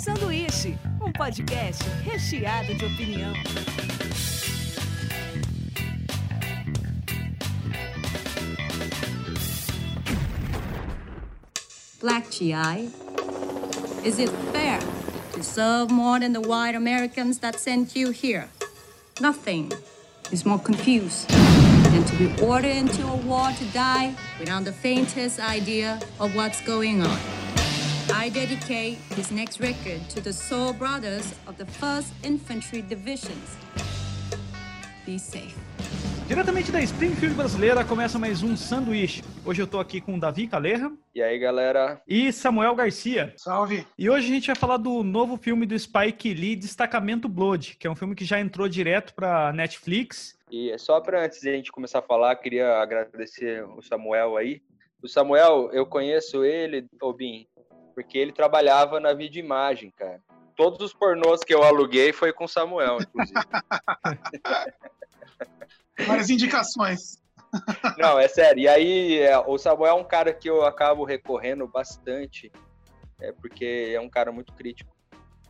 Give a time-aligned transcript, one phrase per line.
[0.00, 3.34] Sanduíche, um podcast recheado de opinião.
[12.00, 12.88] Black GI,
[14.02, 14.78] is it fair
[15.34, 18.48] to serve more than the white Americans that sent you here?
[19.20, 19.70] Nothing
[20.32, 25.38] is more confused than to be ordered into a war to die without the faintest
[25.40, 27.39] idea of what's going on.
[28.30, 33.56] I dedicate this next record to the soul brothers of the 1st Infantry Divisions.
[35.04, 35.56] Be safe.
[36.28, 39.24] Diretamente da Springfield brasileira, começa mais um sanduíche.
[39.44, 40.92] Hoje eu tô aqui com Davi Calerra.
[41.12, 42.00] E aí, galera?
[42.06, 43.34] E Samuel Garcia.
[43.36, 43.84] Salve!
[43.98, 47.88] E hoje a gente vai falar do novo filme do Spike Lee, Destacamento Blood, que
[47.88, 50.38] é um filme que já entrou direto pra Netflix.
[50.52, 54.62] E só para antes de a gente começar a falar, queria agradecer o Samuel aí.
[55.02, 57.46] O Samuel, eu conheço ele, Obin,
[58.00, 60.22] porque ele trabalhava na vídeo imagem, cara.
[60.56, 63.34] Todos os pornôs que eu aluguei foi com o Samuel, inclusive.
[66.06, 67.20] Várias indicações.
[67.98, 68.62] Não, é sério.
[68.62, 72.50] E aí, é, o Samuel é um cara que eu acabo recorrendo bastante,
[73.20, 74.96] é, porque é um cara muito crítico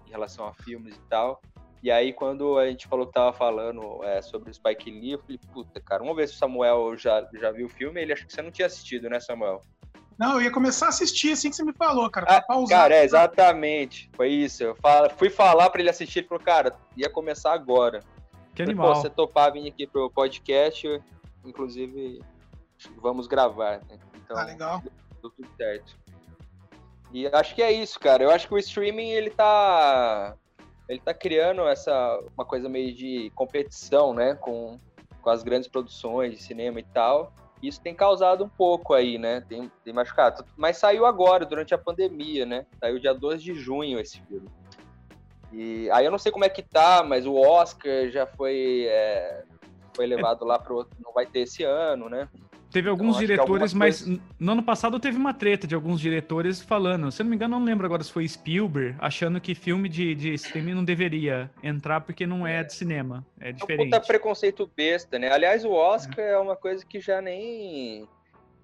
[0.07, 1.41] em relação a filmes e tal.
[1.83, 5.21] E aí, quando a gente falou que tava falando é, sobre o Spike Lee, eu
[5.21, 8.03] falei, puta, cara, vamos ver se o Samuel já, já viu o filme.
[8.03, 9.63] Ele acha que você não tinha assistido, né, Samuel?
[10.21, 12.27] Não, eu ia começar a assistir assim que você me falou, cara.
[12.29, 14.11] Ah, cara, é, exatamente.
[14.15, 14.63] Foi isso.
[14.63, 14.77] Eu
[15.17, 18.05] fui falar para ele assistir, ele falou, cara, ia começar agora.
[18.55, 18.93] Que animal.
[18.93, 21.03] Pô, você topar vir aqui pro podcast,
[21.43, 22.21] inclusive,
[22.99, 23.99] vamos gravar, né?
[24.15, 24.83] Então, ah, legal.
[25.23, 25.97] Deu tudo certo.
[27.15, 28.23] E acho que é isso, cara.
[28.23, 30.37] Eu acho que o streaming, ele tá...
[30.87, 32.21] Ele tá criando essa...
[32.37, 34.35] Uma coisa meio de competição, né?
[34.35, 34.77] Com,
[35.23, 37.33] com as grandes produções de cinema e tal.
[37.63, 39.43] Isso tem causado um pouco aí, né?
[39.49, 40.45] Tem, tem machucado.
[40.57, 42.67] Mas saiu agora, durante a pandemia, né?
[42.79, 44.49] Saiu dia 2 de junho esse filme.
[45.53, 49.45] E aí eu não sei como é que tá, mas o Oscar já foi, é,
[49.95, 52.29] foi levado lá para outro, não vai ter esse ano, né?
[52.71, 54.21] Teve alguns então, diretores, mas coisa...
[54.39, 57.59] no ano passado teve uma treta de alguns diretores falando, se eu não me engano,
[57.59, 62.01] não lembro agora se foi Spielberg, achando que filme de, de streaming não deveria entrar
[62.01, 63.81] porque não é de cinema, é diferente.
[63.81, 65.33] É um puta preconceito besta, né?
[65.33, 68.09] Aliás, o Oscar é, é uma coisa que já nem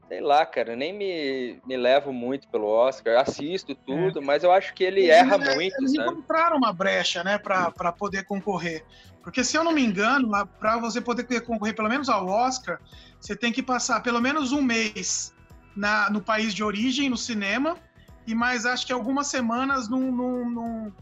[0.08, 4.22] sei lá, cara, nem me, me levo muito pelo Oscar, assisto tudo, é.
[4.22, 5.76] mas eu acho que ele eles, erra muito.
[5.78, 6.10] Eles sabe?
[6.10, 8.84] encontraram uma brecha, né, para poder concorrer.
[9.26, 12.78] Porque se eu não me engano, para você poder concorrer pelo menos ao Oscar,
[13.20, 15.34] você tem que passar pelo menos um mês
[15.74, 17.76] na, no país de origem, no cinema,
[18.24, 20.92] e mais acho que algumas semanas num, num, num,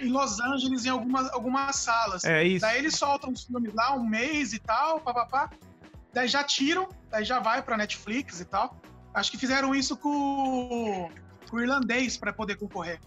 [0.00, 2.24] em Los Angeles, em algumas, algumas salas.
[2.24, 2.62] É isso.
[2.62, 5.50] Daí eles soltam os filmes lá um mês e tal, papapá
[6.16, 8.80] daí já tiram, daí já vai para Netflix e tal.
[9.12, 11.10] Acho que fizeram isso com,
[11.50, 12.98] com o irlandês para poder concorrer.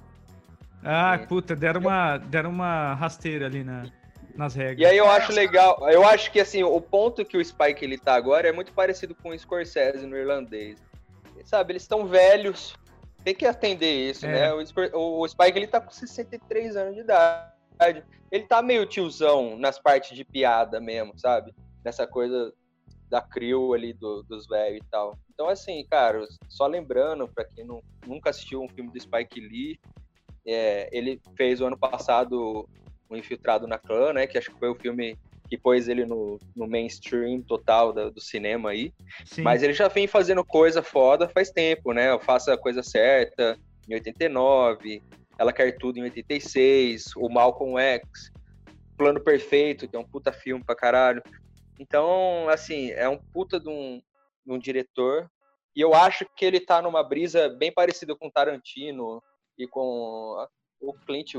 [0.84, 3.86] Ah, puta, deram uma, deram uma rasteira ali na,
[4.40, 4.80] nas regras.
[4.80, 7.98] E aí eu acho legal, eu acho que assim, o ponto que o Spike ele
[7.98, 10.80] tá agora é muito parecido com o Scorsese no irlandês.
[11.44, 12.76] Sabe, eles estão velhos,
[13.24, 14.32] tem que atender isso, é.
[14.32, 14.54] né?
[14.94, 18.04] O, o Spike ele tá com 63 anos de idade.
[18.32, 21.54] Ele tá meio tiozão nas partes de piada mesmo, sabe?
[21.84, 22.54] Nessa coisa
[23.10, 25.18] da crew ali do, dos velhos e tal.
[25.34, 29.80] Então, assim, cara, só lembrando, para quem não, nunca assistiu um filme do Spike Lee,
[30.46, 32.70] é, ele fez o ano passado
[33.10, 34.28] o Infiltrado na Clã, né?
[34.28, 35.18] Que acho que foi o filme
[35.50, 38.94] que pôs ele no, no mainstream total do, do cinema aí.
[39.26, 39.42] Sim.
[39.42, 42.12] Mas ele já vem fazendo coisa foda faz tempo, né?
[42.12, 43.58] Eu Faça a Coisa Certa,
[43.90, 45.02] em 89,
[45.38, 48.32] Ela Quer Tudo, em 86, o Malcolm X,
[48.96, 51.24] Plano Perfeito, que é um puta filme pra caralho.
[51.80, 54.00] Então, assim, é um puta de um,
[54.46, 55.28] de um diretor.
[55.76, 59.24] E eu acho que ele tá numa brisa bem parecida com Tarantino
[59.58, 60.46] e com
[60.80, 61.34] o Clint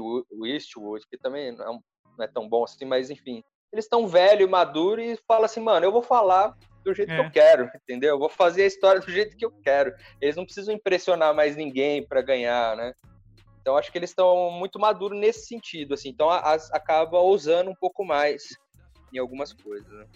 [0.45, 1.79] Eastwood, que também não é,
[2.19, 3.43] não é tão bom assim, mas enfim.
[3.73, 7.15] Eles estão velho e maduro e fala assim, mano, eu vou falar do jeito é.
[7.15, 7.31] que eu é.
[7.31, 8.11] quero, entendeu?
[8.11, 9.95] Eu vou fazer a história do jeito que eu quero.
[10.21, 12.93] Eles não precisam impressionar mais ninguém para ganhar, né?
[13.61, 16.09] Então acho que eles estão muito maduros nesse sentido, assim.
[16.09, 18.43] Então a, a, acaba ousando um pouco mais
[19.13, 19.89] em algumas coisas.
[19.89, 20.07] Né?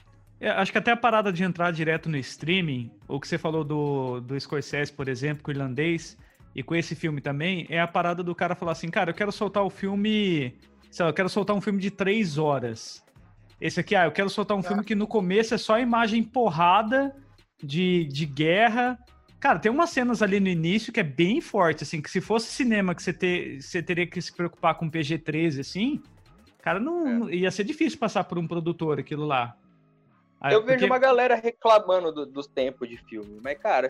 [0.41, 3.62] É, acho que até a parada de entrar direto no streaming, o que você falou
[3.62, 6.17] do, do Scorsese, por exemplo, com o irlandês,
[6.55, 9.33] e com esse filme também, é a parada do cara falar assim, cara, eu quero
[9.33, 10.56] soltar o filme,
[10.91, 13.05] sei lá, eu quero soltar um filme de três horas.
[13.61, 14.69] Esse aqui, ah, eu quero soltar um tá.
[14.69, 17.15] filme que no começo é só imagem porrada
[17.62, 18.99] de, de guerra.
[19.41, 22.53] Cara, tem umas cenas ali no início que é bem forte, assim, que se fosse
[22.53, 26.03] cinema que você, ter, você teria que se preocupar com PG-13, assim,
[26.62, 27.35] cara, não, é.
[27.35, 29.57] ia ser difícil passar por um produtor aquilo lá.
[30.45, 30.85] Eu vejo porque...
[30.85, 33.89] uma galera reclamando do, dos tempos de filme, mas, cara,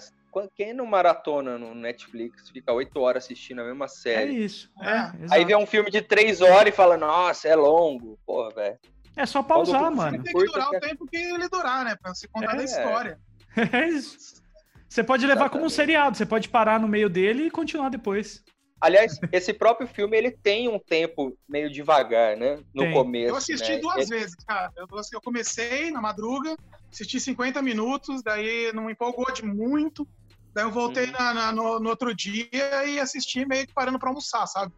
[0.55, 4.31] quem não maratona no Netflix fica oito horas assistindo a mesma série?
[4.31, 4.71] É isso.
[4.81, 8.19] É, é aí vê um filme de três horas e fala, nossa, é longo.
[8.27, 8.79] Porra, velho.
[9.17, 10.23] É só pausar, mano.
[10.23, 11.97] Tem que durar o tempo que ele durar, né?
[12.01, 13.19] Pra se contar é, da história.
[13.73, 14.43] É isso.
[14.89, 15.53] Você pode levar Exatamente.
[15.53, 18.43] como um seriado, você pode parar no meio dele e continuar depois.
[18.81, 22.59] Aliás, esse próprio filme ele tem um tempo meio devagar, né?
[22.75, 22.93] No tem.
[22.93, 23.29] começo.
[23.29, 23.79] Eu assisti né?
[23.79, 24.71] duas vezes, cara.
[24.77, 26.57] Eu, eu comecei na madruga,
[26.93, 30.07] assisti 50 minutos, daí não me empolgou de muito.
[30.55, 31.13] Daí eu voltei uhum.
[31.13, 32.49] na, na, no, no, outro dia
[32.87, 34.73] e assisti meio que parando pra almoçar, sabe?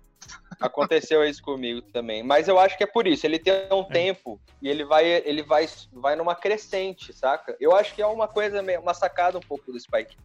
[0.61, 2.23] Aconteceu isso comigo também.
[2.23, 3.26] Mas eu acho que é por isso.
[3.26, 3.93] Ele tem um é.
[3.93, 7.55] tempo e ele vai, ele vai, vai numa crescente, saca?
[7.61, 10.17] Eu acho que é uma coisa, uma sacada um pouco do Spike.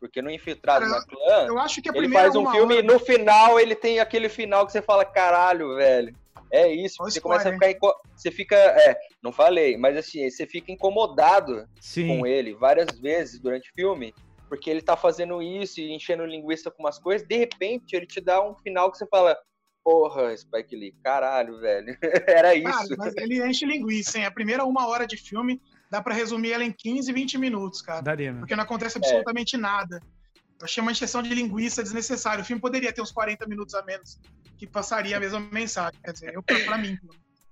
[0.00, 2.84] Porque no Infiltrado Cara, na Clã, eu acho que ele faz um filme hora...
[2.84, 6.14] e no final ele tem aquele final que você fala, caralho, velho.
[6.50, 7.74] É isso, você começa a ficar.
[8.14, 8.56] Você fica.
[8.56, 12.08] É, não falei, mas assim, você fica incomodado Sim.
[12.08, 14.14] com ele várias vezes durante o filme
[14.48, 18.20] porque ele tá fazendo isso e enchendo linguiça com umas coisas, de repente ele te
[18.20, 19.36] dá um final que você fala,
[19.84, 21.96] porra, Spike Lee, caralho, velho,
[22.26, 22.64] era isso.
[22.64, 24.26] Cara, mas ele enche linguiça, hein?
[24.26, 25.60] A primeira uma hora de filme
[25.90, 28.00] dá para resumir ela em 15, 20 minutos, cara.
[28.00, 28.40] Daria, né?
[28.40, 29.58] Porque não acontece absolutamente é.
[29.58, 30.00] nada.
[30.58, 32.42] Eu achei uma injeção de linguiça desnecessária.
[32.42, 34.18] O filme poderia ter uns 40 minutos a menos,
[34.56, 36.00] que passaria a mesma mensagem.
[36.02, 36.98] Quer dizer, eu, pra mim.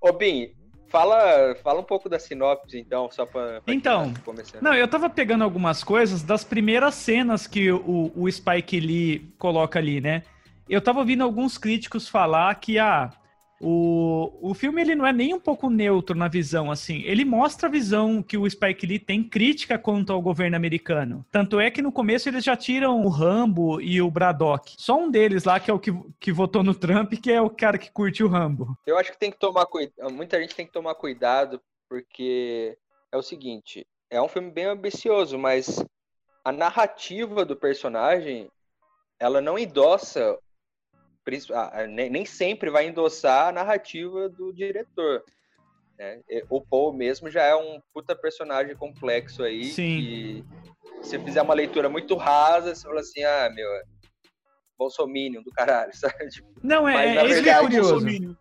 [0.00, 0.54] Ô, Bim,
[0.94, 3.60] Fala, fala um pouco da sinopse, então, só para.
[3.66, 8.78] Então, tá não, eu tava pegando algumas coisas das primeiras cenas que o, o Spike
[8.78, 10.22] Lee coloca ali, né?
[10.68, 13.10] Eu tava ouvindo alguns críticos falar que, ah,
[13.60, 17.02] o, o filme ele não é nem um pouco neutro na visão, assim.
[17.02, 21.24] Ele mostra a visão que o Spike Lee tem crítica quanto ao governo americano.
[21.30, 24.74] Tanto é que no começo eles já tiram o Rambo e o Braddock.
[24.78, 27.50] Só um deles lá, que é o que, que votou no Trump, que é o
[27.50, 28.76] cara que curte o Rambo.
[28.86, 30.12] Eu acho que tem que tomar cuidado.
[30.12, 32.76] Muita gente tem que tomar cuidado, porque
[33.10, 35.84] é o seguinte: é um filme bem ambicioso, mas
[36.44, 38.50] a narrativa do personagem
[39.18, 40.38] ela não endossa
[41.88, 45.24] nem sempre vai endossar a narrativa do diretor.
[45.98, 46.20] Né?
[46.50, 49.64] O Paul mesmo já é um puta personagem complexo aí.
[49.64, 49.98] Sim.
[49.98, 50.44] E
[51.02, 53.82] se fizer uma leitura muito rasa, você fala assim, ah, meu, é
[54.76, 56.28] bolsominion do caralho, sabe?
[56.28, 58.38] Tipo, Não, é, mas, é, isso verdade, é curioso.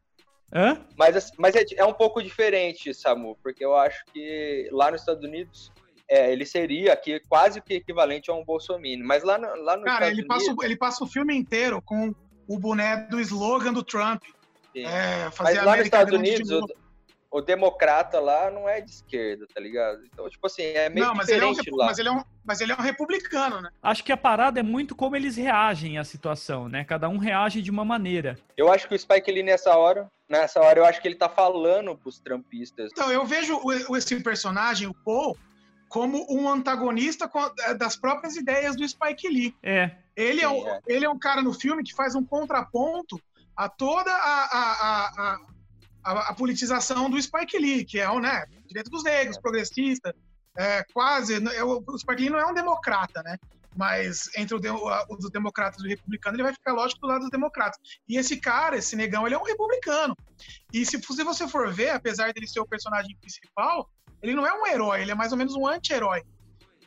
[0.55, 0.85] Hã?
[0.95, 5.23] Mas, mas é, é um pouco diferente, Samu, porque eu acho que lá nos Estados
[5.23, 5.71] Unidos
[6.07, 8.83] é, ele seria aqui quase que equivalente a um Bolsonaro.
[9.03, 10.45] Mas lá, no, lá no Cara, Estados ele, Unidos...
[10.45, 12.13] passa, ele passa o filme inteiro com
[12.47, 14.23] o boné do slogan do Trump.
[14.75, 16.65] É, fazer Mas lá nos Estados Unidos, o,
[17.31, 20.03] o, democrata lá não é de esquerda, tá ligado?
[20.05, 21.85] Então, tipo assim, é meio não, mas diferente ele é um, lá.
[21.85, 23.69] Mas ele, é um, mas ele é um republicano, né?
[23.83, 26.83] Acho que a parada é muito como eles reagem à situação, né?
[26.83, 28.35] Cada um reage de uma maneira.
[28.57, 31.29] Eu acho que o Spike Lee nessa hora, nessa hora, eu acho que ele tá
[31.29, 32.89] falando pros trumpistas.
[32.91, 33.59] Então, eu vejo
[33.95, 35.37] esse personagem, o Paul,
[35.93, 37.29] como um antagonista
[37.59, 39.55] é, das próprias ideias do Spike Lee.
[39.61, 39.91] É.
[40.15, 40.79] Ele, é, um, é.
[40.87, 43.21] ele é um cara no filme que faz um contraponto
[43.55, 45.37] a toda a, a,
[46.03, 49.39] a, a politização do Spike Lee, que é o né, direito dos negros, é.
[49.39, 50.15] progressista,
[50.57, 51.35] é, quase.
[51.63, 53.37] o Spike Lee não é um democrata, né?
[53.77, 57.79] Mas entre os democratas e o republicano, ele vai ficar, lógico, do lado dos democratas.
[58.09, 60.15] E esse cara, esse negão, ele é um republicano.
[60.71, 63.87] E se, se você for ver, apesar dele ser o personagem principal,
[64.23, 66.23] ele não é um herói, ele é mais ou menos um anti-herói.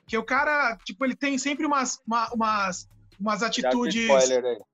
[0.07, 2.89] Que o cara, tipo, ele tem sempre umas, uma, umas,
[3.21, 4.09] umas atitudes.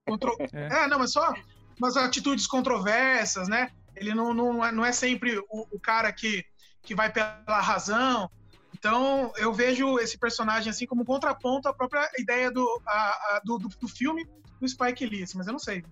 [0.07, 0.35] Contro...
[0.53, 0.83] É.
[0.83, 0.87] é.
[0.87, 1.33] não, mas só
[1.77, 3.69] umas atitudes controversas, né?
[3.95, 6.45] Ele não, não, é, não é sempre o, o cara que,
[6.81, 8.29] que vai pela razão.
[8.73, 13.57] Então, eu vejo esse personagem assim como contraponto à própria ideia do, a, a, do,
[13.57, 14.25] do, do, filme
[14.59, 15.83] do Spike Lee, assim, mas eu não sei.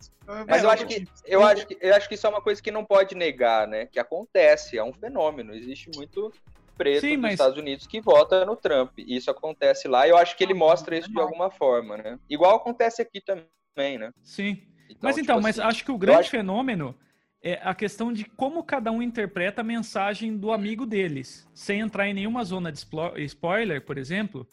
[0.47, 2.61] Mas é, eu, acho que, eu, acho que, eu acho que isso é uma coisa
[2.61, 3.85] que não pode negar, né?
[3.85, 5.53] Que acontece, é um fenômeno.
[5.53, 6.33] Existe muito
[6.81, 7.33] preto Sim, dos mas...
[7.33, 8.91] Estados Unidos que vota no Trump.
[8.97, 12.17] Isso acontece lá e eu acho que ele mostra isso de alguma forma, né?
[12.27, 14.11] Igual acontece aqui também, né?
[14.23, 14.63] Sim.
[14.85, 16.31] Então, mas então, tipo mas assim, acho que o grande acho...
[16.31, 16.97] fenômeno
[17.43, 21.47] é a questão de como cada um interpreta a mensagem do amigo deles.
[21.53, 22.83] Sem entrar em nenhuma zona de
[23.25, 24.47] spoiler, por exemplo,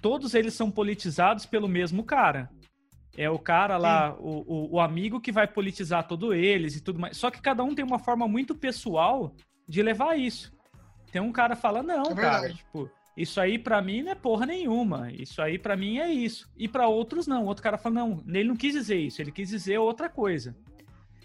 [0.00, 2.48] todos eles são politizados pelo mesmo cara.
[3.14, 6.98] É o cara lá, o, o, o, amigo que vai politizar todos eles e tudo
[6.98, 7.16] mais.
[7.16, 9.36] Só que cada um tem uma forma muito pessoal
[9.68, 10.53] de levar isso.
[11.14, 14.46] Tem um cara fala, não, é cara, tipo, isso aí para mim não é porra
[14.46, 15.12] nenhuma.
[15.12, 16.50] Isso aí para mim é isso.
[16.56, 17.46] E para outros não.
[17.46, 20.56] Outro cara fala, não, ele não quis dizer isso, ele quis dizer outra coisa.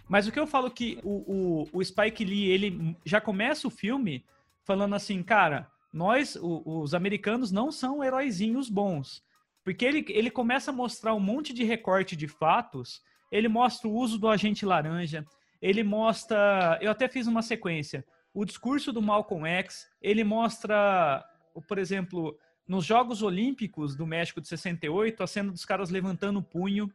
[0.07, 3.71] Mas o que eu falo que o, o, o Spike Lee, ele já começa o
[3.71, 4.23] filme
[4.63, 9.23] falando assim, cara, nós, o, os americanos, não são heróizinhos bons.
[9.63, 13.01] Porque ele, ele começa a mostrar um monte de recorte de fatos.
[13.31, 15.25] Ele mostra o uso do agente laranja.
[15.59, 16.77] Ele mostra.
[16.79, 21.25] Eu até fiz uma sequência o discurso do Malcolm X, ele mostra,
[21.67, 26.43] por exemplo, nos Jogos Olímpicos do México de 68, a cena dos caras levantando o
[26.43, 26.91] punho.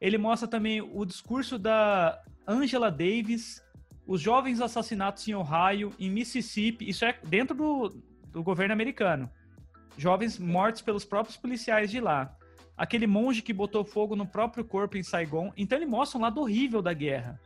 [0.00, 3.62] Ele mostra também o discurso da Angela Davis,
[4.06, 7.88] os jovens assassinatos em Ohio, em Mississippi, isso é dentro do,
[8.28, 9.30] do governo americano.
[9.96, 12.34] Jovens mortos pelos próprios policiais de lá.
[12.76, 15.52] Aquele monge que botou fogo no próprio corpo em Saigon.
[15.54, 17.38] Então ele mostra um lado horrível da guerra.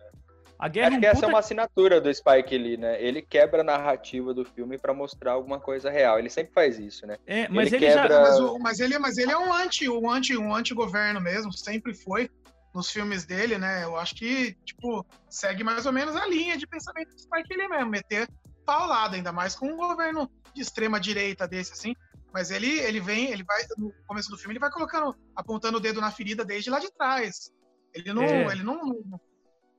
[0.58, 3.02] A guerra Acho é um que essa é uma assinatura do Spike Lee, né?
[3.02, 6.18] Ele quebra a narrativa do filme para mostrar alguma coisa real.
[6.18, 7.18] Ele sempre faz isso, né?
[7.26, 8.08] É, mas ele, ele quebra...
[8.08, 8.20] já...
[8.20, 11.94] mas, o, mas, ele, mas ele é um anti, um anti, um anti-governo mesmo, sempre
[11.94, 12.30] foi
[12.74, 13.84] nos filmes dele, né?
[13.84, 17.68] Eu acho que, tipo, segue mais ou menos a linha de pensamento do Spike Lee
[17.68, 18.28] mesmo, meter
[18.66, 21.94] paulada, ainda mais com um governo de extrema direita desse, assim.
[22.32, 25.80] Mas ele, ele vem, ele vai, no começo do filme, ele vai colocando, apontando o
[25.80, 27.52] dedo na ferida desde lá de trás.
[27.94, 28.46] Ele não, é.
[28.50, 29.04] ele não,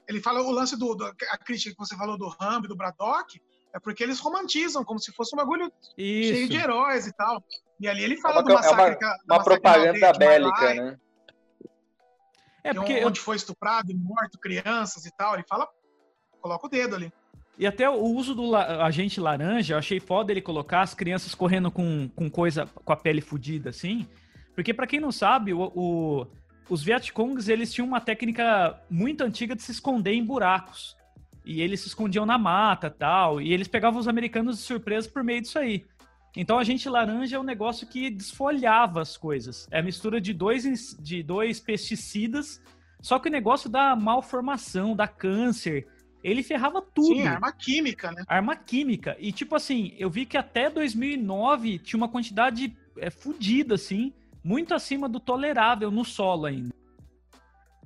[0.08, 2.76] ele fala o lance do, do, a crítica que você falou do Rambo e do
[2.76, 3.42] Braddock,
[3.74, 6.34] é porque eles romantizam como se fosse um bagulho Isso.
[6.34, 7.44] cheio de heróis e tal.
[7.80, 9.06] E ali ele fala é uma, do massacre.
[9.06, 10.98] É uma, uma propaganda bélica, né?
[12.64, 13.24] É porque onde eu...
[13.24, 15.34] foi estuprado e morto crianças e tal.
[15.34, 15.68] Ele fala,
[16.42, 17.14] coloca o dedo ali.
[17.58, 21.72] E até o uso do agente laranja, eu achei foda ele colocar as crianças correndo
[21.72, 24.08] com, com coisa, com a pele fodida, assim.
[24.54, 26.28] Porque para quem não sabe, o, o,
[26.70, 30.96] os Vietcongs, eles tinham uma técnica muito antiga de se esconder em buracos.
[31.46, 33.40] E eles se escondiam na mata tal.
[33.40, 35.86] E eles pegavam os americanos de surpresa por meio disso aí.
[36.36, 39.68] Então, agente laranja é um negócio que desfolhava as coisas.
[39.72, 42.62] É a mistura de dois, de dois pesticidas,
[43.02, 45.88] só que o negócio da malformação, da câncer,
[46.24, 47.16] ele ferrava tudo.
[47.16, 48.24] Sim, arma química, né?
[48.28, 49.16] Arma química.
[49.20, 54.12] E, tipo assim, eu vi que até 2009 tinha uma quantidade é, fodida, assim,
[54.46, 56.72] muito acima do tolerável no solo ainda.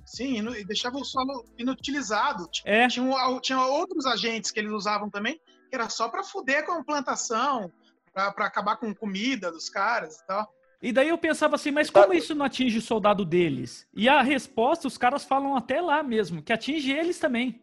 [0.06, 2.50] Sim, e deixava o solo inutilizado.
[2.66, 2.86] É.
[2.89, 5.39] Tinha, tinha outros agentes que eles usavam também,
[5.70, 7.72] que era só para fuder com a plantação,
[8.13, 10.54] para acabar com comida dos caras e tal.
[10.82, 13.88] E daí eu pensava assim, mas como isso não atinge o soldado deles?
[13.94, 17.62] E a resposta, os caras falam até lá mesmo, que atinge eles também.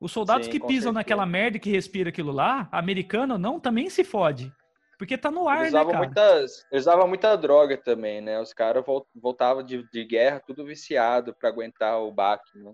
[0.00, 0.92] Os soldados Sim, que pisam certeza.
[0.92, 4.52] naquela merda e que respira aquilo lá, americano não, também se fode.
[4.98, 5.98] Porque tá no ar, eles né, cara?
[5.98, 8.40] Muitas, eles usavam muita droga também, né?
[8.40, 12.72] Os caras voltavam de, de guerra tudo viciado para aguentar o baque, né?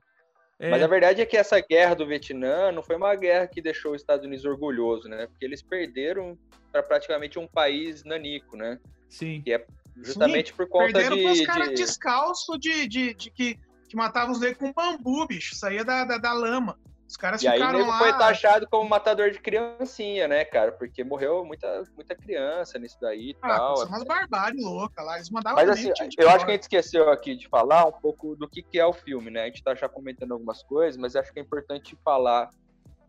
[0.59, 0.71] É.
[0.71, 3.93] Mas a verdade é que essa guerra do Vietnã não foi uma guerra que deixou
[3.93, 5.27] os Estados Unidos orgulhoso, né?
[5.27, 6.39] Porque eles perderam
[6.73, 8.81] para praticamente um país nanico, né?
[9.09, 9.43] Sim.
[9.43, 9.67] Que é
[9.97, 11.23] justamente Sim, por conta perderam de...
[11.23, 11.75] Perderam os caras de...
[11.75, 15.55] descalço de, de, de, que, que matavam os negros com bambu, bicho.
[15.55, 16.79] Saía da, da, da lama.
[17.07, 17.99] Os caras e ficaram aí, lá...
[17.99, 20.73] foi taxado como matador de criancinha, né, cara?
[20.73, 23.77] Porque morreu muita, muita criança nisso daí e ah, tal.
[23.77, 25.17] São umas barbáries loucas lá.
[25.17, 28.35] Eles mandavam Mas assim, eu acho que a gente esqueceu aqui de falar um pouco
[28.37, 29.43] do que, que é o filme, né?
[29.43, 32.51] A gente tá já comentando algumas coisas, mas acho que é importante falar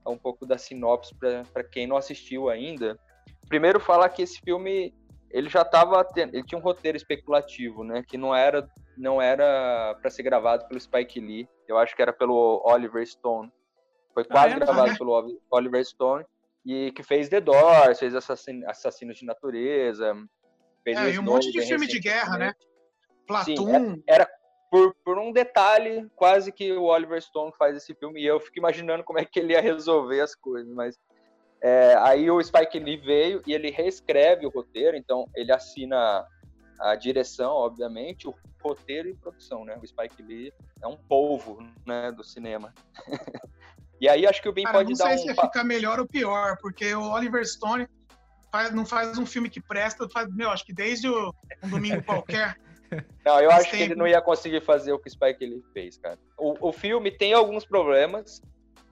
[0.06, 3.00] um pouco da sinopse para quem não assistiu ainda.
[3.48, 4.94] Primeiro, falar que esse filme
[5.32, 8.04] ele já estava ele tinha um roteiro especulativo, né?
[8.08, 11.48] Que não era não era para ser gravado pelo Spike Lee.
[11.68, 13.52] Eu acho que era pelo Oliver Stone.
[14.16, 14.60] Foi ah, quase ah, é?
[14.62, 16.26] gravado pelo Oliver Stone
[16.66, 20.16] e que fez The Doors, fez Assassino, Assassinos de Natureza,
[20.84, 22.54] fez é, e um monte de filme de guerra, né?
[23.28, 23.56] Platum.
[23.56, 24.30] Sim, era, era
[24.72, 28.58] por, por, um detalhe, quase que o Oliver Stone faz esse filme e eu fico
[28.58, 30.98] imaginando como é que ele ia resolver as coisas, mas
[31.62, 36.26] é, aí o Spike Lee veio e ele reescreve o roteiro, então ele assina
[36.80, 39.78] a direção, obviamente, o roteiro e produção, né?
[39.82, 42.74] O Spike Lee é um polvo, né, do cinema.
[44.00, 45.08] E aí acho que o Ben Cara, pode dar um...
[45.08, 47.88] Não sei se ia ficar melhor ou pior, porque o Oliver Stone
[48.52, 51.34] faz, não faz um filme que presta, faz, meu, acho que desde o,
[51.64, 52.58] um domingo qualquer.
[53.26, 55.98] Não, eu acho que ele não ia conseguir fazer o que o Spike ele fez,
[55.98, 56.20] cara.
[56.38, 58.42] O, o filme tem alguns problemas,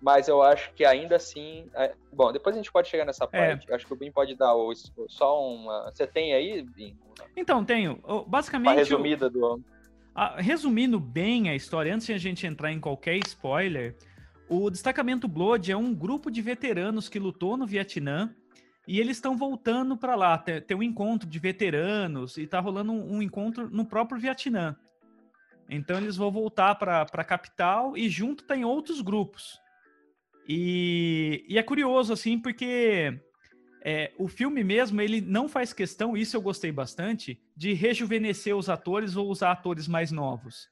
[0.02, 1.70] mas eu acho que ainda assim.
[1.76, 1.94] É...
[2.12, 3.28] Bom, depois a gente pode chegar nessa é.
[3.28, 3.72] parte.
[3.72, 3.76] É.
[3.76, 4.74] Acho que o Ben pode dar o,
[5.08, 5.92] só uma.
[5.94, 6.98] Você tem aí, Bin?
[7.38, 8.02] Então, tenho.
[8.28, 8.72] Basicamente.
[8.72, 9.62] Uma resumida do.
[10.14, 13.96] A, resumindo bem a história, antes de a gente entrar em qualquer spoiler,
[14.50, 18.34] o Destacamento Blood é um grupo de veteranos que lutou no Vietnã
[18.88, 20.38] e eles estão voltando para lá.
[20.38, 24.76] Tem, um encontro de veteranos e tá rolando um, um, encontro no próprio Vietnã.
[25.70, 29.60] Então eles vão voltar para a capital e junto tem outros grupos.
[30.48, 33.18] E, e é curioso, assim, porque
[33.86, 38.70] é, o filme mesmo, ele não faz questão, isso eu gostei bastante, de rejuvenescer os
[38.70, 40.70] atores ou usar atores mais novos.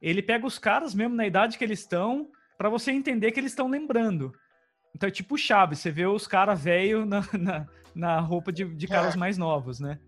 [0.00, 2.30] Ele pega os caras mesmo na idade que eles estão
[2.62, 4.32] para você entender que eles estão lembrando.
[4.94, 8.86] Então é tipo Chaves, você vê os caras velho na, na, na, roupa de, de
[8.86, 9.18] caras é.
[9.18, 9.98] mais novos, né?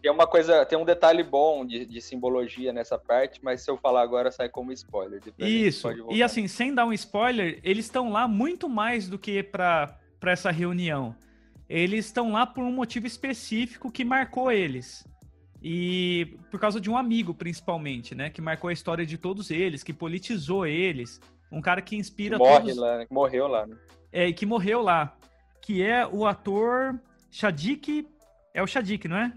[0.00, 3.76] Tem uma coisa, tem um detalhe bom de, de, simbologia nessa parte, mas se eu
[3.76, 5.20] falar agora sai como spoiler.
[5.38, 5.88] Isso.
[6.10, 10.32] E assim, sem dar um spoiler, eles estão lá muito mais do que para para
[10.32, 11.14] essa reunião?
[11.68, 15.06] Eles estão lá por um motivo específico que marcou eles.
[15.62, 18.30] E por causa de um amigo, principalmente, né?
[18.30, 21.20] Que marcou a história de todos eles, que politizou eles.
[21.50, 22.76] Um cara que inspira Morre todos...
[22.76, 23.76] lá, morreu lá, né?
[24.12, 25.16] É, e que morreu lá.
[25.60, 26.98] Que é o ator
[27.30, 28.08] Shadik...
[28.52, 29.32] É o Shadik, não é?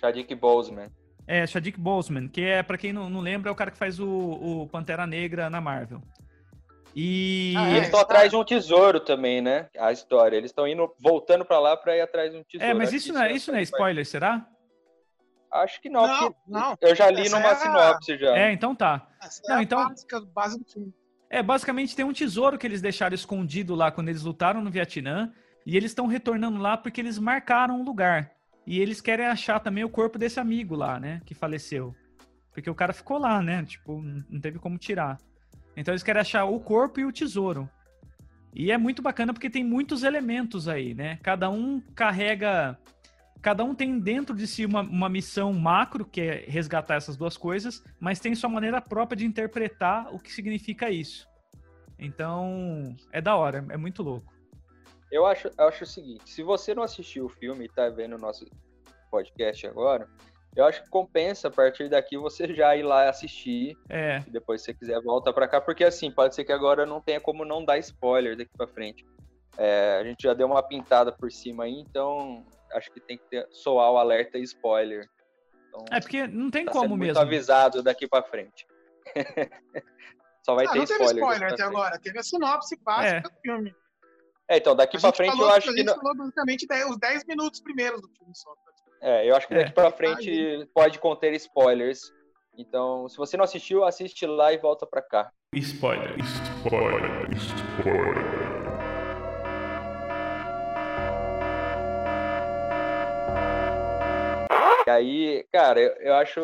[0.00, 0.90] Shadik Boseman.
[1.26, 3.98] É, Shadik Boseman, que é, para quem não, não, lembra, é o cara que faz
[3.98, 6.02] o, o Pantera Negra na Marvel.
[6.94, 7.54] E...
[7.56, 9.68] Ah, é, eles estão atrás de um tesouro também, né?
[9.78, 10.36] A história.
[10.36, 12.70] Eles estão indo, voltando para lá para ir atrás de um tesouro.
[12.70, 14.46] É, mas isso não é, isso não é spoiler, será?
[15.50, 16.76] Acho que não, não, não.
[16.80, 18.36] eu já li numa é sinopse já.
[18.36, 19.08] É, então tá.
[19.22, 19.88] Essa não, é então...
[19.88, 20.92] básica, base do filme.
[21.34, 25.32] É, basicamente tem um tesouro que eles deixaram escondido lá quando eles lutaram no Vietnã.
[25.66, 28.30] E eles estão retornando lá porque eles marcaram um lugar.
[28.64, 31.20] E eles querem achar também o corpo desse amigo lá, né?
[31.26, 31.92] Que faleceu.
[32.52, 33.64] Porque o cara ficou lá, né?
[33.64, 34.00] Tipo,
[34.30, 35.18] não teve como tirar.
[35.76, 37.68] Então eles querem achar o corpo e o tesouro.
[38.54, 41.18] E é muito bacana porque tem muitos elementos aí, né?
[41.20, 42.78] Cada um carrega.
[43.44, 47.36] Cada um tem dentro de si uma, uma missão macro, que é resgatar essas duas
[47.36, 51.28] coisas, mas tem sua maneira própria de interpretar o que significa isso.
[51.98, 54.32] Então, é da hora, é muito louco.
[55.12, 58.14] Eu acho, eu acho o seguinte: se você não assistiu o filme e tá vendo
[58.14, 58.46] o nosso
[59.10, 60.08] podcast agora,
[60.56, 63.76] eu acho que compensa a partir daqui você já ir lá assistir.
[63.90, 64.22] É.
[64.26, 66.98] E depois, se você quiser, volta para cá, porque assim, pode ser que agora não
[66.98, 69.04] tenha como não dar spoiler daqui para frente.
[69.58, 72.42] É, a gente já deu uma pintada por cima aí, então
[72.74, 75.08] acho que tem que ter, soar o alerta spoiler.
[75.68, 77.20] Então, é porque não tem tá como mesmo.
[77.20, 78.66] avisado daqui para frente.
[80.44, 81.14] Só vai ah, ter não spoiler.
[81.14, 83.20] Teve spoiler até agora, teve a sinopse básica é.
[83.20, 83.74] do filme.
[84.48, 85.78] É, então, daqui pra frente falou, eu acho a que.
[85.78, 85.96] gente não...
[85.96, 88.52] falou basicamente os 10 minutos primeiros do filme só.
[89.00, 89.72] É, eu acho que daqui É.
[89.72, 92.12] pra frente pode conter spoilers.
[92.56, 95.30] Então, se você não assistiu, assiste lá e volta pra cá.
[95.54, 98.53] Spoiler, spoiler, spoiler.
[104.86, 106.40] E aí, cara, eu, eu acho.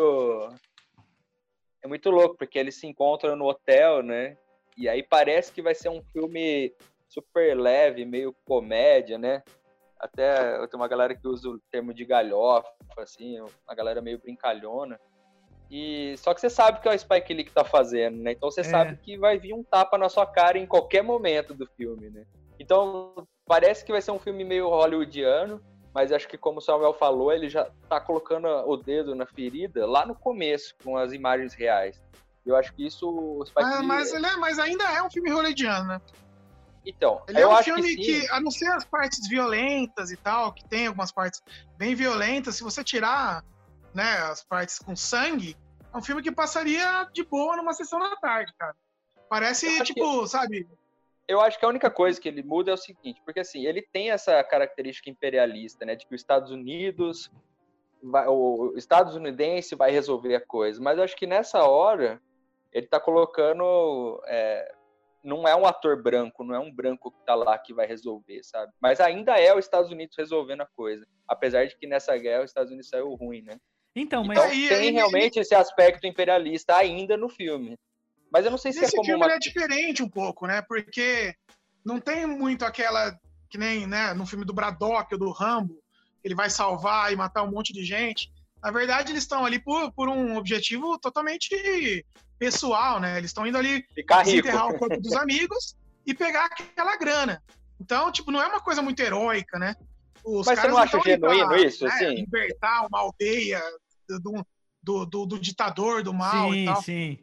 [1.82, 4.36] É muito louco, porque eles se encontram no hotel, né?
[4.76, 6.74] E aí parece que vai ser um filme
[7.08, 9.42] super leve, meio comédia, né?
[9.98, 14.18] Até eu tenho uma galera que usa o termo de galhofa, assim, uma galera meio
[14.18, 14.98] brincalhona.
[15.70, 18.32] E só que você sabe que é o Spike Lee que tá fazendo, né?
[18.32, 18.64] Então você É.
[18.64, 22.24] sabe que vai vir um tapa na sua cara em qualquer momento do filme, né?
[22.58, 25.62] Então parece que vai ser um filme meio hollywoodiano,
[25.94, 29.86] mas acho que como o Samuel falou, ele já tá colocando o dedo na ferida
[29.86, 32.00] lá no começo, com as imagens reais.
[32.44, 36.00] Eu acho que isso Spike Ah, mas, é- mas ainda é um filme hollywoodiano, né?
[36.86, 40.16] Então, Ele eu é um filme que, que, a não ser as partes violentas e
[40.16, 41.42] tal, que tem algumas partes
[41.76, 43.44] bem violentas, se você tirar
[43.92, 45.56] né, as partes com sangue,
[45.92, 48.74] é um filme que passaria de boa numa sessão da tarde, cara.
[49.28, 50.66] Parece, tipo, sabe?
[51.30, 53.80] Eu acho que a única coisa que ele muda é o seguinte, porque assim, ele
[53.80, 57.30] tem essa característica imperialista, né, de que os Estados Unidos,
[58.02, 62.20] vai, o estadunidense vai resolver a coisa, mas eu acho que nessa hora
[62.72, 64.74] ele tá colocando, é,
[65.22, 68.42] não é um ator branco, não é um branco que tá lá que vai resolver,
[68.42, 68.72] sabe?
[68.80, 72.50] Mas ainda é os Estados Unidos resolvendo a coisa, apesar de que nessa guerra os
[72.50, 73.56] Estados Unidos saiu ruim, né?
[73.94, 74.38] Então, mas.
[74.38, 77.76] Então tem realmente esse aspecto imperialista ainda no filme.
[78.32, 80.46] Mas eu não sei se é Esse como filme uma ele é diferente um pouco,
[80.46, 80.62] né?
[80.62, 81.34] Porque
[81.84, 85.82] não tem muito aquela que nem, né, no filme do Braddock ou do Rambo,
[86.22, 88.30] ele vai salvar e matar um monte de gente.
[88.62, 92.04] Na verdade, eles estão ali por, por um objetivo totalmente
[92.38, 93.18] pessoal, né?
[93.18, 94.36] Eles estão indo ali ficar rico.
[94.36, 97.42] desenterrar o corpo dos amigos e pegar aquela grana.
[97.80, 99.74] Então, tipo, não é uma coisa muito heróica, né?
[100.24, 102.14] Os Mas você não acha ali pra, genuíno isso, né, assim?
[102.14, 103.60] Libertar uma aldeia
[104.08, 104.46] do,
[104.82, 106.82] do, do, do ditador do mal e sim, tal.
[106.82, 107.18] sim.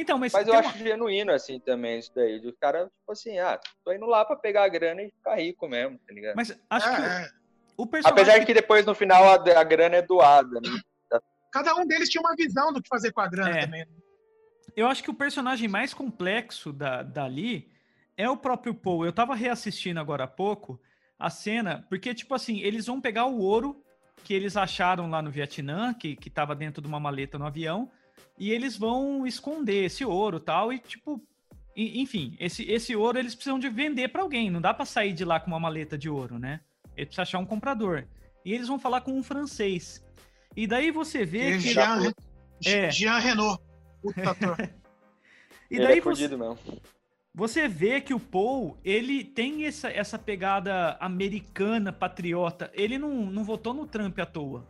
[0.00, 0.32] Então, mas.
[0.32, 2.40] Mas eu tem acho genuíno, assim, também, isso daí.
[2.40, 5.68] Do cara, tipo assim, ah, tô indo lá pra pegar a grana e ficar rico
[5.68, 6.36] mesmo, tá ligado?
[6.36, 7.28] Mas acho que É, é.
[7.76, 8.22] o, o personagem.
[8.22, 11.20] Apesar de que depois, no final, a, a grana é doada, né?
[11.50, 13.60] Cada um deles tinha uma visão do que fazer com a grana É.
[13.64, 13.80] também.
[13.80, 13.86] né?
[14.76, 17.70] Eu acho que o personagem mais complexo da, dali
[18.16, 19.04] é o próprio Paul.
[19.04, 20.80] Eu tava reassistindo agora há pouco
[21.18, 23.82] a cena, porque, tipo assim, eles vão pegar o ouro
[24.22, 27.90] que eles acharam lá no Vietnã, que, que tava dentro de uma maleta no avião,
[28.38, 31.20] e eles vão esconder esse ouro tal, e tipo.
[31.76, 34.50] e- Enfim, esse, esse ouro eles precisam de vender para alguém.
[34.50, 36.60] Não dá para sair de lá com uma maleta de ouro, né?
[36.96, 38.04] Eles precisam achar um comprador.
[38.44, 40.04] E eles vão falar com um francês.
[40.56, 41.72] E daí você vê E que.
[41.74, 42.12] Jean,
[42.64, 42.90] É.
[42.90, 43.62] Jean Renault,
[44.02, 44.18] puta.
[45.70, 46.58] E Ele daí é você, mesmo.
[47.34, 52.70] Você vê que o Paul, ele tem essa, essa pegada americana, patriota.
[52.72, 54.66] Ele não, não votou no Trump à toa.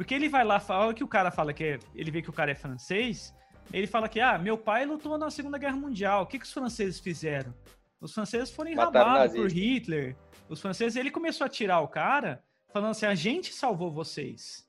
[0.00, 2.32] Porque ele vai lá, fala que o cara fala que é, ele vê que o
[2.32, 3.34] cara é francês,
[3.70, 6.52] ele fala que, ah, meu pai lutou na Segunda Guerra Mundial, o que, que os
[6.54, 7.54] franceses fizeram?
[8.00, 9.50] Os franceses foram enrabados por.
[9.50, 10.16] Hitler.
[10.48, 14.66] Os franceses, ele começou a tirar o cara, falando assim: a gente salvou vocês.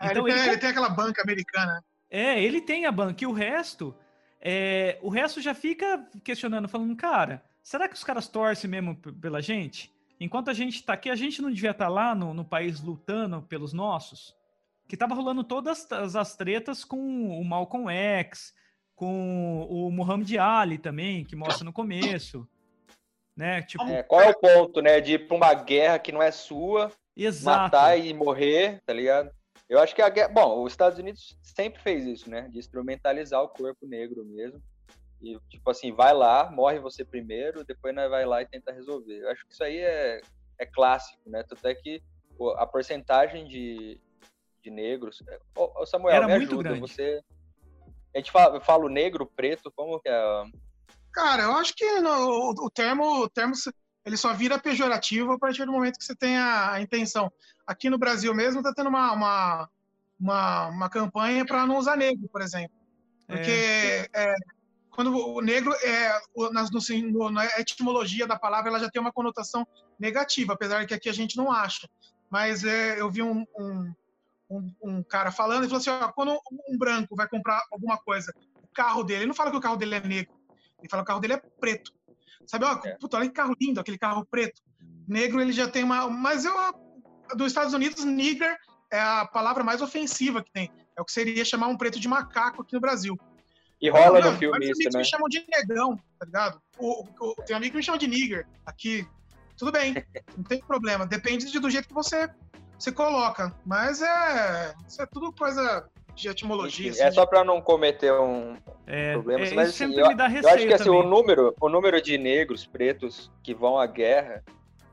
[0.00, 1.84] É, Então ele, tem, ele ele tem aquela banca americana.
[2.08, 3.24] É, ele tem a banca.
[3.24, 3.92] E o resto,
[4.40, 9.42] é, o resto já fica questionando, falando, cara, será que os caras torcem mesmo pela
[9.42, 9.92] gente?
[10.20, 13.42] Enquanto a gente tá aqui, a gente não devia estar lá no, no país lutando
[13.42, 14.32] pelos nossos?
[14.88, 18.54] Que tava rolando todas as, as tretas com o Malcolm X,
[18.94, 22.46] com o Muhammad Ali também, que mostra no começo.
[23.36, 23.62] Né?
[23.62, 25.00] Tipo, É, qual é o ponto, né?
[25.00, 27.62] De ir pra uma guerra que não é sua, exato.
[27.62, 29.30] matar e morrer, tá ligado?
[29.68, 30.28] Eu acho que a guerra.
[30.28, 32.48] Bom, os Estados Unidos sempre fez isso, né?
[32.48, 34.62] De instrumentalizar o corpo negro mesmo.
[35.20, 39.22] E, tipo assim, vai lá, morre você primeiro, depois nós vai lá e tenta resolver.
[39.22, 40.20] Eu acho que isso aí é,
[40.58, 41.42] é clássico, né?
[41.48, 42.02] Tanto é que
[42.56, 43.98] a porcentagem de,
[44.64, 45.22] de negros.
[45.54, 46.70] Ô, ô, Samuel, Era me muito ajuda.
[46.70, 46.80] grande.
[46.80, 47.20] Você.
[48.14, 50.44] A gente fala, eu falo negro, preto, como que é?
[51.12, 53.52] Cara, eu acho que no- o, termo, o termo
[54.04, 57.30] ele só vira pejorativo a partir do momento que você tem a, a intenção.
[57.66, 59.70] Aqui no Brasil mesmo está tendo uma, uma,
[60.18, 62.74] uma, uma campanha para não usar negro, por exemplo.
[63.26, 64.34] Porque é,
[64.90, 69.12] quando o negro é o- nas- no, na etimologia da palavra ela já tem uma
[69.12, 69.66] conotação
[69.98, 71.88] negativa, apesar de que aqui a gente não acha.
[72.30, 73.92] Mas é, eu vi um, um,
[74.58, 76.38] um- um cara falando e falou assim: ó, quando
[76.68, 79.76] um branco vai comprar alguma coisa, o carro dele, ele não fala que o carro
[79.76, 80.34] dele é negro,
[80.80, 81.92] ele fala que o carro dele é preto.
[82.46, 82.96] Sabe, ó, É.
[82.98, 84.60] puta, olha que carro lindo, aquele carro preto.
[85.08, 86.08] Negro ele já tem uma.
[86.08, 86.54] Mas eu.
[87.34, 88.54] Dos Estados Unidos, nigger
[88.92, 90.70] é a palavra mais ofensiva que tem.
[90.96, 93.18] É o que seria chamar um preto de macaco aqui no Brasil.
[93.80, 94.98] E rola Não, no filme isso, amigos né?
[95.00, 96.60] me chamam de negão, tá ligado?
[96.78, 99.06] O, o, o- tem um amigo que me chama de nigger aqui.
[99.56, 99.94] Tudo bem,
[100.36, 101.06] não tem problema.
[101.06, 102.28] Depende de- do jeito que você,
[102.78, 103.54] você coloca.
[103.64, 104.74] Mas é.
[104.86, 106.90] Isso é tudo coisa de etimologia.
[106.90, 108.56] Enfim, assim, é só pra não cometer um,
[108.86, 111.54] É, problemas, é, mas assim, sempre eu, me dá eu acho que assim, o número,
[111.60, 114.44] o número de negros pretos que vão à guerra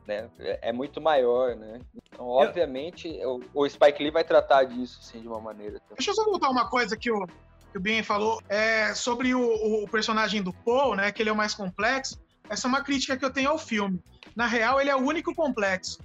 [0.07, 1.79] né, é é muito maior, né?
[2.07, 5.79] Então, obviamente, o, o Spike Lee vai tratar disso assim, de uma maneira.
[5.95, 7.27] Deixa eu só voltar uma coisa que o,
[7.71, 11.11] que o Ben falou é, sobre o, o personagem do Paul, né?
[11.11, 12.19] Que ele é o mais complexo.
[12.49, 14.03] Essa é uma crítica que eu tenho ao filme.
[14.35, 15.99] Na real, ele é o único complexo.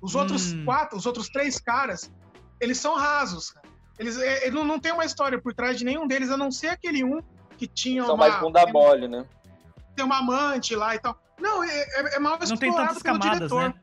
[0.00, 0.64] Os outros Hum.
[0.64, 2.10] quatro, os outros três caras,
[2.60, 3.50] eles são rasos.
[3.50, 3.66] cara.
[3.98, 6.50] Eles, é, ele não, não tem uma história por trás de nenhum deles, a não
[6.50, 7.20] ser aquele um
[7.56, 9.24] que tinha São uma, mais bunda mole, né?
[9.94, 11.18] tem uma amante lá e tal.
[11.40, 13.62] Não, é, é, é mal Não tem explorado tantas pelo camadas, diretor.
[13.70, 13.74] né?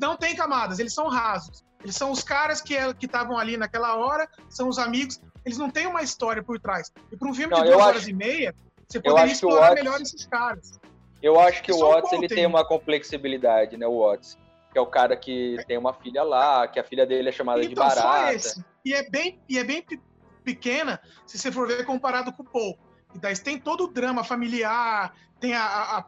[0.00, 1.62] Não tem camadas, eles são rasos.
[1.82, 5.20] Eles são os caras que é, que estavam ali naquela hora, são os amigos.
[5.44, 6.90] Eles não têm uma história por trás.
[7.10, 8.54] E para um filme Não, de eu duas acho- horas e meia,
[8.88, 10.80] você poderia explorar Watts- melhor esses caras.
[11.22, 12.36] Eu acho que o Só o Watts ele tem.
[12.38, 13.86] tem uma complexibilidade, né?
[13.86, 14.36] O Watts.
[14.72, 17.60] Que é o cara que tem uma filha lá, que a filha dele é chamada
[17.60, 18.34] de Então, só barata.
[18.34, 18.64] esse.
[18.84, 20.00] E é bem, e é bem pe-
[20.42, 22.78] pequena, se você for ver comparado com o Paul.
[23.14, 26.04] E daí tem todo o drama familiar, tem a, a, a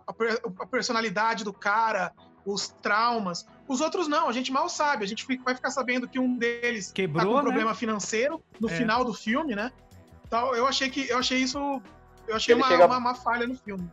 [0.60, 2.12] a personalidade do cara,
[2.46, 3.46] os traumas.
[3.68, 5.04] Os outros não, a gente mal sabe.
[5.04, 7.42] A gente fica- vai ficar sabendo que um deles tá Quebrou, com né?
[7.42, 8.72] problema financeiro no É.
[8.76, 9.70] final do filme, né?
[10.26, 11.58] Então, eu achei que eu achei isso
[12.26, 13.90] eu achei uma, chega- uma, uma falha no filme.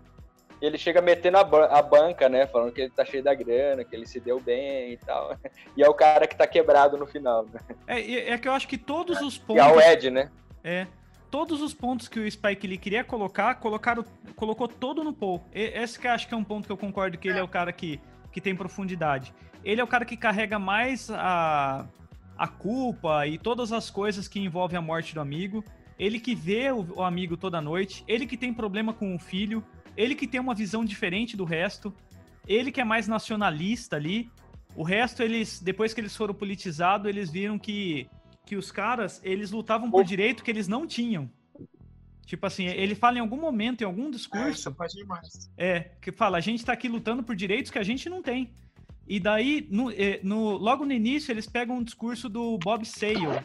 [0.61, 2.45] Ele chega metendo a, a banca, né?
[2.45, 5.35] Falando que ele tá cheio da grana, que ele se deu bem e tal.
[5.75, 7.59] E é o cara que tá quebrado no final, né?
[7.87, 9.85] É, é que eu acho que todos os E é o pontos.
[9.85, 10.29] Ed, né?
[10.63, 10.85] É.
[11.31, 14.03] Todos os pontos que o Spike Lee queria colocar, colocaram,
[14.35, 15.41] colocou todo no Paul.
[15.53, 17.43] E- Esse que eu acho que é um ponto que eu concordo que ele é
[17.43, 18.01] o cara que,
[18.33, 19.33] que tem profundidade.
[19.63, 21.85] Ele é o cara que carrega mais a,
[22.37, 25.63] a culpa e todas as coisas que envolvem a morte do amigo.
[25.97, 28.03] Ele que vê o, o amigo toda noite.
[28.07, 29.63] Ele que tem problema com o filho.
[30.01, 31.93] Ele que tem uma visão diferente do resto.
[32.47, 34.29] Ele que é mais nacionalista ali.
[34.75, 38.07] O resto, eles, depois que eles foram politizados, eles viram que,
[38.45, 41.29] que os caras, eles lutavam por direito que eles não tinham.
[42.25, 45.51] Tipo assim, ele fala em algum momento, em algum É, isso discurso, pode demais.
[45.57, 48.49] é, que fala, a gente tá aqui lutando por direitos que a gente não tem.
[49.11, 53.43] E daí, no, eh, no- logo no início, eles pegam um discurso do Bob Sale,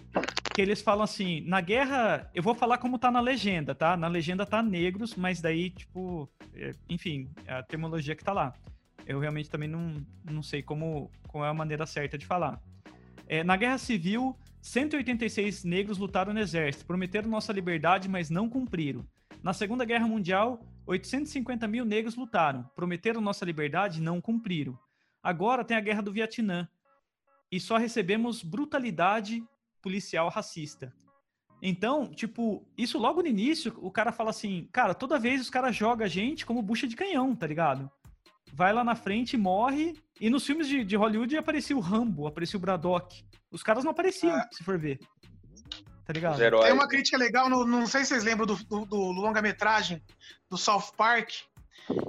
[0.55, 3.97] que eles falam assim, na guerra, eu vou falar como tá na legenda, tá?
[3.97, 8.55] Na legenda tá negros, mas daí, tipo, eh, enfim, é a terminologia que tá lá.
[9.05, 9.95] Eu realmente também não,
[10.31, 12.63] não sei como, qual é a maneira certa de falar.
[13.27, 19.05] Eh, na Guerra Civil, 186 negros lutaram no exército, prometeram nossa liberdade, mas não cumpriram.
[19.43, 24.79] Na Segunda Guerra Mundial, 850 mil negros lutaram, prometeram nossa liberdade e não cumpriram.
[25.27, 26.69] Agora tem a Guerra do Vietnã
[27.51, 29.45] e só recebemos brutalidade
[29.83, 30.93] policial racista.
[31.61, 35.75] Então, tipo, isso logo no início, o cara fala assim, cara, toda vez os caras
[35.75, 37.91] jogam a gente como bucha de canhão, tá ligado?
[38.53, 39.95] Vai lá na frente morre.
[40.21, 43.25] E nos filmes de, de Hollywood aparecia o Rambo, aparecia o Braddock.
[43.51, 44.99] Os caras não apareciam, se for ver.
[46.05, 46.39] Tá ligado?
[46.63, 50.01] Tem uma crítica legal, no- não sei se vocês lembram do, do- do longa-metragem
[50.49, 51.31] do South Park,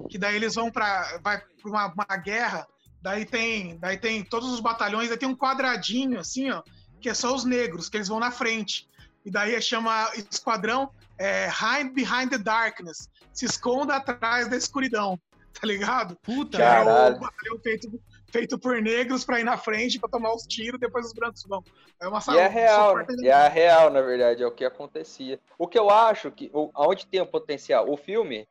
[0.10, 2.68] que daí eles vão para vai pra uma, uma guerra,
[3.02, 6.62] daí tem, daí tem todos os batalhões, daí tem um quadradinho assim, ó,
[7.00, 8.88] que é só os negros, que eles vão na frente.
[9.26, 15.20] E daí chama esquadrão é, Hide Behind the Darkness, se esconda atrás da escuridão,
[15.60, 16.16] tá ligado?
[16.22, 17.16] Puta, Que é Caralho.
[17.18, 18.00] o batalhão feito,
[18.32, 21.64] feito por negros pra ir na frente, pra tomar os tiros, depois os brancos vão.
[22.00, 23.06] É uma E é real, né?
[23.20, 25.40] E é real, na verdade, é o que acontecia.
[25.58, 26.50] O que eu acho que.
[26.54, 27.90] o- Aonde tem o potencial?
[27.92, 28.48] O filme.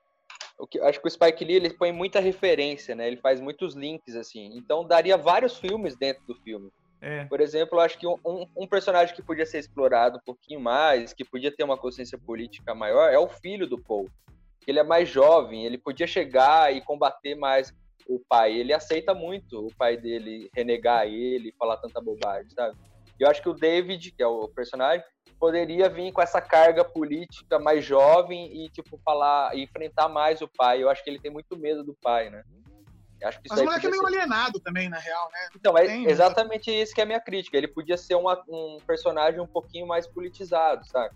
[0.59, 3.07] O que, acho que o Spike Lee ele põe muita referência, né?
[3.07, 4.53] Ele faz muitos links, assim.
[4.57, 6.71] Então daria vários filmes dentro do filme.
[7.01, 7.25] é.
[7.27, 10.59] Por exemplo, eu acho que um, um- um personagem que podia ser explorado um pouquinho
[10.61, 14.09] mais, que podia ter uma consciência política maior, é o filho do Paul.
[14.67, 17.73] Ele é mais jovem, ele podia chegar e combater mais
[18.09, 18.57] o pai.
[18.57, 22.77] Ele aceita muito o pai dele renegar ele, falar tanta bobagem, sabe?
[23.19, 25.05] E eu acho que o David, que é o personagem,
[25.39, 30.49] poderia vir com essa carga política mais jovem e, tipo, falar, e enfrentar mais o
[30.49, 30.83] pai.
[30.83, 32.43] Eu acho que ele tem muito medo do pai, né?
[33.21, 35.49] Eu Acho que isso Mas o moleque é meio ser- alienado também, na real, né?
[35.57, 36.11] então, é Tem, né?
[36.11, 37.57] exatamente isso que é a minha crítica.
[37.57, 41.15] Ele podia ser uma- um personagem um pouquinho mais politizado, sabe?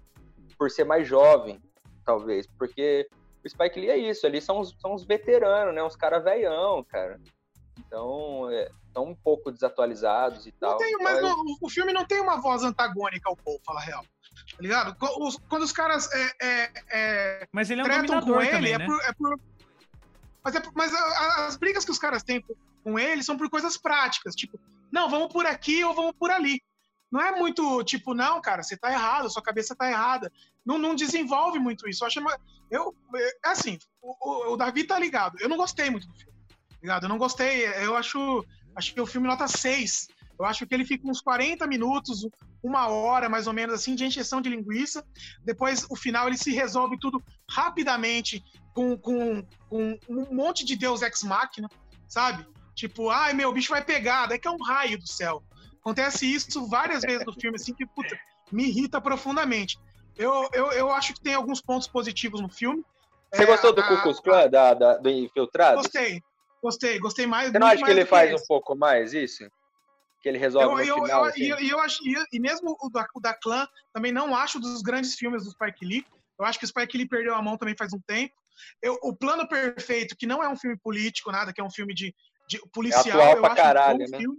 [0.58, 1.60] Por ser mais jovem,
[2.04, 2.46] talvez.
[2.58, 3.06] Porque
[3.44, 5.82] o Spike Lee é isso, ali são os, são os veteranos, né?
[5.82, 7.20] Uns caras velhão, cara.
[7.78, 8.48] Então,
[8.90, 10.76] estão um pouco desatualizados e tal.
[10.76, 14.04] Tem, mas Mas- o filme não tem uma voz antagônica ao Paul, fala a real.
[14.04, 14.96] Tá ligado?
[15.48, 18.72] Quando os caras é, é, é, Mas ele é um tretam dominador com ele, também,
[18.74, 18.86] é, né?
[18.86, 19.40] por, é por-
[20.42, 23.22] Mas, é por- mas a- a- as brigas que os caras têm com- com ele
[23.22, 24.34] são por coisas práticas.
[24.34, 24.58] Tipo,
[24.90, 26.62] não, vamos por aqui ou vamos por ali.
[27.10, 30.32] Não é muito tipo, não, cara, você tá errado, sua cabeça tá errada.
[30.64, 32.02] Não, não desenvolve muito isso.
[32.04, 32.20] Eu acho.
[32.20, 32.38] uma-
[32.70, 35.36] Eu, é assim, o, o- o Davi tá ligado.
[35.40, 36.30] Eu não gostei muito do filme.
[36.80, 37.04] Ligado?
[37.04, 37.66] Eu não gostei.
[37.84, 38.44] Eu acho.
[38.80, 40.08] Acho que o filme nota 6.
[40.38, 42.26] Eu acho que ele fica uns 40 minutos,
[42.62, 45.04] uma hora mais ou menos assim, de encheção de linguiça.
[45.44, 51.02] Depois, o final, ele se resolve tudo rapidamente com, com, com um monte de Deus
[51.02, 51.68] ex machina,
[52.08, 52.46] sabe?
[52.74, 55.42] Tipo, ai meu, o bicho vai pegar, daí que é um raio do céu.
[55.78, 58.18] Acontece isso várias vezes no filme, assim, que puta,
[58.50, 59.78] me irrita profundamente.
[60.16, 62.82] Eu, eu, eu acho que tem alguns pontos positivos no filme.
[63.30, 65.76] Você É, gostou do a- Ku Klux Klan, da, da- do Infiltrado?
[65.76, 66.22] Gostei,
[66.62, 67.50] gostei, gostei mais.
[67.50, 68.42] Você não acha que ele faz esse.
[68.42, 69.50] um pouco mais isso?
[70.22, 71.42] Que ele resolve Eu, no eu, final, eu, assim?
[71.42, 71.98] e eu, eu acho,
[72.32, 75.84] e, mesmo o da, o da Clã, também não acho dos grandes filmes do Spike
[75.84, 76.04] Lee.
[76.38, 78.34] Eu acho que o Spike Lee perdeu a mão também faz um tempo.
[78.82, 81.94] Eu, o Plano Perfeito, que não é um filme político, nada, que é um filme
[81.94, 82.14] de,
[82.48, 84.18] de policial, atual eu pra acho caralho, um bom né?
[84.18, 84.38] filme.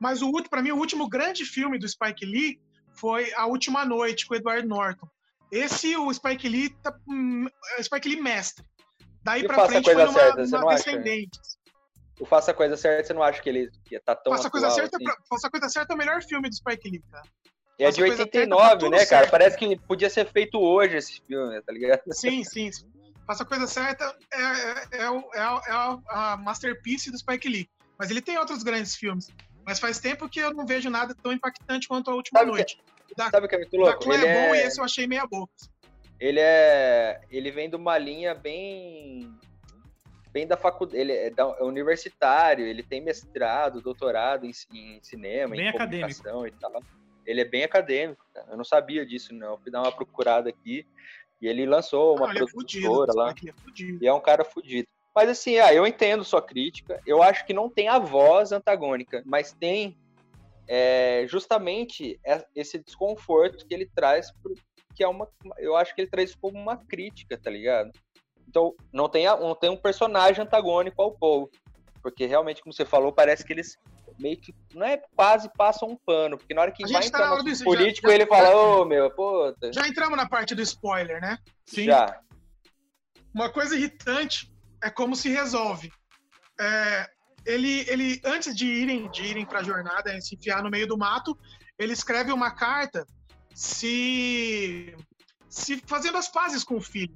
[0.00, 2.60] Mas o último, para mim, o último grande filme do Spike Lee
[2.94, 5.08] foi A Última Noite, com o Edward Norton.
[5.50, 8.64] Esse, o Spike Lee, tá, hum, é o Spike Lee mestre.
[9.22, 10.74] Daí E pra faça a frente foi numa, certa, numa?
[10.74, 11.58] Descendentes.
[12.20, 14.50] O Faça a Coisa Certa, você não acha que ele que tá tão Faça a
[14.50, 15.04] Coisa Certa, assim?
[15.04, 17.22] pra- Faça a Coisa Certa é o melhor filme do Spike Lee, cara.
[17.78, 19.06] E é de a Coisa Certa, tá 89, tudo né, cara?
[19.06, 19.30] certo.
[19.30, 22.02] Parece que podia ser feito hoje esse filme, tá ligado?
[22.10, 22.70] Sim, sim.
[23.24, 25.72] Faça a coisa certa é, é, é, é a- é
[26.08, 27.70] a, masterpiece do Spike Lee.
[27.98, 29.28] Mas ele tem outros grandes filmes.
[29.66, 32.56] Mas faz tempo que eu não vejo nada tão impactante quanto a última Sabe que-
[32.56, 32.80] noite.
[33.12, 34.02] O da, Sabe o que é muito o da louco?
[34.04, 35.52] Clã Ele é bom e é, esse eu achei meia boca.
[36.20, 37.20] Ele é.
[37.30, 39.32] Ele vem de uma linha bem.
[40.32, 41.00] Bem da faculdade.
[41.00, 46.46] Ele é, da- é universitário, ele tem mestrado, doutorado em, em cinema, Bem em acadêmico.
[46.46, 46.82] e tal.
[47.26, 48.46] Ele é bem acadêmico, cara.
[48.50, 49.58] Eu não sabia disso, não.
[49.58, 50.86] Fui dar uma procurada aqui
[51.40, 52.86] e ele lançou uma Não, ele é fudido.
[52.86, 53.30] produtora lá.
[53.30, 53.82] É.
[54.02, 54.88] E é um cara fudido.
[55.14, 57.00] Mas assim, ah, eu entendo sua crítica.
[57.06, 59.96] Eu acho que não tem a voz antagônica, mas tem
[60.68, 64.30] é, justamente é- esse desconforto que ele traz,
[64.98, 65.28] que é uma.
[65.58, 67.92] Eu acho que ele traz isso como uma crítica, tá ligado?
[68.48, 71.48] Então, não tem, não tem um personagem antagônico ao Paul.
[72.02, 73.76] Porque realmente, como você falou, parece que eles
[74.18, 74.52] meio que.
[74.74, 77.64] Não é quase passam um pano, porque na hora que vai tá entrar no já-
[77.64, 79.72] político, já- ele fala, ô meu, puta.
[79.72, 81.38] Já entramos na parte do spoiler, né?
[81.64, 81.84] Sim.
[81.84, 82.20] Já.
[83.32, 84.50] Uma coisa irritante
[84.82, 85.92] é como se resolve.
[86.60, 87.06] É,
[87.46, 90.98] ele, ele, antes de irem, de irem para a jornada, se enfiar no meio do
[90.98, 91.38] mato,
[91.78, 93.06] ele escreve uma carta
[93.58, 94.94] se,
[95.48, 97.12] se fazendo as pazes com o filho,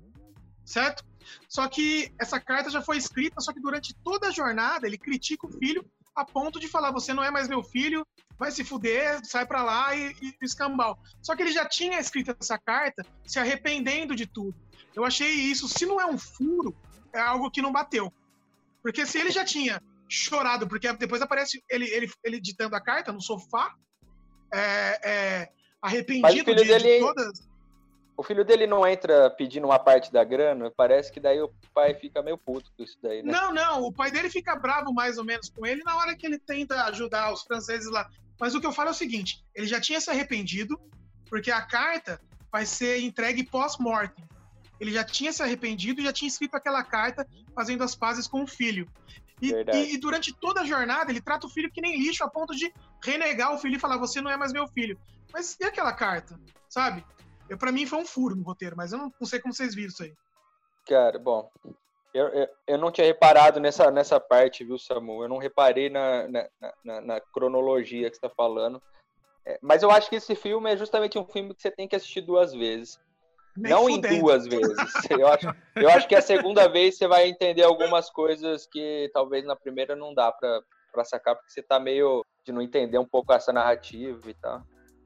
[0.64, 1.04] certo?
[1.48, 5.46] Só que essa carta já foi escrita, só que durante toda a jornada ele critica
[5.46, 8.04] o filho a ponto de falar: você não é mais meu filho,
[8.36, 10.98] vai se fuder, sai pra lá e, e escambau.
[11.22, 14.56] Só que ele já tinha escrito essa carta se arrependendo de tudo.
[14.96, 16.76] Eu achei isso, se não é um furo,
[17.12, 18.12] é algo que não bateu.
[18.82, 23.12] Porque se ele já tinha chorado, porque depois aparece ele, ele, ele ditando a carta
[23.12, 23.72] no sofá,
[24.52, 27.50] é, é, arrependido de, de dele- todas.
[28.16, 31.94] O filho dele não entra pedindo uma parte da grana, parece que daí o pai
[31.94, 33.32] fica meio puto com isso daí, né?
[33.32, 36.26] Não, não, o pai dele fica bravo mais ou menos com ele na hora que
[36.26, 38.08] ele tenta ajudar os franceses lá.
[38.38, 40.78] Mas o que eu falo é o seguinte: ele já tinha se arrependido,
[41.28, 44.24] porque a carta vai ser entregue pós-mortem.
[44.78, 48.42] ele já tinha se arrependido e já tinha escrito aquela carta fazendo as pazes com
[48.42, 48.86] o filho.
[49.40, 52.28] E, e, e, durante toda a jornada, ele trata o filho que nem lixo, a
[52.30, 54.96] ponto de renegar o filho e falar: Você não é mais meu filho.
[55.32, 56.38] Mas e aquela carta?
[56.68, 57.04] Sabe?
[57.48, 59.74] Eu, pra mim foi um furo no roteiro, mas eu não, não sei como vocês
[59.74, 60.14] viram isso aí.
[60.86, 61.50] Cara, bom.
[62.14, 65.22] Eu, eu, eu, não tinha reparado nessa, nessa parte, viu, Samu?
[65.22, 66.48] Eu não reparei na, na,
[66.84, 68.82] na, na cronologia que você está falando.
[69.46, 71.96] É, mas eu acho que esse filme é justamente um filme que você tem que
[71.96, 73.00] assistir duas vezes.
[73.56, 74.14] Nem não fudendo.
[74.14, 74.76] em duas vezes.
[75.10, 79.44] Eu acho, eu acho que a segunda vez você vai entender algumas coisas que talvez
[79.44, 83.30] na primeira não dá para sacar, porque você tá meio de não entender um pouco
[83.32, 84.62] essa narrativa e tal.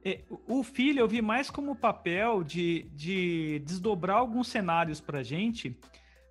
[0.08, 5.76] É, o filho eu vi mais como papel de, de desdobrar alguns cenários pra gente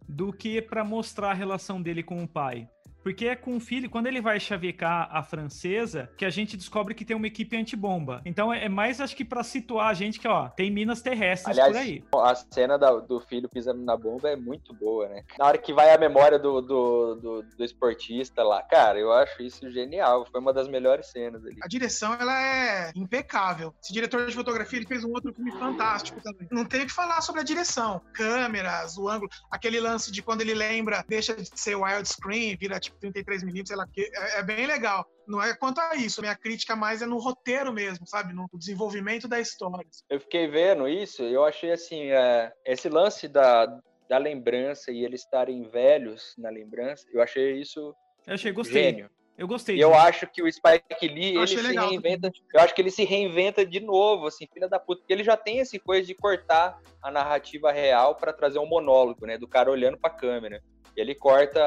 [0.08, 2.70] do que para mostrar a relação dele com o pai.
[3.06, 6.96] Porque é com o filho, quando ele vai chavecar a francesa, que a gente descobre
[6.96, 8.20] que tem uma equipe antibomba.
[8.26, 11.72] Então é mais, acho que para situar a gente que, ó, tem minas terrestres Aliás,
[11.72, 12.04] por aí.
[12.16, 15.24] A cena da, do filho pisando na bomba é muito boa, né?
[15.38, 19.40] Na hora que vai a memória do, do, do, do esportista lá, cara, eu acho
[19.44, 20.26] isso genial.
[20.32, 21.60] Foi uma das melhores cenas ali.
[21.62, 23.72] A direção, ela é impecável.
[23.84, 26.48] Esse diretor de fotografia, ele fez um outro filme fantástico também.
[26.52, 28.02] Não tem o que falar sobre a direção.
[28.14, 32.95] Câmeras, o ângulo, aquele lance de quando ele lembra, deixa de ser widescreen, vira tipo
[33.00, 35.06] 33 milímetros, sei lá, que é, é, bem legal.
[35.28, 38.34] Não é quanto a isso, minha crítica mais é no roteiro mesmo, sabe?
[38.34, 39.88] No desenvolvimento da história.
[40.10, 43.66] Eu fiquei vendo isso e eu achei assim, é, esse lance da,
[44.08, 47.96] da lembrança e eles estarem velhos na lembrança, eu achei isso
[48.28, 48.84] eu achei, gostei.
[48.84, 49.10] gênio.
[49.38, 49.76] Eu gostei.
[49.76, 52.32] E eu acho que o Spike Lee, ele se legal, reinventa.
[52.32, 52.42] Também.
[52.54, 55.02] Eu acho que ele se reinventa de novo, assim, filha da puta.
[55.02, 59.26] Porque ele já tem esse coisa de cortar a narrativa real para trazer um monólogo,
[59.26, 59.38] né?
[59.38, 60.64] Do cara olhando pra câmera.
[60.96, 61.60] E ele corta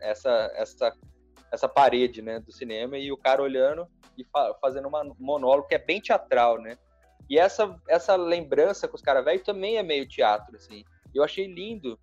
[0.00, 0.96] essa, essa,
[1.52, 2.40] essa parede, né?
[2.40, 6.60] Do cinema e o cara olhando e fa fazendo um monólogo que é bem teatral,
[6.60, 6.76] né?
[7.28, 10.84] E essa, essa lembrança com os caras velhos também é meio teatro, assim.
[11.14, 11.98] Eu achei lindo.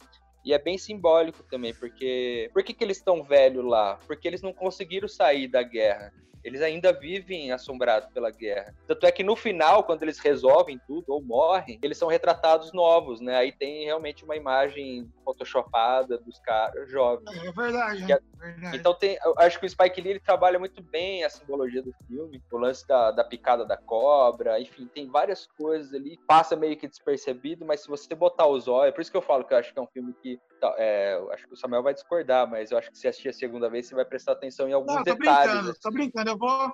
[0.45, 2.49] E é bem simbólico também, porque.
[2.53, 3.99] Por que, que eles estão velhos lá?
[4.07, 6.13] Porque eles não conseguiram sair da guerra
[6.43, 8.73] eles ainda vivem assombrados pela guerra.
[8.87, 13.19] Tanto é que no final, quando eles resolvem tudo ou morrem, eles são retratados novos,
[13.21, 13.35] né?
[13.35, 17.29] Aí tem realmente uma imagem photoshopada dos caras jovens.
[17.43, 18.77] É verdade, é, verdade.
[18.77, 21.93] Então tem, eu acho que o Spike Lee ele trabalha muito bem a simbologia do
[22.07, 26.77] filme, o lance da, da picada da cobra, enfim, tem várias coisas ali, passa meio
[26.77, 29.53] que despercebido, mas se você botar os olhos, é por isso que eu falo que
[29.53, 32.49] eu acho que é um filme que então, é, acho que o Samuel vai discordar,
[32.49, 34.95] mas eu acho que se assistir a segunda vez, você vai prestar atenção em alguns
[34.95, 35.53] não, tô detalhes.
[35.53, 36.73] Brincando, tô brincando, eu vou.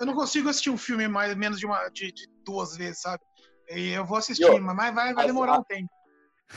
[0.00, 3.22] Eu não consigo assistir um filme mais menos de, uma, de, de duas vezes, sabe?
[3.70, 5.90] E eu vou assistir, eu, mas vai, vai demorar a, um tempo.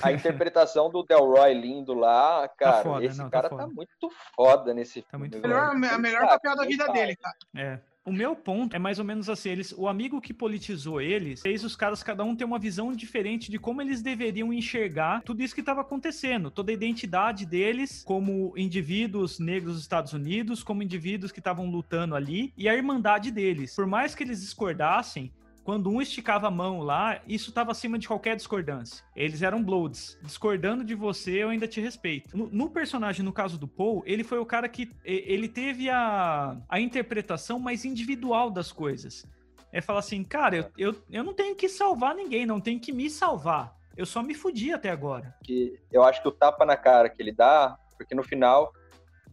[0.01, 3.67] A interpretação do Delroy lindo lá, tá cara, tá foda, esse não, cara tá, tá,
[3.67, 5.29] muito foda nesse tá filme.
[5.29, 7.37] Muito melhor, a melhor papel da vida dele, cara.
[7.57, 7.90] É.
[8.03, 11.63] O meu ponto é mais ou menos assim, eles, o amigo que politizou eles fez
[11.63, 15.53] os caras cada um ter uma visão diferente de como eles deveriam enxergar tudo isso
[15.53, 21.31] que estava acontecendo, toda a identidade deles como indivíduos negros dos Estados Unidos, como indivíduos
[21.31, 23.75] que estavam lutando ali e a irmandade deles.
[23.75, 25.31] Por mais que eles discordassem,
[25.63, 29.03] quando um esticava a mão lá, isso estava acima de qualquer discordância.
[29.15, 30.17] Eles eram Bloods.
[30.21, 32.35] Discordando de você, eu ainda te respeito.
[32.35, 36.57] No, no, personagem, no caso do Paul, ele foi o cara que ele teve a,
[36.67, 39.25] a interpretação mais individual das coisas.
[39.71, 42.91] É falar assim, cara, eu, eu, eu não tenho que salvar ninguém, não tenho que
[42.91, 43.75] me salvar.
[43.95, 45.35] Eu só me fudi até agora.
[45.43, 48.73] Que eu acho que o tapa na cara que ele dá, porque no final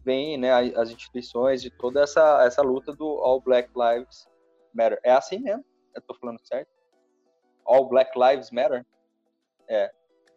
[0.05, 4.27] vem né, as instituições de toda essa, essa luta do All Black Lives
[4.73, 4.99] Matter.
[5.03, 5.65] É assim mesmo
[5.99, 6.69] eu tô falando certo?
[7.65, 8.85] All Black Lives Matter?
[9.67, 9.91] É.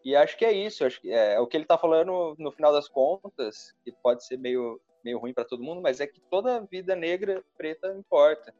[0.05, 2.53] E acho que é isso, acho que é, é o que ele tá falando no
[2.53, 6.20] final das contas, que pode ser meio, meio ruim para todo mundo, mas é que
[6.29, 8.53] toda vida negra, preta, importa,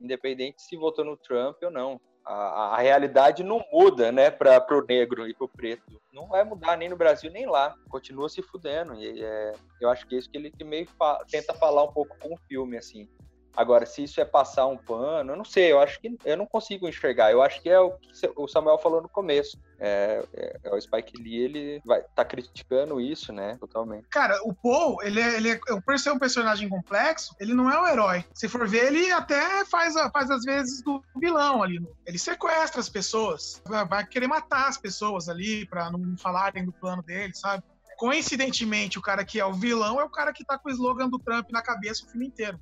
[0.00, 2.00] independente se votou no Trump ou não.
[2.24, 6.00] A, a realidade não muda, né, para o negro e para o preto.
[6.12, 7.74] Não vai mudar nem no Brasil nem lá.
[7.88, 8.94] Continua se fudendo.
[8.94, 11.92] E é, eu acho que é isso que ele que meio fa tenta falar um
[11.92, 13.08] pouco com o filme, assim.
[13.56, 16.46] Agora, se isso é passar um pano, eu não sei, eu acho que eu não
[16.46, 17.30] consigo enxergar.
[17.30, 19.58] Eu acho que é o que o Samuel falou no começo.
[19.78, 23.56] É, é, é o Spike Lee, ele vai tá criticando isso, né?
[23.58, 24.06] Totalmente.
[24.10, 27.80] Cara, o Paul, ele, é, ele é, por ser um personagem complexo, ele não é
[27.80, 28.24] o herói.
[28.34, 31.80] Se for ver, ele até faz, faz às vezes do vilão ali.
[32.06, 37.02] Ele sequestra as pessoas, vai querer matar as pessoas ali para não falarem do plano
[37.02, 37.62] dele, sabe?
[37.96, 41.08] Coincidentemente, o cara que é o vilão é o cara que tá com o slogan
[41.08, 42.58] do Trump na cabeça o filme inteiro.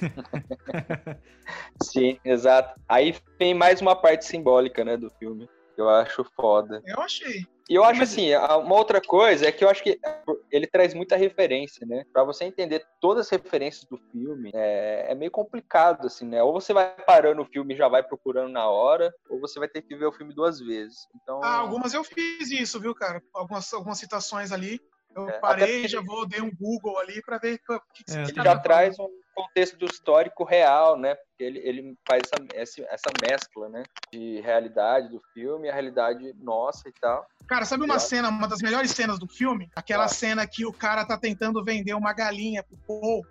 [1.82, 2.78] Sim, exato.
[2.88, 5.48] Aí tem mais uma parte simbólica, né, do filme.
[5.76, 6.82] Eu acho foda.
[6.86, 7.46] Eu achei.
[7.68, 9.98] E eu acho assim, uma outra coisa é que eu acho que
[10.52, 12.04] ele traz muita referência, né?
[12.12, 16.40] Pra você entender todas as referências do filme, é, é meio complicado, assim, né?
[16.44, 19.68] Ou você vai parando o filme e já vai procurando na hora, ou você vai
[19.68, 21.08] ter que ver o filme duas vezes.
[21.16, 23.20] Então, Ah, algumas eu fiz isso, viu, cara?
[23.34, 24.80] Algumas, algumas citações ali.
[25.14, 28.22] Eu É, parei já vou, dei um Google ali pra ver o que, que É,
[28.22, 31.14] esse ele já traz um contexto do histórico real, né?
[31.14, 33.82] Porque ele, ele faz essa, essa, essa mescla, né?
[34.12, 37.26] De realidade do filme e a realidade nossa e tal.
[37.46, 39.70] Cara, sabe uma cena, uma das melhores cenas do filme?
[39.76, 40.08] Aquela Ah.
[40.08, 43.26] cena que o cara tá tentando vender uma galinha pro Paul.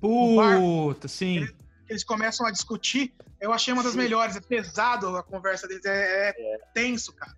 [0.00, 1.46] Puta, sim.
[1.88, 3.14] Eles começam a discutir.
[3.40, 3.98] Eu achei uma das Sim.
[3.98, 4.36] melhores.
[4.36, 5.84] É pesado a conversa deles.
[5.84, 7.32] É, é tenso, cara.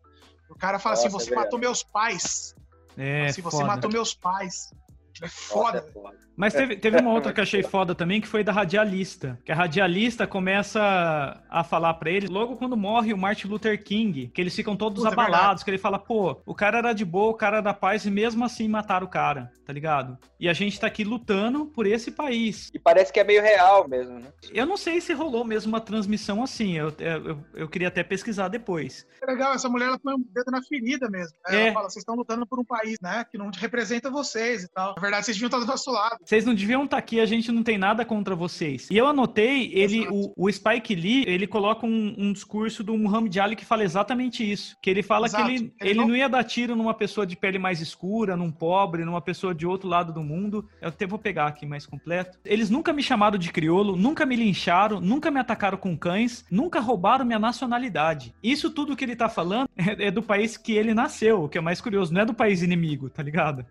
[0.51, 1.45] O cara fala Nossa, assim: é você verdade.
[1.47, 2.55] matou meus pais.
[2.97, 3.67] É, assim, você foda.
[3.69, 4.73] matou meus pais.
[5.21, 5.79] É Nossa, foda.
[5.79, 6.17] é foda.
[6.37, 9.37] Mas teve, teve uma outra que eu achei foda também, que foi da radialista.
[9.45, 14.29] Que a radialista começa a falar pra ele, logo quando morre o Martin Luther King,
[14.29, 17.05] que eles ficam todos Puta, é abalados, que ele fala, pô, o cara era de
[17.05, 20.17] boa, o cara era da paz, e mesmo assim mataram o cara, tá ligado?
[20.39, 22.71] E a gente tá aqui lutando por esse país.
[22.73, 24.29] E parece que é meio real mesmo, né?
[24.53, 28.47] Eu não sei se rolou mesmo uma transmissão assim, eu, eu, eu queria até pesquisar
[28.47, 29.05] depois.
[29.21, 31.37] É legal, essa mulher ela põe um dedo na ferida mesmo.
[31.49, 31.57] né?
[31.57, 31.63] É.
[31.65, 33.25] Ela fala: vocês estão lutando por um país, né?
[33.29, 34.95] Que não representa vocês e tal.
[34.95, 36.17] Na verdade, vocês deviam estar do nosso lado.
[36.25, 38.89] Vocês não deviam estar aqui, a gente não tem nada contra vocês.
[38.91, 43.37] E eu anotei, ele, o, o Spike Lee, ele coloca um, um discurso do Muhammad
[43.39, 44.77] Ali que fala exatamente isso.
[44.83, 45.45] Que ele fala Exato.
[45.45, 48.37] que ele, Ele ele não- não ia dar tiro numa pessoa de pele mais escura,
[48.37, 50.69] num pobre, numa pessoa de outro lado do mundo.
[50.81, 52.39] Eu até vou pegar aqui mais completo.
[52.45, 56.81] Eles nunca me chamaram de crioulo, nunca me lincharam, nunca me atacaram com cães, nunca
[56.81, 58.35] roubaram minha nacionalidade.
[58.43, 61.59] Isso tudo que ele tá falando é, é do país que ele nasceu, o que
[61.59, 63.65] é mais curioso, não é do país inimigo, tá ligado?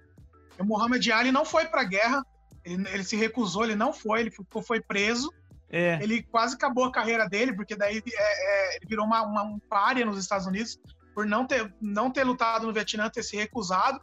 [0.59, 2.23] O Muhammad Ali não foi pra guerra.
[2.63, 5.31] Ele, ele se recusou, ele não foi, ele ficou, foi preso.
[5.69, 5.99] É.
[6.01, 9.59] Ele quase acabou a carreira dele, porque daí é, é, ele virou uma, uma, um
[9.59, 10.79] párea nos Estados Unidos
[11.13, 13.99] por não ter, não ter lutado no Vietnã, ter se recusado.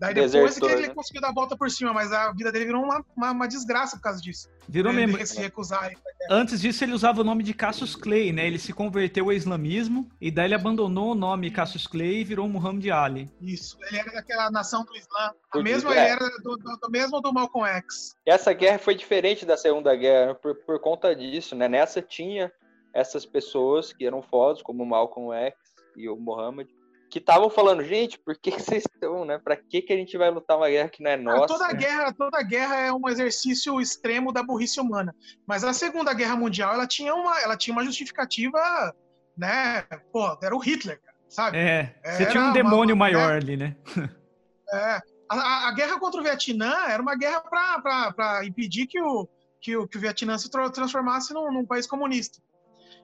[0.00, 0.94] Daí depois Desertor, que ele né?
[0.94, 3.96] conseguiu dar a volta por cima, mas a vida dele virou uma, uma, uma desgraça
[3.98, 4.48] por causa disso.
[4.66, 5.26] Virou ele mesmo.
[5.26, 5.92] se recusar.
[6.30, 8.46] Antes disso, ele usava o nome de Cassius Clay, né?
[8.46, 12.48] Ele se converteu ao islamismo e daí ele abandonou o nome Cassius Clay e virou
[12.48, 13.30] Muhammad Ali.
[13.42, 13.76] Isso.
[13.88, 15.34] Ele era daquela nação do Islã.
[15.52, 18.16] A mesma, ele era do, do, do mesmo do Malcolm X.
[18.26, 21.68] E essa guerra foi diferente da Segunda Guerra por, por conta disso, né?
[21.68, 22.50] Nessa tinha
[22.94, 25.54] essas pessoas que eram fodas, como o Malcolm X
[25.94, 26.66] e o Muhammad,
[27.10, 29.38] que estavam falando, gente, por que que vocês estão, né?
[29.42, 31.46] Pra que, que a gente vai lutar uma guerra que não é Ah, nossa?
[31.48, 35.14] toda, guerra, toda guerra é um exercício extremo da burrice humana.
[35.46, 38.58] Mas a Segunda Guerra Mundial, ela tinha uma, ela tinha uma justificativa,
[39.36, 39.82] né?
[40.12, 41.58] Pô, era o Hitler, cara, sabe?
[41.58, 43.76] É, você Era tinha um demônio uma- maior ali, né?
[44.72, 49.28] É, a, a- a guerra contra o Vietnã era uma guerra para impedir que o,
[49.60, 52.38] que, o, que o Vietnã se transformasse num, num país comunista.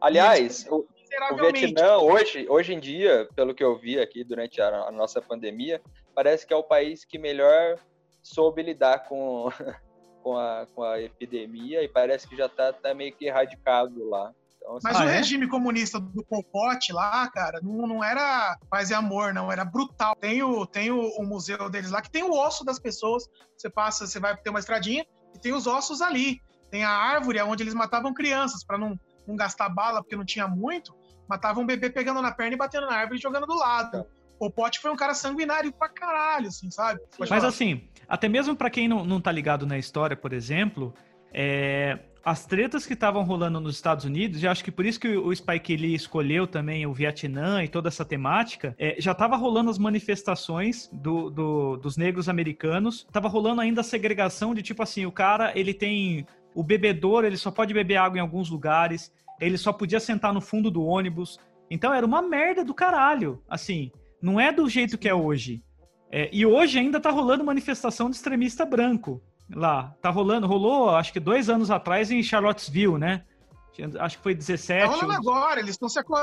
[0.00, 0.86] Aliás, o,
[1.32, 1.52] o.
[1.52, 5.80] Vietnã, hoje, hoje em dia, pelo que eu vi aqui durante a, a nossa pandemia,
[6.14, 7.78] parece que é o país que melhor
[8.22, 9.48] soube lidar com,
[10.22, 14.32] com, a, com a epidemia e parece que já tá, tá meio que erradicado lá.
[14.66, 15.16] Então, assim, Mas Ah, o é?
[15.18, 19.64] regime comunista do Pol Pot lá, cara, não, não era paz e amor, não, era
[19.64, 20.16] brutal.
[20.16, 23.28] Tem, o, tem o, o museu deles lá, que tem o osso das pessoas.
[23.56, 26.40] Você passa, você vai ter uma estradinha e tem os ossos ali.
[26.68, 30.48] Tem a árvore onde eles matavam crianças, para não, não gastar bala, porque não tinha
[30.48, 30.95] muito.
[31.28, 34.06] Matavam um bebê pegando na perna e batendo na árvore e jogando do lado.
[34.38, 37.00] O Pot foi um cara sanguinário pra caralho, assim, sabe?
[37.16, 37.48] Pode Mas falar.
[37.48, 40.92] assim, até mesmo pra quem não, não tá ligado na história, por exemplo,
[41.32, 45.08] é, as tretas que estavam rolando nos Estados Unidos, e acho que por isso que
[45.16, 49.70] o Spike Lee escolheu também o Vietnã e toda essa temática, é, já tava rolando
[49.70, 55.06] as manifestações do- do- dos negros americanos, tava rolando ainda a segregação de tipo assim,
[55.06, 59.58] o cara, ele tem o bebedouro, ele só pode beber água em alguns lugares, ele
[59.58, 61.38] só podia sentar no fundo do ônibus,
[61.70, 63.90] então era uma merda do caralho, assim,
[64.22, 65.62] não é do jeito que é hoje.
[66.10, 69.20] É, e hoje ainda tá rolando manifestação de extremista branco
[69.54, 69.94] lá.
[70.00, 73.24] Tá rolando, rolou acho que dois anos atrás em Charlottesville, né?
[74.00, 74.84] Acho que foi 17.
[74.88, 76.16] Tá rolando ou- agora, eles estão se, aco-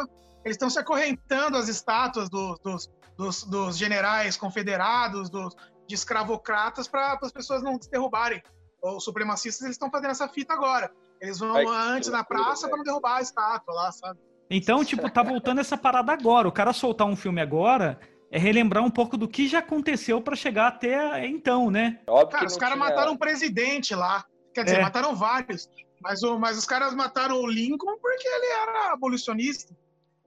[0.43, 5.53] eles estão se acorrentando as estátuas dos, dos, dos, dos generais confederados, dos,
[5.87, 8.41] de escravocratas, para as pessoas não se derrubarem.
[8.81, 10.91] Os supremacistas eles estão fazendo essa fita agora.
[11.23, 11.65] Eles vão Ai,
[11.95, 14.19] antes na praça para não derrubar a estátua lá, sabe?
[14.49, 16.47] Então, tipo, tá voltando essa parada agora.
[16.49, 17.97] O cara soltar um filme agora
[18.29, 22.01] é relembrar um pouco do que já aconteceu pra chegar até então, né?
[22.05, 24.25] óbvio Cara, que os caras tinha- mataram um presidente lá.
[24.53, 24.81] Quer dizer, É.
[24.81, 25.69] mataram vários.
[26.01, 29.73] Mas, o, mas os caras mataram o Lincoln porque ele era abolicionista.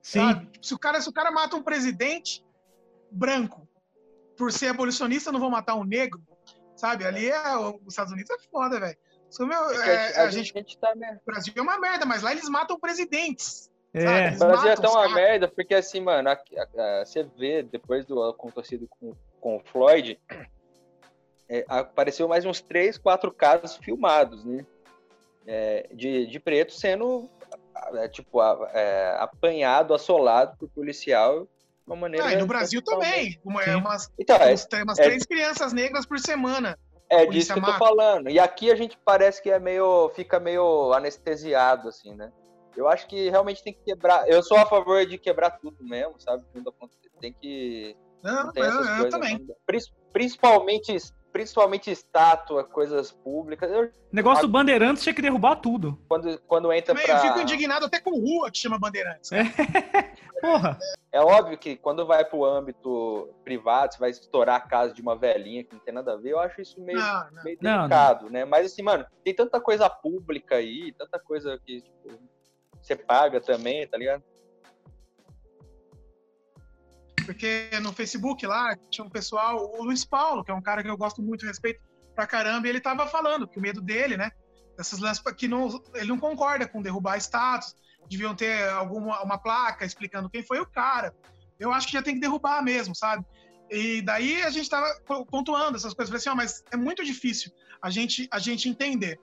[0.00, 0.20] Sim.
[0.20, 0.48] Sabe?
[0.62, 2.42] Se o, cara, se o cara mata um presidente
[3.10, 3.68] branco
[4.38, 6.22] por ser abolicionista, não vão matar um negro,
[6.74, 7.04] sabe?
[7.04, 8.96] Ali é, os Estados Unidos é foda, velho.
[9.40, 11.18] Meu, É é, a, a gente, gente, tá, né?
[11.22, 13.70] o Brasil é uma merda, mas lá eles matam presidentes.
[13.92, 14.30] É.
[14.34, 18.04] O Brasil é tão uma merda, porque assim, mano, a- a- a- você vê, depois
[18.04, 20.18] do acontecido com, com o Floyd,
[21.48, 24.64] é, apareceu mais uns três, quatro casos filmados, né?
[25.46, 27.30] É, de, de preto sendo,
[27.94, 31.48] é, tipo, a- é, apanhado, assolado por policial de
[31.86, 32.26] uma maneira...
[32.26, 33.38] Ah, e no Brasil também.
[33.44, 34.52] Uma, umas, Então, é,
[34.82, 36.76] umas é- três crianças negras por semana.
[37.08, 37.78] É disso que eu tô mata.
[37.78, 38.28] falando.
[38.28, 40.10] E aqui a gente parece que é meio.
[40.14, 42.32] fica meio anestesiado, assim, né?
[42.76, 44.28] Eu acho que realmente tem que quebrar.
[44.28, 46.44] Eu sou a favor de quebrar tudo mesmo, sabe?
[47.20, 47.96] Tem que.
[48.22, 49.38] Não, Não tem eu, eu também.
[49.38, 49.56] não.
[50.12, 50.96] Principalmente,
[51.36, 53.70] principalmente estátua, coisas públicas.
[53.70, 55.98] Eu- Negócio do Bandeirantes tinha que derrubar tudo.
[56.08, 57.28] quando, quando entra Também, Eu pra.
[57.28, 59.30] fico indignado até com rua que chama Bandeirantes.
[59.32, 59.42] É.
[60.40, 60.78] Porra.
[61.12, 65.14] É óbvio que quando vai pro âmbito privado, você vai estourar a casa de uma
[65.14, 66.98] velhinha que não tem nada a ver, eu acho isso meio.
[66.98, 67.44] Não, não.
[67.44, 68.44] meio Não, delicado, né?
[68.46, 72.18] Mas assim, mano, tem tanta coisa pública aí, tanta coisa que tipo,
[72.80, 74.22] você paga também, tá ligado?
[77.26, 80.88] Porque no Facebook lá tinha um pessoal, o Luiz Paulo, que é um cara que
[80.88, 81.80] eu gosto muito, respeito
[82.14, 84.30] pra caramba, e ele tava falando que o medo dele, né?
[84.76, 87.74] Dessas lances que não, ele não concorda com derrubar status,
[88.08, 91.12] deviam ter alguma uma placa explicando quem foi o cara.
[91.58, 93.24] Eu acho que já tem que derrubar mesmo, sabe?
[93.70, 94.86] E daí a gente tava
[95.28, 97.50] pontuando essas coisas, falei assim, ó, mas é muito difícil
[97.82, 99.18] a gente a gente entender.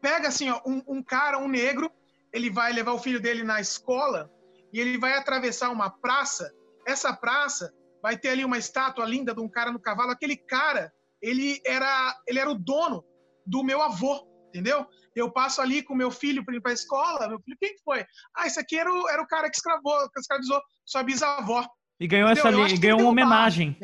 [0.00, 1.90] Pega assim, ó, um, um cara, um negro,
[2.32, 4.30] ele vai levar o filho dele na escola
[4.72, 6.52] e ele vai atravessar uma praça
[6.90, 7.72] essa praça
[8.02, 10.10] vai ter ali uma estátua linda de um cara no cavalo.
[10.10, 13.04] Aquele cara, ele era, ele era o dono
[13.46, 14.86] do meu avô, entendeu?
[15.14, 17.28] Eu passo ali com meu filho para ir para a escola.
[17.28, 18.04] Meu filho, quem que foi?
[18.36, 21.66] Ah, esse aqui era o, era o cara que escravou, que escravizou sua bisavó.
[21.98, 22.64] E ganhou Entendeu?
[22.64, 23.24] essa que ganhou uma que derrubar.
[23.26, 23.76] homenagem.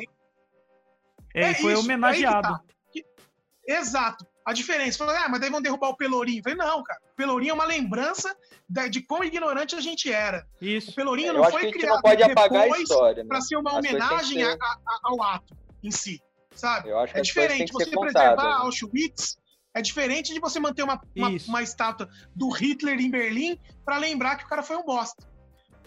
[1.34, 2.48] É, É e foi isso, homenageado.
[2.54, 2.61] aí
[2.92, 3.22] que tá.
[3.66, 4.26] Exato.
[4.47, 4.97] A diferença.
[4.99, 6.38] Falou, ah, mas daí vão derrubar o Pelourinho.
[6.38, 7.01] Eu falei, não, cara.
[7.12, 8.34] O Pelourinho é uma lembrança
[8.68, 10.47] da- de quão ignorante a gente era.
[10.62, 10.94] O Isso.
[10.94, 13.24] Pelourinho Eu não foi criado depois né?
[13.28, 16.22] para ser uma As homenagem ser- a- a- ao ato em si,
[16.55, 16.88] sabe?
[16.90, 17.72] Eu acho que É diferente.
[17.72, 18.55] Você preservar né?
[18.61, 19.36] Auschwitz
[19.74, 24.36] é diferente de você manter uma, uma, uma estátua do Hitler em Berlim para lembrar
[24.36, 25.26] que o cara foi um bosta.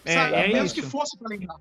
[0.04, 0.34] É, sabe?
[0.34, 0.74] é Mesmo isso.
[0.74, 1.56] que fosse para lembrar.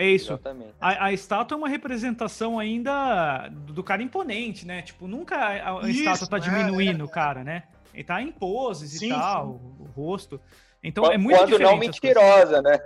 [0.00, 0.32] É isso.
[0.32, 0.72] Exatamente.
[0.80, 4.80] A, a estátua é uma representação ainda do, cara imponente, né?
[4.80, 7.64] Tipo, nunca a, a Isso, estátua tá é, diminuindo o cara, né?
[7.92, 10.40] Ele tá em poses Sim, e tal, o, o rosto.
[10.82, 12.78] Então Quando, é muito quando não mentirosa, né?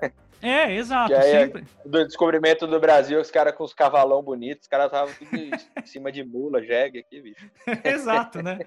[0.42, 1.08] É, exato.
[1.08, 1.64] Que aí é- sempre.
[1.86, 5.86] Do descobrimento do Brasil, os caras com os cavalão bonitos, os caras estavam tudo em
[5.86, 7.48] cima de mula, jegue aqui, bicho.
[7.84, 8.58] exato, né?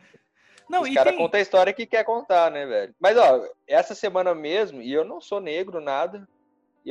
[0.70, 1.22] Não, os e caras tem...
[1.22, 2.96] contam a história que quer contar, né, velho?
[3.00, 6.28] Mas, ó, essa semana mesmo, e eu não sou negro, nada,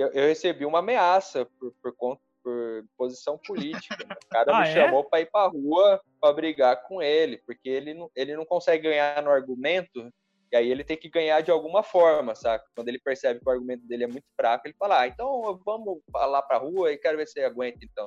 [0.01, 3.97] eu, eu recebi uma ameaça por, por conta por posição política.
[4.07, 4.15] né?
[4.25, 4.73] O cara Ah, me é?
[4.73, 8.89] chamou pra ir pra rua pra brigar com ele, porque ele não, ele não consegue
[8.89, 10.13] ganhar no argumento,
[10.53, 12.65] e aí ele tem que ganhar de alguma forma, saca?
[12.77, 15.99] Quando ele percebe que o argumento dele é muito fraco, ele fala, ah, então vamos
[16.15, 18.07] lá pra rua e quero ver se você aguenta, então.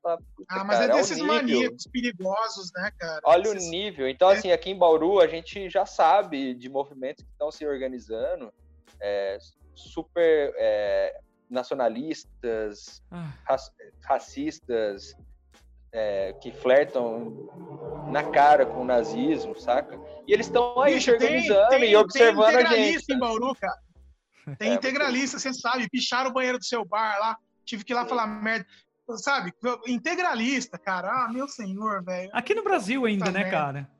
[0.00, 3.20] Fala, "Puta, Ah, mas cara, é desses nível." maníacos perigosos, né, cara?
[3.24, 4.08] Olha o nível.
[4.08, 4.34] Então, É.
[4.34, 8.52] assim, aqui em Bauru, a gente já sabe de movimentos que estão se organizando,
[9.02, 9.36] é,
[9.74, 11.20] super é,
[11.50, 13.72] nacionalistas, Ah, rac-
[14.04, 15.14] racistas,
[15.92, 17.48] é, que flertam
[18.08, 20.00] na cara com o nazismo, saca?
[20.26, 23.16] E eles estão aí se tem- organizando tem- e observando tem a integralista gente.
[23.16, 23.78] em Bauru, cara.
[24.58, 27.94] Tem É, integralista, você sabe, picharam o banheiro do seu bar lá, tive que ir
[27.94, 28.66] lá falar merda.
[29.16, 29.52] Sabe,
[29.88, 31.08] integralista, cara.
[31.08, 32.30] Ah, meu senhor, velho.
[32.32, 33.50] Aqui no Brasil ainda, né, merda.
[33.50, 33.90] cara?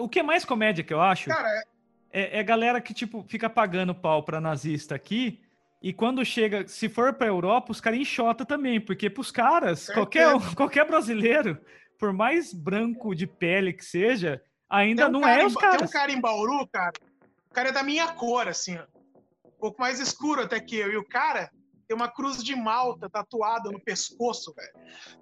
[0.00, 3.24] O que é mais comédia que eu acho Cara, é- é, é galera que, tipo,
[3.28, 5.40] fica pagando pau pra nazista aqui.
[5.82, 10.34] E quando chega, se for pra Europa, os caras enxota também, porque pros caras, qualquer,
[10.34, 11.58] um, qualquer brasileiro,
[11.98, 15.60] por mais branco de pele que seja, ainda tem um não cara é os Ba-
[15.60, 15.90] Tem um caras.
[15.92, 16.92] cara em Bauru, cara.
[17.50, 18.82] O cara é da minha cor, assim, ó.
[19.46, 20.92] Um pouco mais escuro até que eu.
[20.92, 21.50] E o cara
[21.88, 24.72] tem uma cruz de malta tatuada no pescoço, velho.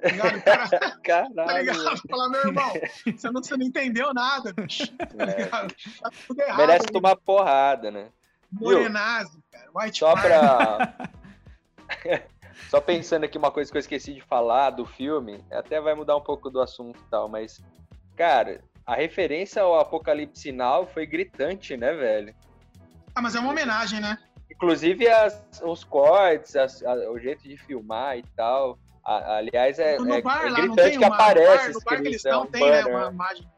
[0.01, 0.43] Tá ligado?
[0.43, 1.59] Cara, tá Caralho.
[1.73, 2.01] ligado?
[2.09, 2.73] Fala, meu irmão,
[3.17, 4.87] você não, você não entendeu nada, bicho.
[4.97, 5.75] Tá É, ligado?
[6.01, 6.57] Tá tudo errado.
[6.59, 8.09] merece tomar porrada, né?
[8.51, 9.44] Morenazi, cara.
[9.75, 10.15] White Só.
[12.71, 16.17] Só pensando aqui uma coisa que eu esqueci de falar do filme, até vai mudar
[16.17, 17.61] um pouco do assunto e tal, mas,
[18.17, 22.35] cara, a referência ao Apocalipse Sinal foi gritante, né, velho?
[23.15, 24.19] Ah, mas é uma homenagem, né?
[24.51, 28.79] Inclusive as- os cortes, as- a- o jeito de filmar e tal.
[29.05, 31.81] A- aliás, é, No é- bar é lá, gritante que uma, aparece no bar, no
[31.81, 33.49] bar que eles é estão um tem, né, uma imagem.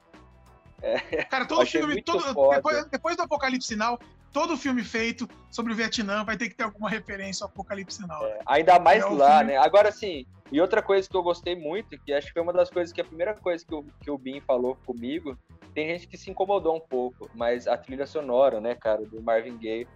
[1.31, 3.99] Cara, todo filme, todo, depois, depois do Apocalipse Sinal,
[4.37, 8.23] todo filme feito sobre o Vietnã vai ter que ter alguma referência ao Apocalipse Sinal.
[8.45, 9.57] Ainda mais É lá, filme- né?
[9.57, 12.69] Agora sim, e outra coisa que eu gostei muito, que acho que foi uma das
[12.69, 15.39] coisas que a primeira coisa que o, que o Bin falou comigo,
[15.75, 19.57] tem gente que se incomodou um pouco, mas a trilha sonora, né, cara, do Marvin
[19.57, 19.89] Gaye.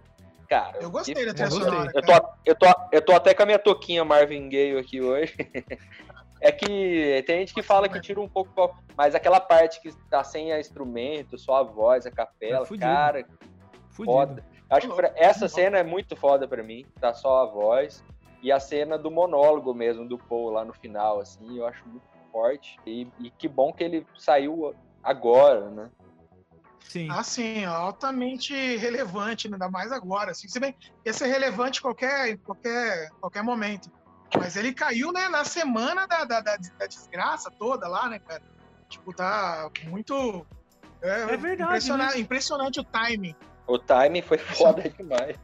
[0.49, 1.91] Cara, Eu gostei que- da trilha sonora.
[1.93, 2.13] Eu tô,
[2.43, 5.35] eu, tô, eu tô até com a minha toquinha Marvin Gaye aqui hoje.
[6.43, 10.23] É que tem gente que fala que tira um pouco, mas aquela parte que tá
[10.23, 13.27] sem a instrumento, só a voz, a capela, É cara,
[13.91, 14.11] Fudido.
[14.13, 14.45] foda.
[14.69, 18.03] Acho que pra- essa cena é muito foda pra mim, tá só a voz.
[18.41, 22.03] E a cena do monólogo mesmo, do Paul lá no final, assim, eu acho muito
[22.31, 22.79] forte.
[22.87, 24.73] E, e que bom que ele saiu
[25.03, 25.89] agora, né?
[26.79, 27.07] Sim.
[27.11, 30.31] Ah, sim, altamente relevante, ainda mais agora.
[30.31, 30.75] Assim, se bem
[31.05, 33.91] ia ser relevante em qualquer, qualquer, qualquer momento.
[34.35, 38.41] Mas ele caiu né, na semana da, da, da- da desgraça toda lá, né, cara?
[38.89, 40.45] Tipo, tá muito.
[41.01, 42.19] É, É verdade, impressiona- né?
[42.19, 43.35] Impressionante o timing.
[43.71, 45.37] O timing foi foda demais.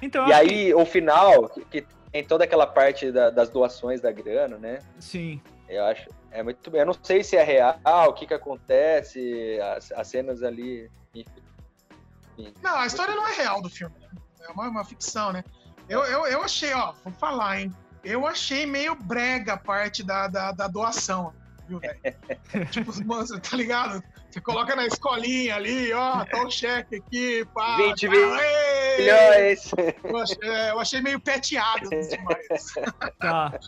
[0.00, 4.00] Então, E acho que- aí, o final, que, tem toda aquela parte da- das doações
[4.00, 4.78] da grana, né?
[4.98, 5.40] Sim.
[5.68, 6.08] Eu acho.
[6.30, 6.80] É muito bem.
[6.80, 10.90] Eu não sei se é real, o que que acontece, as, as cenas ali.
[11.14, 12.52] enfim.
[12.62, 14.08] Não, a história não é real do filme, né?
[14.40, 15.44] É uma, uma ficção, né?
[15.88, 17.72] Eu, eu, eu achei, ó, vou falar, hein?
[18.02, 21.32] Eu achei meio brega a parte da, da, da doação,
[21.68, 21.98] viu, velho?
[22.70, 24.02] tipo, moça, tá ligado?
[24.30, 27.76] Você coloca na escolinha ali, ó, tá o cheque aqui, pá.
[27.76, 28.98] 20 tá, ei!
[28.98, 29.70] Milhões!
[30.02, 32.74] Eu achei, é, eu achei meio peteado demais.
[33.18, 33.58] Tá.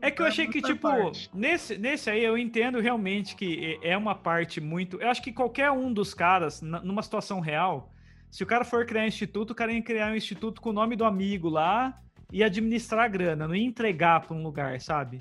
[0.00, 0.88] É que eu achei que, tipo,
[1.32, 5.00] nesse, nesse aí eu entendo realmente que é uma parte muito.
[5.00, 7.92] Eu acho que qualquer um dos caras, numa situação real,
[8.28, 10.72] se o cara for criar um instituto, o cara ia criar um instituto com o
[10.72, 11.96] nome do amigo lá
[12.32, 15.20] e administrar a grana, não ia entregar pra um lugar, sabe?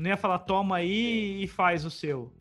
[0.00, 2.32] Não ia falar, toma aí e faz o seu.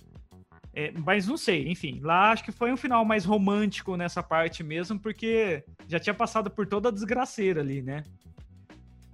[0.73, 4.63] É, mas não sei, enfim, lá acho que foi um final mais romântico nessa parte
[4.63, 8.03] mesmo, porque já tinha passado por toda a desgraceira ali, né?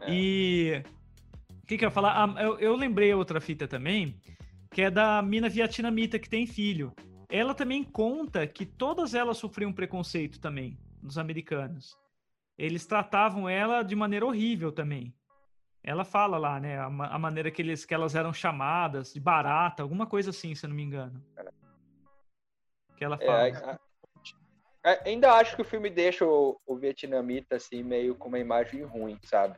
[0.02, 0.14] É.
[0.14, 0.84] E
[1.64, 2.24] o que, que eu ia falar?
[2.24, 4.16] Ah, eu, eu lembrei outra fita também,
[4.72, 6.94] que é da mina vietnamita que tem filho.
[7.28, 11.98] Ela também conta que todas elas sofriam preconceito também, dos americanos.
[12.60, 15.12] Eles tratavam ela de maneira horrível também.
[15.88, 19.20] Ela fala lá, né, a, ma- a maneira que, eles, que elas eram chamadas, de
[19.20, 21.24] barata, alguma coisa assim, se eu não me engano.
[22.98, 23.78] Que ela É, fala.
[24.84, 28.40] a- a- ainda acho que o filme deixa o, o vietnamita assim, meio com uma
[28.40, 29.58] imagem ruim, sabe?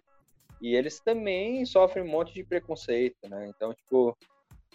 [0.59, 3.47] E eles também sofrem um monte de preconceito, né?
[3.47, 4.17] Então, tipo,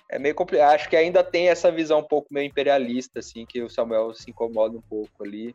[0.08, 0.74] é meio complicado.
[0.74, 4.30] Acho que ainda tem essa visão um pouco meio imperialista, assim, que o Samuel se
[4.30, 5.54] incomoda um pouco ali.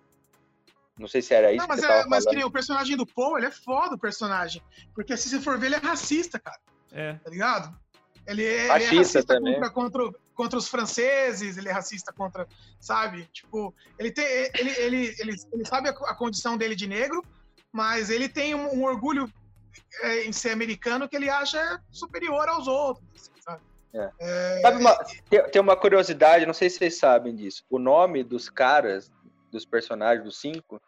[0.98, 3.38] Não sei se era isso Não, mas, que é, mas que o personagem do Paul,
[3.38, 4.62] ele é foda o personagem.
[4.96, 6.58] Porque se você for ver, ele é racista, cara.
[6.92, 7.14] É.
[7.14, 7.78] tá ligado?
[8.26, 9.54] Ele é, ele é Racista racista também.
[9.56, 12.48] contra, contra, contra os franceses, ele é racista contra,
[12.80, 13.26] sabe?
[13.32, 17.24] Tipo, ele tem, ele, ele, ele, ele sabe a, a condição dele de negro,
[17.72, 19.32] mas ele tem um, um orgulho
[20.02, 23.62] é, em ser americano que ele acha superior aos outros, assim, sabe?
[23.94, 24.10] É.
[24.20, 24.98] É, Sabe uma-
[25.30, 27.64] tem, tem uma curiosidade, não sei se vocês sabem disso.
[27.70, 29.10] O nome dos caras,
[29.52, 30.82] dos personagens, dos cinco,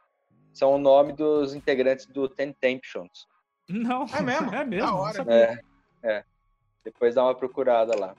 [0.53, 3.25] são o nome dos integrantes do Ten Temptations.
[3.69, 4.51] Não, É mesmo?
[4.53, 4.95] É mesmo.
[4.95, 5.25] Hora.
[5.31, 5.59] É,
[6.03, 6.23] é.
[6.83, 8.15] Depois dá uma procurada lá.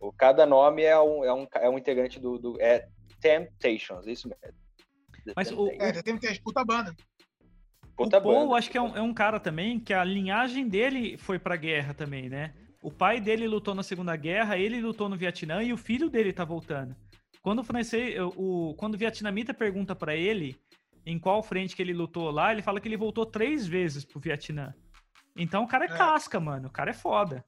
[0.00, 2.60] O, cada nome é um, é um, é um integrante do, do.
[2.60, 2.88] É
[3.20, 4.54] Temptations, isso mesmo.
[5.24, 5.96] The Mas o- Temptations.
[5.98, 6.94] é, tem, tem puta banda.
[7.96, 8.56] Puta o Paul, banda.
[8.58, 11.94] acho que é um, é um cara também que a linhagem dele foi pra guerra
[11.94, 12.52] também, né?
[12.82, 16.32] O pai dele lutou na Segunda Guerra, ele lutou no Vietnã e o filho dele
[16.34, 16.94] tá voltando.
[17.44, 20.56] Quando o francês, o, quando o vietnamita pergunta pra ele
[21.04, 24.18] em qual frente que ele lutou lá, ele fala que ele voltou três vezes pro
[24.18, 24.72] Vietnã.
[25.36, 25.94] Então o cara é, É.
[25.94, 26.68] casca, mano.
[26.68, 27.44] O cara é foda.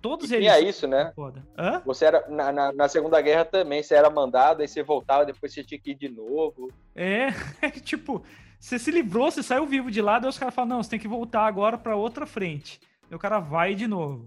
[0.00, 1.12] Todos E eles é isso, né?
[1.16, 1.44] foda.
[1.58, 1.82] Hã?
[1.84, 2.24] Você era.
[2.28, 5.80] Na, na, na Segunda Guerra também, você era mandado, aí você voltava, depois você tinha
[5.80, 6.70] que ir de novo.
[6.94, 7.30] É,
[7.82, 8.22] tipo,
[8.60, 11.00] você se livrou, você saiu vivo de lá, daí os caras falam, não, você tem
[11.00, 12.78] que voltar agora pra outra frente.
[13.10, 14.26] E o cara vai de novo.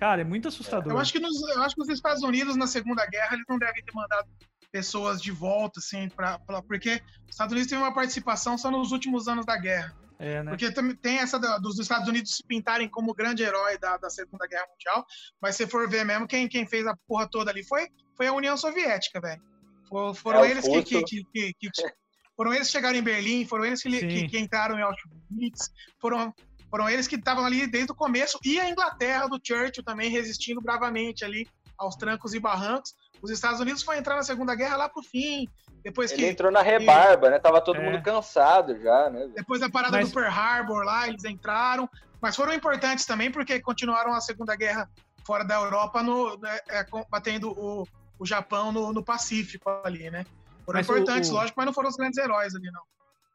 [0.00, 0.92] Cara, é muito assustador.
[0.92, 3.58] Eu acho, que nos, eu acho que nos Estados Unidos, na Segunda Guerra, eles não
[3.58, 4.26] devem ter mandado
[4.72, 8.90] pessoas de volta, assim, pra, pra- porque os Estados Unidos teve uma participação só nos
[8.92, 9.94] últimos anos da guerra.
[10.18, 10.50] É, né?
[10.50, 14.46] Porque também tem essa dos Estados Unidos se pintarem como grande herói da, da Segunda
[14.46, 15.04] Guerra Mundial,
[15.40, 18.32] mas se for ver mesmo, quem, quem fez a porra toda ali foi, foi a
[18.32, 19.42] União Soviética, velho.
[19.88, 21.24] For- Foram É, eles que, que, que,
[21.58, 21.92] que- que-
[22.36, 26.32] Foram eles que chegaram em Berlim, foram eles que entraram em Auschwitz, foram,
[26.70, 30.60] foram eles que estavam ali desde o começo, e a Inglaterra do Churchill também resistindo
[30.60, 32.94] bravamente ali aos trancos e barrancos.
[33.22, 35.48] Os Estados Unidos foi entrar na Segunda Guerra lá pro fim,
[35.82, 37.38] depois Ele que entrou na rebarba, né?
[37.38, 37.84] Tava todo É.
[37.90, 39.28] mundo cansado já, né?
[39.34, 41.88] depois da parada Mas- do Pearl Harbor lá, eles entraram,
[42.20, 44.88] mas foram importantes também porque continuaram a Segunda Guerra
[45.24, 47.86] fora da Europa, no, né, é, combatendo o,
[48.18, 50.24] o Japão no, no Pacífico ali, né?
[50.64, 52.82] Foram Mas o- importantes, o- lógico, mas não foram os grandes heróis ali, não.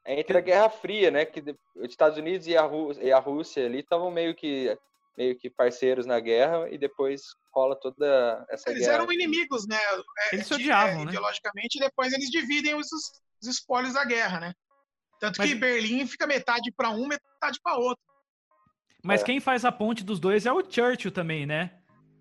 [0.05, 1.25] É Entre a Guerra Fria, né?
[1.25, 1.41] Que
[1.75, 4.77] os Estados Unidos e a, Rú- e a Rússia ali estavam meio que
[5.17, 7.21] meio que parceiros na guerra e depois
[7.53, 8.95] rola toda essa Eles guerra.
[8.95, 9.77] eram inimigos, né?
[10.31, 11.11] É, Eles se de- odiavam, é, né?
[11.11, 12.87] Ideologicamente, e depois eles dividem os,
[13.41, 14.53] os espólios da guerra, né?
[15.17, 18.03] Tanto Mas- que Berlim fica metade para um, metade para outro.
[19.01, 19.23] Mas É.
[19.23, 21.71] quem faz a ponte dos dois é o Churchill também, né?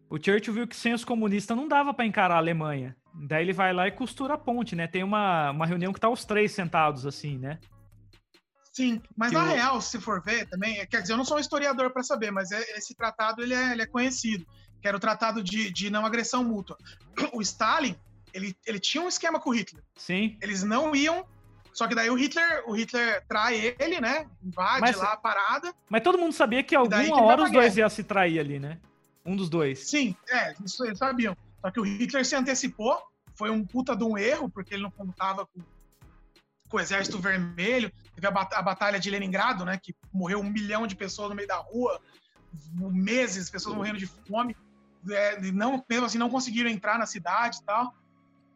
[0.09, 2.97] O Churchill viu que sem os comunistas não dava pra encarar a Alemanha.
[3.13, 4.87] Daí ele vai lá e costura a ponte, né?
[4.87, 7.59] Tem uma, uma reunião que tá os três sentados assim, né?
[8.75, 11.37] Sim, mas Que na real, se for ver também, é- quer dizer, eu não sou
[11.37, 14.45] um historiador para saber, mas é- esse tratado ele é, ele é conhecido,
[14.83, 16.77] que era o tratado de, de não agressão mútua.
[17.33, 17.97] O Stalin,
[18.33, 19.83] ele, ele tinha um esquema com o Hitler.
[19.97, 20.37] Sim.
[20.43, 21.25] Eles não iam,
[21.73, 24.27] só que daí o Hitler, o Hitler trai ele, né?
[24.43, 25.73] Invade Mas- lá a parada.
[25.89, 28.81] Mas todo mundo sabia que alguma hora os dois iam se trair ali, né?
[29.25, 29.89] Um dos dois.
[29.89, 31.37] Sim, é, isso eles sabiam.
[31.61, 33.01] Só que o Hitler se antecipou,
[33.37, 35.61] foi um puta de um erro, porque ele não contava com,
[36.69, 37.91] com o Exército Vermelho.
[38.15, 39.79] Teve a, bat- a Batalha de Leningrado, né?
[39.83, 42.01] Que morreu um milhão de pessoas no meio da rua,
[42.79, 44.57] meses, pessoas morrendo de fome.
[45.11, 47.93] É, não, mesmo assim, não conseguiram entrar na cidade e tal.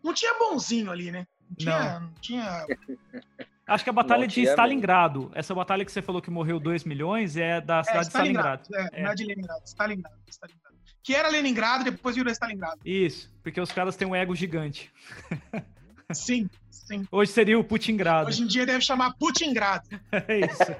[0.03, 1.27] Não tinha bonzinho ali, né?
[1.51, 2.01] Não tinha.
[2.01, 2.67] Não tinha
[3.67, 4.53] Acho que a batalha Não de mesmo.
[4.55, 8.07] Stalingrado, essa batalha que você falou que morreu 2 milhões, é da é, cidade de
[8.09, 8.63] Stalingrado.
[8.63, 8.95] Stalingrado.
[8.97, 9.03] É, É.
[9.05, 10.75] não é de Leningrado, Stalingrado, Stalingrado.
[11.03, 12.81] Que era Leningrado, depois virou Stalingrado.
[12.83, 14.91] Isso, porque os caras têm um ego gigante.
[16.13, 16.49] Sim,
[16.89, 17.07] sim.
[17.12, 18.28] Hoje seria o Putingrado.
[18.28, 19.89] Hoje em dia deve chamar Putingrado.
[20.26, 20.72] É isso.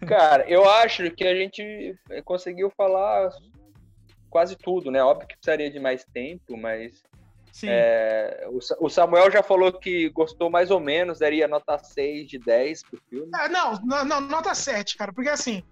[0.06, 3.30] Cara, eu acho que a gente conseguiu falar
[4.28, 5.02] quase tudo, né?
[5.02, 7.02] Óbvio que precisaria de mais tempo, mas
[7.52, 7.66] Sim.
[7.68, 12.28] é, o Sa- o Samuel já falou que gostou mais ou menos, daria nota 6
[12.28, 13.30] de 10 pro filme.
[13.34, 15.62] Ah, não, não, não, nota 7, cara, porque assim.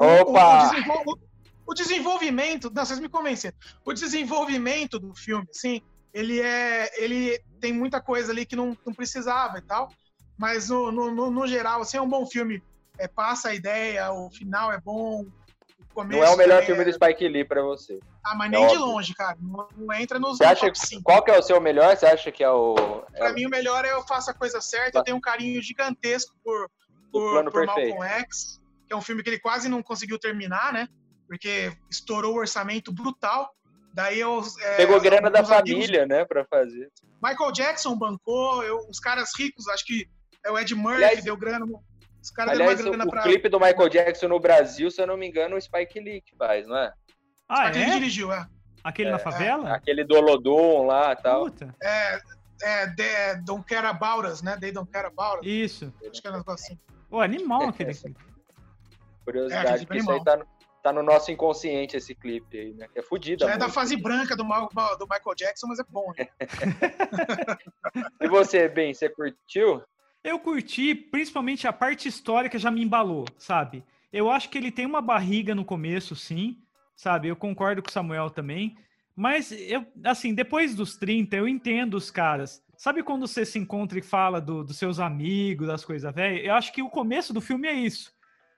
[0.00, 0.66] o- o- Opa!
[0.66, 1.18] O, desenvol-
[1.66, 2.70] o desenvolvimento.
[2.74, 3.56] Não, vocês me convenceram.
[3.84, 5.82] O desenvolvimento do filme, sim,
[6.14, 7.02] ele é.
[7.02, 9.90] Ele tem muita coisa ali que não, não precisava e tal.
[10.38, 12.62] Mas no, no, no- geral, assim, é um bom filme.
[12.96, 15.22] É, passa a ideia, o final é bom.
[15.22, 17.98] O começo Não é o melhor também filme do Spike Lee pra você.
[18.24, 18.86] Ah, mas é nem de óbvio.
[18.86, 19.36] longe, cara.
[19.40, 21.02] Não, não entra nos Você acha top 5.
[21.02, 21.96] qual que é o seu melhor?
[21.96, 24.60] Você acha que é o, é Pra mim, o melhor é eu faço a coisa
[24.60, 24.98] certa.
[24.98, 26.70] Eu tenho um carinho gigantesco por,
[27.12, 27.66] por, por?
[27.66, 30.88] Malcolm X, que é um filme que ele quase não conseguiu terminar, né?
[31.28, 33.52] Porque estourou o orçamento brutal.
[33.94, 34.42] Daí eu.
[34.60, 36.90] é, pegou grana da meus amigos- família, né, pra fazer?
[37.22, 40.06] Michael Jackson bancou, eu- os caras ricos, acho que
[40.44, 41.64] é o Ed Murphy, Aliás- deu grana.
[42.20, 43.22] Os caras deram o, grana o pra.
[43.22, 46.34] clipe do Michael Jackson no Brasil, se eu não me engano, o Spike Lee que
[46.36, 46.92] faz, não é?
[47.48, 47.90] Ah, Ele é?
[47.90, 48.46] dirigiu, é.
[48.82, 49.72] Aquele na favela?
[49.74, 51.44] Aquele do Olodum lá e tal.
[51.44, 51.74] Puta.
[51.82, 52.20] É,
[52.62, 54.56] é, The Don't Care About Us, né?
[54.60, 55.46] They Don't Care About Us.
[55.46, 55.92] Isso.
[56.10, 56.78] Acho que é um negócio assim.
[57.08, 57.94] Pô, animal aquele.
[59.24, 60.46] Curiosidade, É, aquele porque isso aí tá no,
[60.84, 62.86] tá no nosso inconsciente esse clipe aí, né?
[62.92, 63.46] Que é fudido.
[63.46, 66.28] Já é da fase branca do, Ma- do Michael Jackson, mas é bom, né?
[68.20, 69.82] E você, Ben, você curtiu?
[70.22, 73.82] Eu curti, principalmente a parte histórica já me embalou, sabe?
[74.12, 76.58] Eu acho que ele tem uma barriga no começo, sim,
[76.94, 77.28] sabe?
[77.28, 78.76] Eu concordo com o Samuel também.
[79.16, 82.62] Mas eu, assim, depois dos 30, eu entendo os caras.
[82.76, 86.44] Sabe quando você se encontra e fala do- dos seus amigos, das coisas velhas?
[86.44, 88.12] Eu acho que o começo do filme é isso.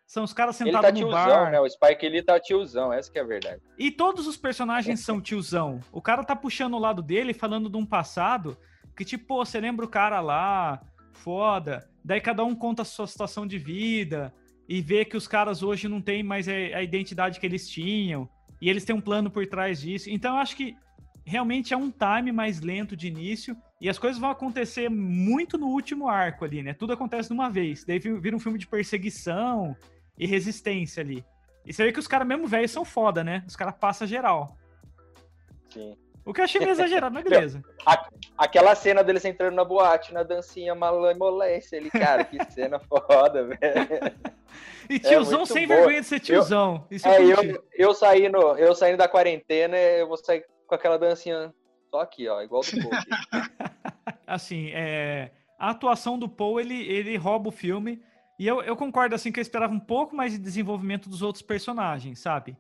[0.06, 1.50] São os caras Ele sentados tá no tiozão, bar.
[1.50, 1.60] né?
[1.60, 3.60] O Spike Lee tá tiozão, essa que é a verdade.
[3.76, 5.80] E todos os personagens são tiozão.
[5.90, 8.56] O cara tá puxando o lado dele, falando de um passado
[8.96, 10.80] que, tipo, pô, você lembra o cara lá,
[11.12, 11.88] foda.
[12.04, 14.32] Daí cada um conta a sua situação de vida
[14.68, 18.28] e vê que os caras hoje não têm mais a, identidade que eles tinham.
[18.62, 20.08] E eles têm um plano por trás disso.
[20.08, 20.74] Então eu acho que
[21.24, 23.56] realmente é um time mais lento de início.
[23.80, 26.72] E as coisas vão acontecer muito no último arco ali, né?
[26.72, 27.84] Tudo acontece de uma vez.
[27.84, 29.76] Daí vi- vira um filme de perseguição
[30.18, 31.24] e resistência ali.
[31.64, 33.42] E você vê que os caras mesmo velhos são foda, né?
[33.46, 34.56] Os caras passam geral.
[35.68, 35.96] Sim.
[36.24, 37.62] O que eu achei meio exagerado, mas beleza.
[38.36, 41.76] Aquela cena deles entrando na boate, na dancinha malemolência.
[41.76, 44.16] Ele, cara, que cena foda, velho.
[44.90, 45.78] E tiozão muito sem boa.
[45.78, 46.84] vergonha de ser tiozão.
[46.90, 50.98] Isso É, eu eu, eu, saindo, eu saindo da quarentena, eu vou sair com aquela
[50.98, 51.54] dancinha
[51.90, 52.90] só aqui, ó, igual do Paul.
[54.26, 58.02] Assim, é, a atuação do Paul, ele, ele rouba o filme.
[58.38, 61.42] E eu, eu concordo, assim, que eu esperava um pouco mais de desenvolvimento dos outros
[61.42, 62.56] personagens, sabe?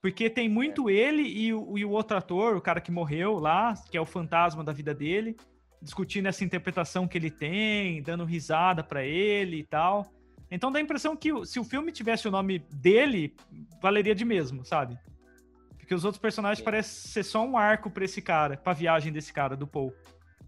[0.00, 3.74] Porque tem muito ele e o, e o outro ator, o cara que morreu lá,
[3.90, 5.36] que é o fantasma da vida dele,
[5.82, 10.06] discutindo essa interpretação que ele tem, dando risada pra ele e tal.
[10.50, 13.34] Então dá a impressão que se o filme tivesse o nome dele,
[13.82, 14.96] valeria de mesmo, sabe?
[15.76, 16.64] Porque os outros personagens Sim.
[16.64, 19.92] parecem ser só um arco pra esse cara, pra viagem desse cara, do Paul.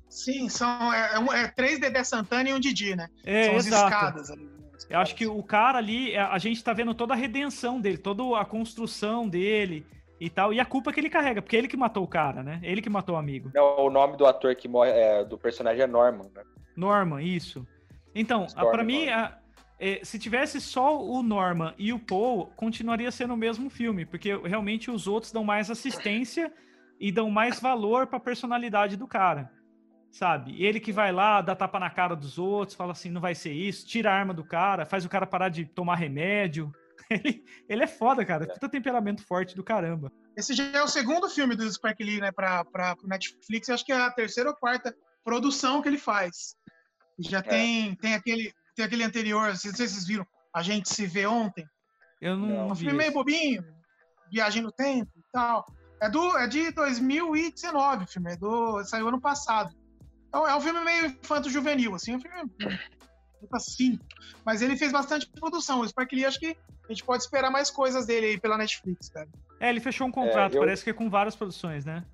[0.08, 3.08] Sim, são é, é é três Dedé Santana e um Didi, né?
[3.24, 3.94] É, são as exato.
[3.94, 4.57] escadas ali.
[4.88, 7.98] Eu acho que o cara ali, a a gente tá vendo toda a redenção dele,
[7.98, 9.86] toda a construção dele
[10.20, 12.42] e tal, e a culpa que ele carrega, porque é ele que matou o cara,
[12.42, 12.58] né?
[12.62, 13.50] Ele que matou o amigo.
[13.54, 16.42] Não, o nome do ator que morre, é, do personagem é Norman, né?
[16.76, 17.66] Norman, isso.
[18.14, 19.38] Então, a- Stormy pra mim, a-
[19.78, 24.36] é, se tivesse só o Norman e o Paul, continuaria sendo o mesmo filme, porque
[24.36, 26.52] realmente os outros dão mais assistência
[27.00, 29.50] e dão mais valor para a personalidade do cara.
[30.10, 30.62] Sabe?
[30.62, 33.52] Ele que vai lá, dá tapa na cara dos outros, fala assim, não vai ser
[33.52, 36.72] isso, tira a arma do cara, faz o cara parar de tomar remédio.
[37.10, 38.46] Ele, ele é foda, cara.
[38.46, 40.12] Puta temperamento forte do caramba.
[40.36, 43.66] Esse já é o segundo filme do Spike Lee, né, pra, pra Netflix.
[43.66, 44.94] Eu acho que é a terceira ou quarta
[45.24, 46.54] produção que ele faz.
[47.18, 47.42] Já é.
[47.42, 51.26] tem, tem, aquele, tem aquele anterior, não sei se vocês viram, A Gente Se Vê
[51.26, 51.66] Ontem.
[52.20, 53.64] Eu não, não um filme meio bobinho,
[54.30, 55.64] Viagem no Tempo e tal.
[56.00, 59.74] É, do, é de 2019 o filme, é do, saiu ano passado.
[60.28, 62.78] Então é um filme meio infanto-juvenil, assim, é um filme
[63.52, 63.98] assim.
[64.44, 65.80] Mas ele fez bastante produção.
[65.80, 69.08] O Spike Lee, acho que a gente pode esperar mais coisas dele aí pela Netflix,
[69.08, 69.28] cara.
[69.60, 70.60] É, ele fechou um contrato, é, eu...
[70.60, 72.04] parece que é com várias produções, né?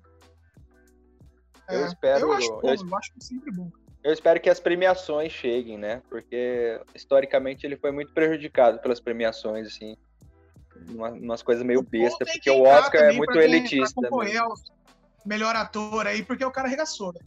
[1.67, 2.19] É, eu espero.
[2.19, 2.75] Eu acho, bom, eu...
[2.75, 3.71] eu acho sempre bom.
[4.03, 6.01] Eu espero que as premiações cheguem, né?
[6.09, 9.97] Porque historicamente ele foi muito prejudicado pelas premiações, assim.
[10.89, 13.95] Uma, umas coisas meio besta, porque o Oscar é muito elitista.
[13.95, 14.41] Concorrer
[15.25, 17.19] melhor ator aí, porque o cara arregaçou, né?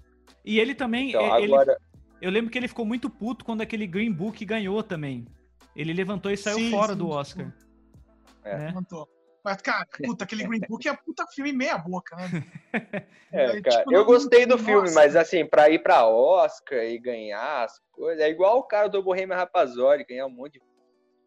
[0.49, 1.11] E ele também.
[1.11, 1.79] Então, ele, agora...
[2.23, 5.27] Eu lembro que ele ficou muito puto quando aquele Green Book ganhou também.
[5.77, 7.47] Ele levantou e saiu sim, fora sim, do Oscar.
[7.47, 7.67] Sim.
[8.45, 8.57] É.
[8.57, 8.67] Né?
[8.69, 9.07] Levantou.
[9.45, 12.45] Mas, cara, puta, aquele Green Book é puta filme meia boca, né?
[13.31, 14.95] É, cara, tipo, eu gostei do filme, nossa.
[14.95, 19.03] mas assim, pra ir pra Oscar e ganhar as coisas, é igual o cara do
[19.03, 20.61] Bohemian Rhapsody, ganhar um monte de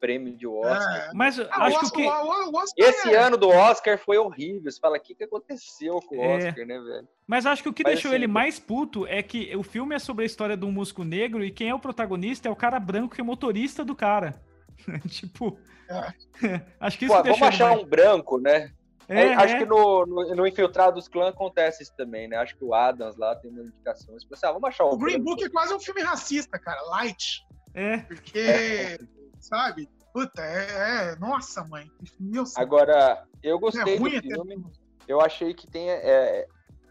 [0.01, 1.09] prêmio de Oscar.
[1.09, 1.11] É.
[1.13, 2.07] Mas ah, acho Oscar, que...
[2.07, 3.17] O, o Esse é.
[3.17, 4.69] ano do Oscar foi horrível.
[4.69, 6.37] Você fala, o que, que aconteceu com o é.
[6.37, 7.07] Oscar, né, velho?
[7.27, 9.95] Mas acho que o que Mas, deixou assim, ele mais puto é que o filme
[9.95, 12.55] é sobre a história de um músico negro e quem é o protagonista é o
[12.55, 14.41] cara branco que é motorista do cara.
[15.07, 15.57] tipo...
[15.87, 16.61] É.
[16.79, 17.81] acho que isso Pô, Vamos achar mais...
[17.81, 18.71] um branco, né?
[19.09, 19.59] É, é, acho é.
[19.59, 22.37] que no, no, no Infiltrados Clã acontece isso também, né?
[22.37, 24.15] Acho que o Adams lá tem uma indicação.
[24.15, 25.19] Assim, ah, vamos achar um O Green.
[25.19, 26.81] Book é quase um filme racista, cara.
[26.83, 27.45] Light.
[27.73, 27.97] É.
[27.99, 28.97] Porque
[29.41, 29.89] sabe?
[30.13, 31.15] Puta, é, é...
[31.17, 31.89] Nossa, mãe.
[32.19, 34.65] Meu Agora, eu gostei é do filme.
[35.07, 35.89] Eu achei que tem.
[35.89, 36.47] É,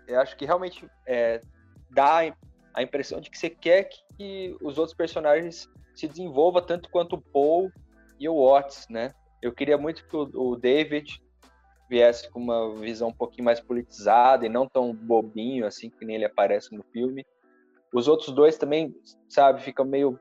[0.09, 1.41] eu acho que realmente é,
[1.91, 2.35] dá
[2.75, 7.21] a impressão de que você quer que os outros personagens se desenvolvam tanto quanto o
[7.21, 7.71] Paul
[8.19, 9.13] e o Watts, né?
[9.41, 11.23] Eu queria muito que o, o David
[11.89, 16.17] viesse com uma visão um pouquinho mais politizada e não tão bobinho assim que nem
[16.17, 17.27] ele aparece no filme.
[17.93, 18.95] Os outros dois também,
[19.29, 20.19] sabe, ficam meio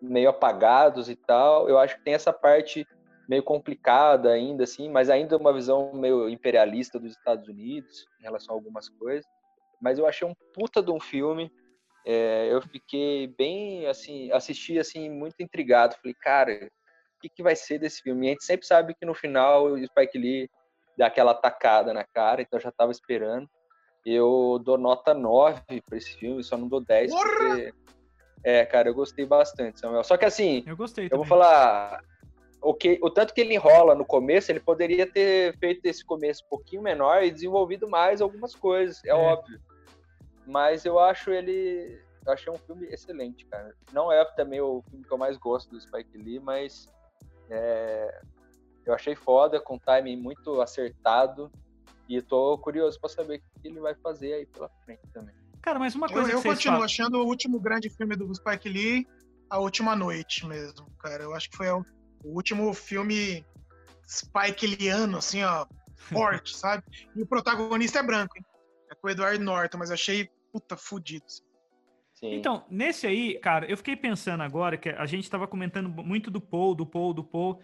[0.00, 1.68] meio apagados e tal.
[1.68, 2.86] Eu acho que tem essa parte
[3.28, 8.54] meio complicada ainda, assim, mas ainda uma visão meio imperialista dos Estados Unidos em relação
[8.54, 9.24] a algumas coisas.
[9.80, 11.50] Mas eu achei um puta de um filme.
[12.06, 15.96] É, eu fiquei bem, assim, assisti, assim, muito intrigado.
[15.96, 16.52] Falei, cara,
[17.16, 18.26] o que, que vai ser desse filme?
[18.26, 20.50] E a gente sempre sabe que no final o Spike Lee
[20.96, 23.48] dá aquela atacada na cara, então eu já tava esperando.
[24.04, 27.24] Eu dou nota 9 para esse filme, só não dou 10 Porra!
[27.24, 27.74] porque
[28.44, 30.04] é, cara, eu gostei bastante, Samuel.
[30.04, 31.06] Só que assim, eu gostei.
[31.06, 31.26] Eu também.
[31.26, 32.04] vou falar
[32.60, 36.44] o que o tanto que ele enrola no começo, ele poderia ter feito esse começo
[36.44, 39.14] um pouquinho menor e desenvolvido mais algumas coisas, é, é.
[39.14, 39.58] óbvio.
[40.46, 43.74] Mas eu acho ele, eu achei um filme excelente, cara.
[43.92, 46.86] Não é também o filme que eu mais gosto do Spike Lee, mas
[47.48, 48.20] é,
[48.84, 51.50] eu achei foda, com timing muito acertado.
[52.06, 55.34] E tô curioso para saber o que ele vai fazer aí pela frente também.
[55.64, 56.84] Cara, mas uma coisa eu, que eu continuo falam...
[56.84, 59.06] achando o último grande filme do Spike Lee
[59.48, 61.22] A Última Noite mesmo, cara.
[61.22, 61.82] Eu acho que foi o,
[62.22, 63.42] último filme
[64.06, 65.64] Spike Leeano, assim, ó,
[65.96, 66.84] forte, sabe?
[67.16, 68.44] E o protagonista é branco, hein?
[68.92, 71.24] É com o Edward Norton, mas achei, puta, fudido.
[71.24, 71.42] Assim.
[72.12, 72.34] Sim.
[72.34, 76.42] Então, nesse aí, cara, eu fiquei pensando agora que a gente tava comentando muito do
[76.42, 77.58] Paul, do Paul, do Paul,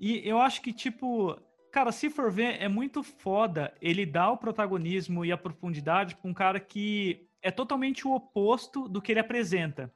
[0.00, 1.38] e eu acho que, tipo,
[1.70, 6.30] cara, se for ver, é muito foda ele dar o protagonismo e a profundidade pra
[6.30, 9.92] um cara que é totalmente o oposto do que ele apresenta.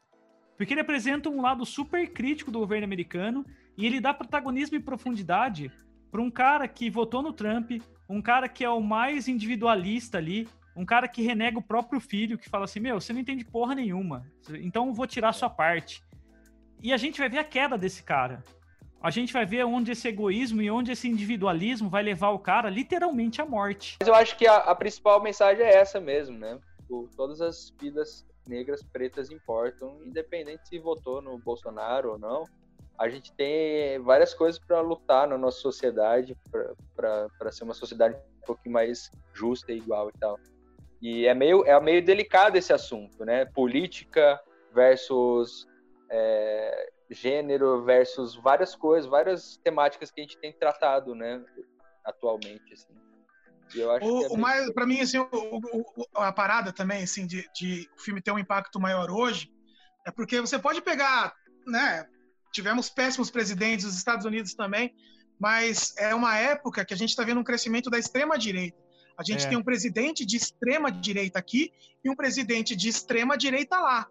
[0.57, 4.81] Porque ele apresenta um lado super crítico do governo americano e ele dá protagonismo e
[4.81, 5.71] profundidade
[6.11, 7.73] para um cara que votou no Trump,
[8.09, 12.39] um cara que é o mais individualista ali, um cara que renega o próprio filho,
[12.39, 14.27] que fala assim: Meu, você não entende porra nenhuma,
[14.61, 16.03] então eu vou tirar sua parte.
[16.83, 18.43] E a gente vai ver a queda desse cara.
[19.03, 22.69] A gente vai ver onde esse egoísmo e onde esse individualismo vai levar o cara
[22.69, 23.97] literalmente à morte.
[24.01, 26.59] Mas eu acho que a, a principal mensagem é essa mesmo, né?
[26.87, 32.45] Tipo, todas as vidas negras, pretas importam, independente se votou no Bolsonaro ou não.
[32.97, 36.39] A gente tem várias coisas para lutar na nossa sociedade,
[36.95, 40.39] para ser uma sociedade um pouquinho mais justa e igual e tal.
[41.03, 43.45] E é meio, é meio delicado esse assunto, né?
[43.47, 44.41] Política
[44.73, 45.67] versus
[46.09, 51.45] é, gênero versus várias coisas, várias temáticas que a gente tem tratado, né?
[52.05, 52.95] Atualmente, assim.
[53.75, 57.27] Eu acho o, é o mais, para mim, assim, o, o, a parada também, assim,
[57.27, 59.51] de, de o filme ter um impacto maior hoje,
[60.07, 61.35] é porque você pode pegar,
[61.67, 62.07] né,
[62.53, 64.95] tivemos péssimos presidentes, os Estados Unidos também,
[65.39, 68.79] mas é uma época que a gente está vendo um crescimento da extrema-direita.
[69.19, 69.49] A gente É.
[69.49, 71.73] tem um presidente de extrema-direita aqui
[72.05, 74.07] e um presidente de extrema-direita lá.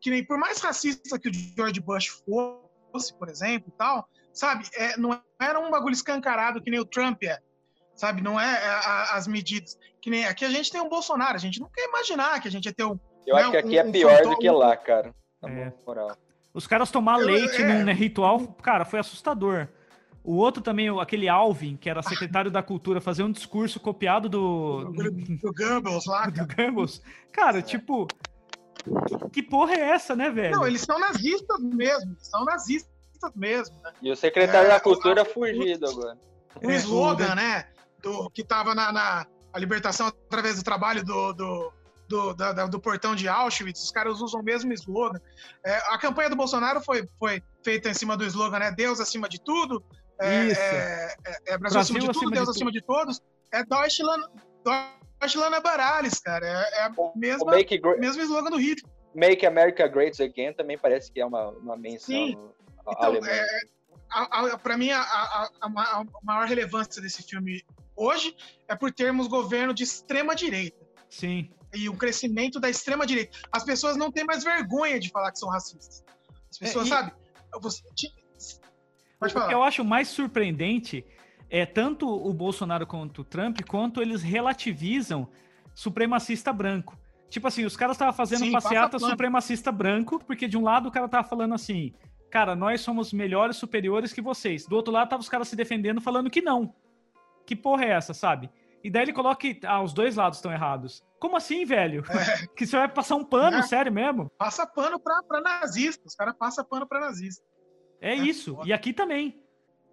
[0.00, 4.68] Que nem por mais racista que o George Bush fosse, por exemplo, tal, sabe?
[4.74, 7.40] É, não era um bagulho escancarado que nem o Trump é.
[7.98, 8.22] Sabe?
[8.22, 9.76] Não é, é, a- as medidas.
[10.00, 12.50] Que nem aqui a gente tem um Bolsonaro, a gente não quer imaginar que a
[12.50, 12.98] gente ia ter um.
[13.26, 15.14] Eu Não, acho que aqui um- é um pior do fantoma- que lá, cara.
[15.42, 15.72] Na É.
[15.84, 16.16] moral.
[16.54, 17.66] Os caras tomar Eu- leite é.
[17.66, 19.66] num né, ritual, cara, foi assustador.
[20.22, 24.84] O outro também, aquele Alvin, que era secretário da cultura, fazer um discurso copiado do,
[24.92, 26.54] do Goebbels lá, do cara.
[26.54, 27.02] Goebbels.
[27.32, 28.06] Cara, tipo,
[29.06, 30.54] que, que porra é essa, né, velho?
[30.56, 33.76] Não, eles são nazistas mesmo, eles são nazistas mesmo.
[33.82, 33.92] Né?
[34.02, 36.16] E o secretário É, da cultura fugido agora.
[36.62, 37.66] O É, slogan, né,
[38.02, 41.72] do, que tava na, na a libertação através do trabalho do, do,
[42.08, 45.18] do, da- da- do portão de Auschwitz, os caras usam o mesmo slogan.
[45.64, 49.28] É, a campanha do Bolsonaro foi, foi feita em cima do slogan, né, Deus acima
[49.28, 49.82] de tudo,
[50.20, 50.60] é, Isso.
[50.60, 53.20] é, é- é Brasil, Brasil acima de tudo, acima Deus de acima de todos,
[53.52, 54.24] é Deutschland,
[55.20, 58.90] Deutschland Barales, cara, é, é O mesma, Make, Gre- mesmo slogan do Hitler.
[59.14, 62.36] Make America Great Again também parece que é uma, uma menção Sim.
[62.90, 63.46] Então, é,
[64.10, 64.22] a,
[64.52, 67.62] a, para mim, a, a, a maior relevância desse filme
[67.98, 68.34] hoje
[68.68, 70.78] é por termos governo de extrema direita
[71.10, 71.50] Sim.
[71.74, 73.36] e o crescimento da extrema direita.
[73.52, 76.04] As pessoas não têm mais vergonha de falar que são racistas.
[76.50, 77.12] As pessoas, É, e- sabe?
[77.60, 77.82] Você,
[79.18, 79.52] pode O que falar.
[79.52, 81.04] eu acho mais surpreendente
[81.50, 85.28] é tanto o Bolsonaro quanto o Trump, quanto eles relativizam
[85.74, 86.96] supremacista branco.
[87.30, 90.92] Tipo assim, os caras estavam fazendo Sim, passeata supremacista branco, porque de um lado o
[90.92, 91.92] cara tava falando assim,
[92.30, 94.66] cara, nós somos melhores, superiores que vocês.
[94.66, 96.74] Do outro lado tava os caras se defendendo, falando que não.
[97.48, 98.50] Que porra é essa, sabe?
[98.84, 101.02] E daí ele coloca que ah, os dois lados estão errados.
[101.18, 102.02] Como assim, velho?
[102.54, 103.62] que você vai passar um pano, É.
[103.62, 104.30] sério mesmo?
[104.38, 106.02] Passa pano pra, pra nazista.
[106.06, 107.42] Os caras passam pano pra nazista.
[108.02, 108.54] É É isso.
[108.54, 108.68] foda.
[108.68, 109.42] E aqui também.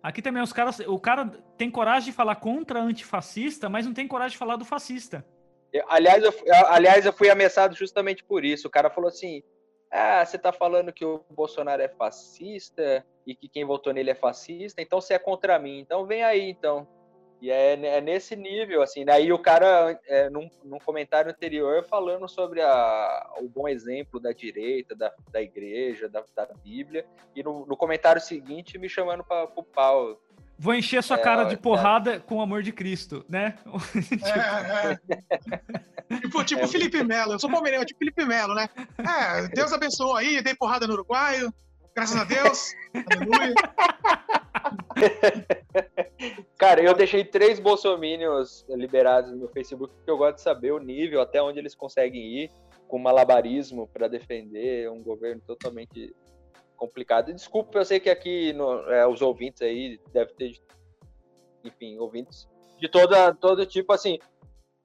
[0.04, 1.26] Aqui também os caras, o cara
[1.58, 5.26] tem coragem de falar contra antifascista, mas não tem coragem de falar do fascista.
[5.74, 8.68] Eu- Aliás eu, fui- aliás, eu fui ameaçado justamente por isso.
[8.68, 9.42] O cara falou assim:
[9.92, 14.16] Ah, você tá falando que o Bolsonaro é fascista e que quem votou nele é
[14.16, 15.80] fascista, então você é contra mim.
[15.80, 16.86] Então vem aí, então.
[17.46, 19.06] E é, é nesse nível, assim.
[19.06, 24.32] Daí o cara, é, num, num comentário anterior, falando sobre a, o bom exemplo da
[24.32, 29.48] direita, da, da igreja, da, da Bíblia, e no, no comentário seguinte me chamando para
[29.56, 30.20] o pau.
[30.58, 31.58] Vou encher sua É, cara de é.
[31.58, 33.60] porrada com o amor de Cristo, né?
[34.26, 36.20] É, é.
[36.22, 37.34] Tipo, tipo Felipe Melo.
[37.34, 38.68] Eu sou palmeirense, tipo Felipe Melo, né?
[38.98, 41.54] É, Deus abençoe aí, dei porrada no Uruguaio.
[41.96, 42.74] Graças a Deus.
[43.12, 43.54] Aleluia.
[46.58, 50.80] Cara, eu deixei três bolsominions liberados no meu Facebook porque eu gosto de saber o
[50.80, 52.52] nível até onde eles conseguem ir
[52.88, 56.14] com malabarismo para defender um governo totalmente
[56.76, 57.32] complicado.
[57.32, 60.52] E desculpa, eu sei que aqui no- é, os ouvintes aí devem ter,
[61.64, 64.20] enfim, ouvintes de toda, todo tipo, assim.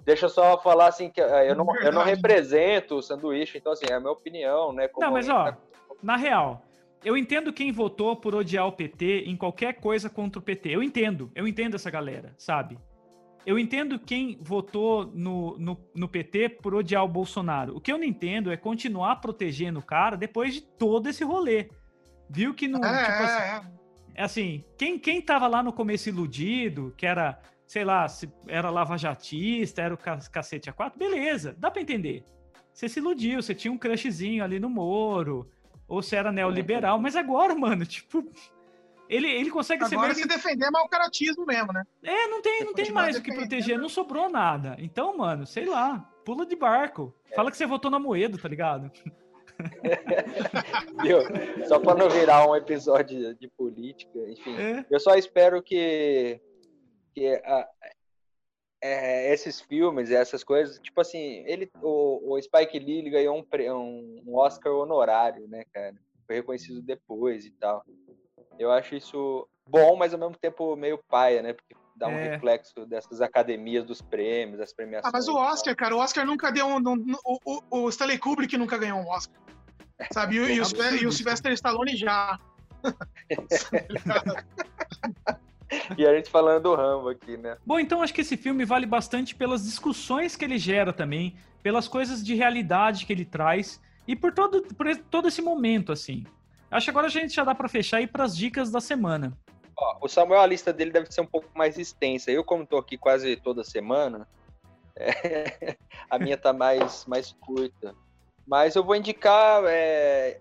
[0.05, 3.73] Deixa eu só falar assim que é, eu não, eu não represento o sanduíche, então
[3.73, 4.89] assim, é a minha opinião, né?
[4.89, 5.55] como Não, mas ó,
[6.03, 6.63] na real,
[7.05, 10.71] eu entendo quem votou por odiar o PT em qualquer coisa contra o PT.
[10.71, 12.79] Eu entendo, eu entendo essa galera, sabe?
[13.47, 17.75] Eu entendo quem votou no, no, no PT por odiar o Bolsonaro.
[17.77, 21.71] O que eu não entendo é continuar protegendo o cara depois de todo esse rolê.
[22.29, 22.85] Viu que não.
[22.85, 23.63] É, tipo assim, é, é.
[24.17, 28.69] é assim, quem, quem tava lá no começo iludido, que era, sei lá, se era
[28.69, 32.23] lavajatista, era o ca- cacete a quatro, beleza, dá pra entender.
[32.75, 35.51] Você se iludiu, você tinha um crushzinho ali no Moro,
[35.91, 38.25] ou você era neoliberal, mas agora, mano, tipo,
[39.09, 40.29] ele, ele consegue ser Agora se que...
[40.29, 41.83] defender é mau caratismo mesmo, né?
[42.03, 44.77] É, não tem, não tem mais o que proteger, não sobrou nada.
[44.79, 47.13] Então, mano, sei lá, pula de barco.
[47.35, 48.91] Fala que você votou na Moedo, tá ligado?
[51.03, 51.19] Viu?
[51.67, 54.57] Só para não virar um episódio de política, enfim.
[54.57, 54.87] É.
[54.89, 56.41] Eu só espero que,
[57.13, 57.69] que a-
[58.83, 63.45] é, esses filmes, essas coisas, tipo assim, ele, o, o Spike Lee ele ganhou um,
[63.75, 65.95] um, um Oscar honorário, né, cara?
[66.27, 67.85] Foi reconhecido depois e tal.
[68.59, 71.53] Eu acho isso bom, mas ao mesmo tempo meio paia, né?
[71.53, 72.31] Porque dá um É.
[72.31, 75.13] reflexo dessas academias dos prêmios, das premiações.
[75.13, 75.37] Ah, mas o.
[75.37, 76.77] Oscar, cara, o Oscar nunca deu um.
[76.79, 79.39] um- o, o, o Stanley Kubrick nunca ganhou um Oscar.
[80.13, 80.37] Sabe?
[80.37, 80.65] E, o- e o,
[81.03, 82.39] e o Sylvester Stallone já.
[85.97, 87.57] E a gente falando do Rambo aqui, né?
[87.65, 91.87] Bom, então acho que esse filme vale bastante pelas discussões que ele gera também, pelas
[91.87, 96.25] coisas de realidade que ele traz e por todo, por esse- todo esse momento, assim.
[96.71, 99.37] Acho que agora a gente já dá pra fechar e ir pras dicas da semana.
[99.77, 102.31] Ó, o Samuel, a lista dele deve ser um pouco mais extensa.
[102.31, 104.27] Eu, como tô aqui quase toda semana,
[104.97, 105.77] é,
[106.11, 107.95] a minha tá mais, mais curta.
[108.47, 109.63] Mas eu vou indicar.
[109.67, 110.41] é,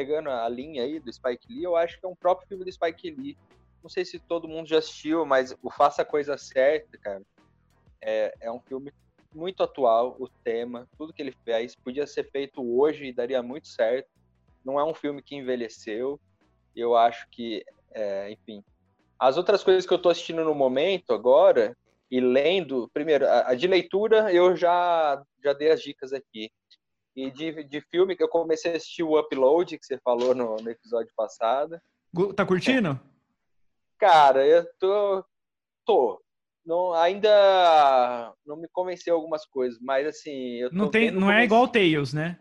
[0.00, 2.72] pegando a linha aí do Spike Lee, eu acho que é um próprio filme do
[2.72, 3.36] Spike Lee.
[3.82, 7.22] Não sei se todo mundo já assistiu, mas o Faça a Coisa Certa, cara,
[8.00, 8.90] é, é um filme
[9.34, 13.68] muito atual, o tema, tudo que ele fez podia ser feito hoje e daria muito
[13.68, 14.08] certo.
[14.64, 16.18] Não é um filme que envelheceu.
[16.74, 18.64] Eu acho que, é, enfim.
[19.18, 21.76] As outras coisas que eu estou assistindo no momento agora
[22.10, 26.50] e lendo, primeiro, a, a, de leitura eu já já dei as dicas aqui.
[27.16, 30.56] E de, de filme que eu comecei a assistir o Upload, que você falou no,
[30.56, 31.80] no episódio passado.
[32.36, 32.98] Tá curtindo?
[33.98, 35.24] Cara, eu tô.
[35.84, 36.22] tô
[36.64, 40.60] não, ainda não me convenceu algumas coisas, mas assim.
[40.70, 42.38] não tem, não é igual o Tails, né?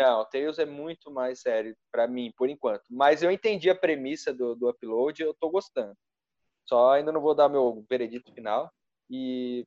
[0.00, 2.84] Não, o Tails é muito mais sério para mim, por enquanto.
[2.88, 5.94] Mas eu entendi a premissa do, do upload, eu tô gostando.
[6.68, 8.70] Só ainda não vou dar meu veredito final.
[9.10, 9.66] E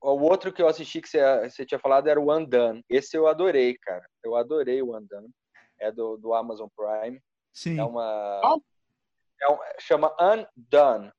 [0.00, 2.84] o outro que eu assisti que você, você tinha falado era o Undone.
[2.88, 4.06] Esse eu adorei, cara.
[4.24, 5.30] Eu adorei o Undone.
[5.78, 7.20] É do, do Amazon Prime.
[7.52, 7.78] Sim.
[7.78, 8.40] É uma.
[9.42, 11.12] É um, chama Undone.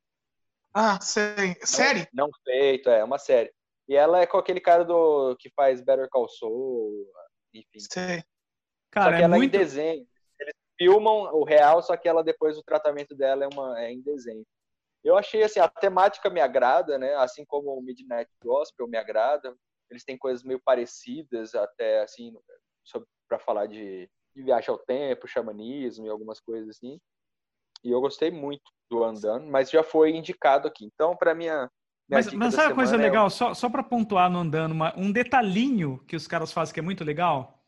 [0.73, 1.55] Ah, sei.
[1.63, 2.07] Série?
[2.13, 3.51] Não, não, feito, é, uma série.
[3.87, 7.05] E ela é com aquele cara do que faz Better Call Saul,
[7.53, 7.79] enfim.
[7.91, 8.23] Sei.
[8.89, 9.53] Cara, só que é ela muito...
[9.53, 10.07] é em desenho.
[10.39, 14.01] Eles filmam o real, só que ela depois o tratamento dela é uma é em
[14.01, 14.45] desenho.
[15.03, 17.15] Eu achei assim, a temática me agrada, né?
[17.15, 19.55] Assim como o Midnight Gospel me agrada.
[19.89, 22.33] Eles têm coisas meio parecidas, até assim,
[23.27, 26.99] para falar de, de viagem ao tempo, xamanismo e algumas coisas assim.
[27.83, 30.85] E eu gostei muito do Andando, mas já foi indicado aqui.
[30.85, 31.69] Então, para minha,
[32.07, 33.29] minha mas, mas sabe a coisa é legal?
[33.29, 36.83] Só, só para pontuar no Andando, uma, um detalhinho que os caras fazem que é
[36.83, 37.59] muito legal.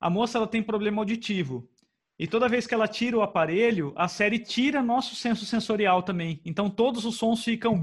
[0.00, 1.70] A moça ela tem problema auditivo.
[2.18, 6.40] E toda vez que ela tira o aparelho, a série tira nosso senso sensorial também.
[6.44, 7.80] Então todos os sons ficam.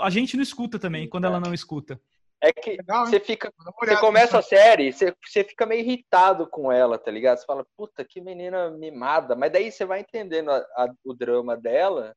[0.00, 2.00] A gente não escuta também quando ela não escuta.
[2.40, 3.52] É que Legal, você fica.
[3.80, 7.38] Você começa a série, você, você fica meio irritado com ela, tá ligado?
[7.38, 9.34] Você fala, puta, que menina mimada.
[9.34, 12.14] Mas daí você vai entendendo a, a, o drama dela.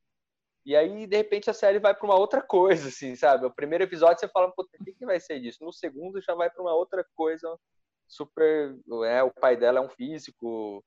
[0.66, 3.46] E aí, de repente, a série vai para uma outra coisa, assim, sabe?
[3.46, 5.64] O primeiro episódio você fala, puta, o que, que vai ser disso?
[5.64, 7.58] No segundo já vai para uma outra coisa
[8.06, 8.76] super.
[9.06, 10.84] É, o pai dela é um físico.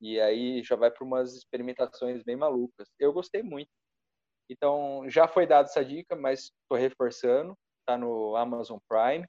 [0.00, 2.88] E aí já vai para umas experimentações bem malucas.
[2.98, 3.70] Eu gostei muito.
[4.48, 7.56] Então, já foi dada essa dica, mas estou reforçando
[7.90, 9.26] está no Amazon Prime.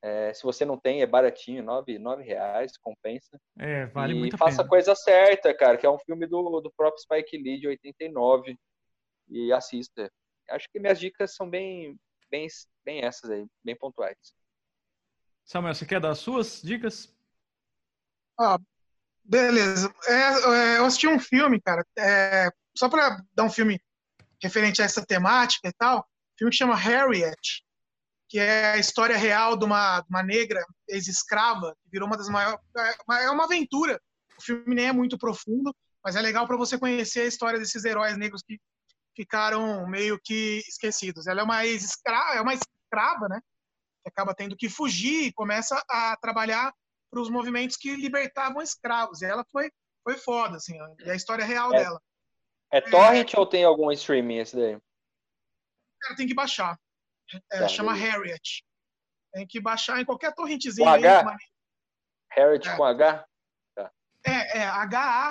[0.00, 3.38] É, se você não tem, é baratinho, nove, nove reais, compensa.
[3.58, 4.66] É, vale e muito a faça pena.
[4.66, 8.56] a coisa certa, cara, que é um filme do, do próprio Spike Lee de 89.
[9.28, 10.10] E assista.
[10.48, 11.98] Acho que minhas dicas são bem,
[12.30, 12.46] bem,
[12.84, 14.16] bem essas aí, bem pontuais.
[15.44, 17.14] Samuel, você quer dar as suas dicas?
[18.38, 18.58] Ah,
[19.28, 19.92] beleza.
[20.06, 23.80] É, é, eu assisti um filme, cara, é, só para dar um filme
[24.42, 27.62] referente a essa temática e tal, um filme que chama Harriet,
[28.28, 32.60] que é a história real de uma, uma negra ex-escrava, que virou uma das maiores.
[32.76, 34.00] É, é uma aventura.
[34.38, 35.74] O filme nem é muito profundo,
[36.04, 38.58] mas é legal para você conhecer a história desses heróis negros que
[39.16, 41.26] ficaram meio que esquecidos.
[41.26, 43.40] Ela é uma ex-escrava, é uma escrava, né?
[44.04, 46.72] Que acaba tendo que fugir e começa a trabalhar
[47.10, 49.22] para os movimentos que libertavam escravos.
[49.22, 49.70] E ela foi,
[50.04, 52.00] foi foda, assim, e a história real é, dela.
[52.70, 54.78] É torrent é, ou tem algum streaming esse daí?
[56.00, 56.78] Cara, tem que baixar.
[57.52, 58.12] É, tá, chama beleza.
[58.12, 58.64] Harriet.
[59.32, 60.86] Tem que baixar em qualquer torrentezinha.
[60.86, 61.36] Com H?
[62.32, 62.76] Harriet é.
[62.76, 63.26] com H?
[63.74, 63.90] Tá.
[64.26, 65.30] É, é H-A-R-R-I-E-T,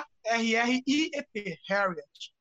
[1.68, 2.32] Harriet.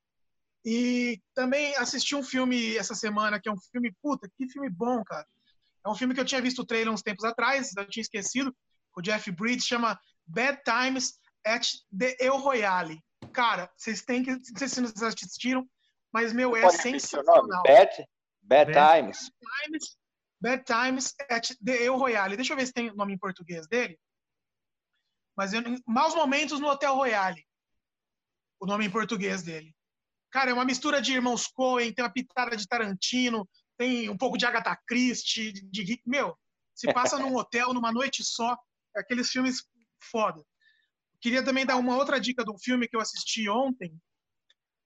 [0.66, 5.04] E também assisti um filme essa semana, que é um filme, puta, que filme bom,
[5.04, 5.26] cara.
[5.86, 8.54] É um filme que eu tinha visto o trailer uns tempos atrás, eu tinha esquecido,
[8.98, 11.68] o Jeff Bridges, chama Bad Times at
[11.98, 13.00] the El Royale.
[13.32, 15.70] Cara, vocês têm que, não sei se vocês assistiram,
[16.12, 17.64] mas, meu, é Pode sensacional.
[17.64, 18.08] Bad?
[18.42, 19.32] Bad, Times.
[19.64, 19.98] Times.
[20.42, 22.36] Bad Times at the El Royale.
[22.36, 24.00] Deixa eu ver se tem nome em português dele.
[25.36, 27.46] Mas eu, Maus Momentos no Hotel Royale.
[28.60, 29.76] O nome em português dele.
[30.32, 33.48] Cara, é uma mistura de Irmãos Coen, tem uma pitada de Tarantino,
[33.78, 36.36] tem um pouco de Agatha Christie, de, de meu,
[36.74, 38.58] se passa num hotel numa noite só, é
[38.98, 39.64] aqueles filmes
[40.00, 40.42] foda.
[41.20, 43.92] Queria também dar uma outra dica do filme que eu assisti ontem,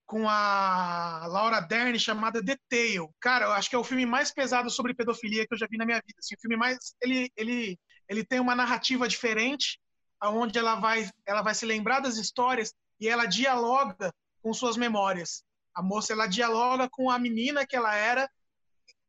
[0.06, 3.10] com a Laura Dern chamada The Tale.
[3.20, 5.78] Cara, eu acho que é o filme mais pesado sobre pedofilia que eu já vi
[5.78, 6.20] na minha vida.
[6.20, 7.80] Assim, o filme mais ele ele
[8.10, 9.80] ele tem uma narrativa diferente,
[10.20, 15.44] aonde ela vai ela vai se lembrar das histórias e ela dialoga com suas memórias.
[15.74, 18.30] A moça ela dialoga com a menina que ela era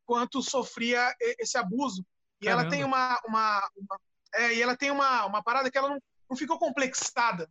[0.07, 2.07] quanto sofria esse abuso.
[2.41, 2.63] E Caramba.
[2.63, 4.01] ela tem uma, uma, uma
[4.35, 7.51] é, e ela tem uma, uma parada que ela não, não ficou complexada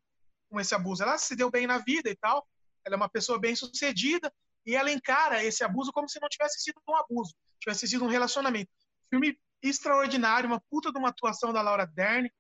[0.49, 1.03] com esse abuso.
[1.03, 2.45] Ela se deu bem na vida e tal,
[2.85, 4.31] ela é uma pessoa bem sucedida
[4.65, 8.09] e ela encara esse abuso como se não tivesse sido um abuso, tivesse sido um
[8.09, 8.69] relacionamento.
[9.09, 12.31] Filme extraordinário, uma puta de uma atuação da Laura Dern.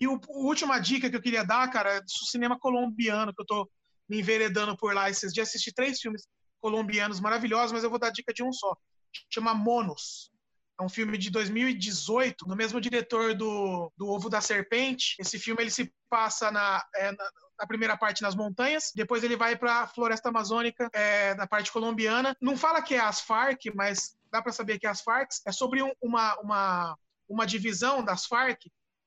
[0.00, 3.42] E o, a última dica que eu queria dar, cara, é do cinema colombiano, que
[3.42, 3.70] eu tô
[4.08, 5.48] me enveredando por lá esses dias.
[5.48, 6.26] Assisti três filmes
[6.60, 8.76] colombianos maravilhosos, mas eu vou dar dica de um só.
[9.30, 10.30] Chama Monos.
[10.80, 15.16] É um filme de 2018, do mesmo diretor do, do Ovo da Serpente.
[15.18, 19.36] Esse filme ele se passa na, é, na, na primeira parte nas montanhas, depois ele
[19.36, 22.36] vai para a floresta amazônica, é, na parte colombiana.
[22.40, 25.30] Não fala que é as Farc, mas dá para saber que é as Farc.
[25.44, 26.98] É sobre um, uma, uma,
[27.28, 28.60] uma divisão das Farc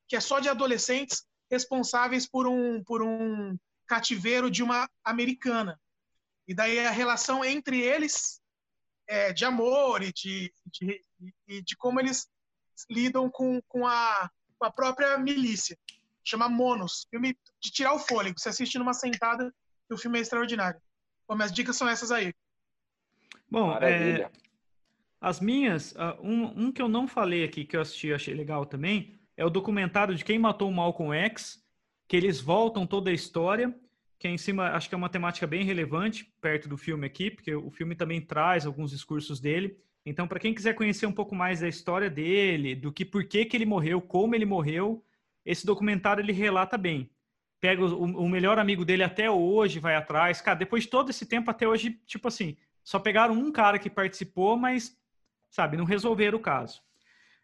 [0.06, 5.80] que é só de adolescentes responsáveis por um, por um cativeiro de uma americana.
[6.46, 8.38] E daí a relação entre eles
[9.06, 11.00] é, de amor e de, de,
[11.46, 12.28] de, de como eles
[12.90, 15.78] lidam com, com, a, com a própria milícia.
[16.24, 18.38] Chama Monos, filme de tirar o fôlego.
[18.38, 19.52] Você assiste numa sentada
[19.90, 20.80] e o filme é extraordinário.
[21.28, 22.32] Bom, minhas dicas são essas aí.
[23.50, 24.30] Bom, é,
[25.20, 28.34] as minhas, uh, um, um, que eu não falei aqui, que eu assisti e achei
[28.34, 31.62] legal também, é o documentário de quem matou o Malcolm X,
[32.08, 33.74] que eles voltam toda a história,
[34.18, 37.30] que é em cima, acho que é uma temática bem relevante perto do filme aqui,
[37.30, 39.76] porque o filme também traz alguns discursos dele.
[40.04, 43.44] Então, para quem quiser conhecer um pouco mais da história dele, do que por que,
[43.44, 45.04] que ele morreu, como ele morreu,
[45.44, 47.10] esse documentário ele relata bem.
[47.60, 50.40] Pega o, o, melhor amigo dele até hoje, vai atrás.
[50.40, 53.88] Cara, depois de todo esse tempo até hoje, tipo assim, só pegaram um cara que
[53.88, 54.96] participou, mas,
[55.48, 56.82] sabe, não resolveram o caso.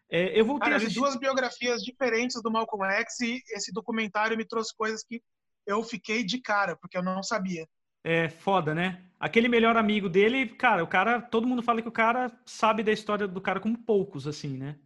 [0.09, 0.99] É, eu voltei cara, a assistir...
[0.99, 5.21] duas biografias diferentes do Malcolm X e esse documentário me trouxe coisas que
[5.65, 7.65] eu fiquei de cara, porque eu não sabia.
[8.03, 9.03] É foda, né?
[9.19, 12.91] Aquele melhor amigo dele, cara, o cara, todo mundo fala que o cara sabe da
[12.91, 14.77] história do cara como poucos, assim, né?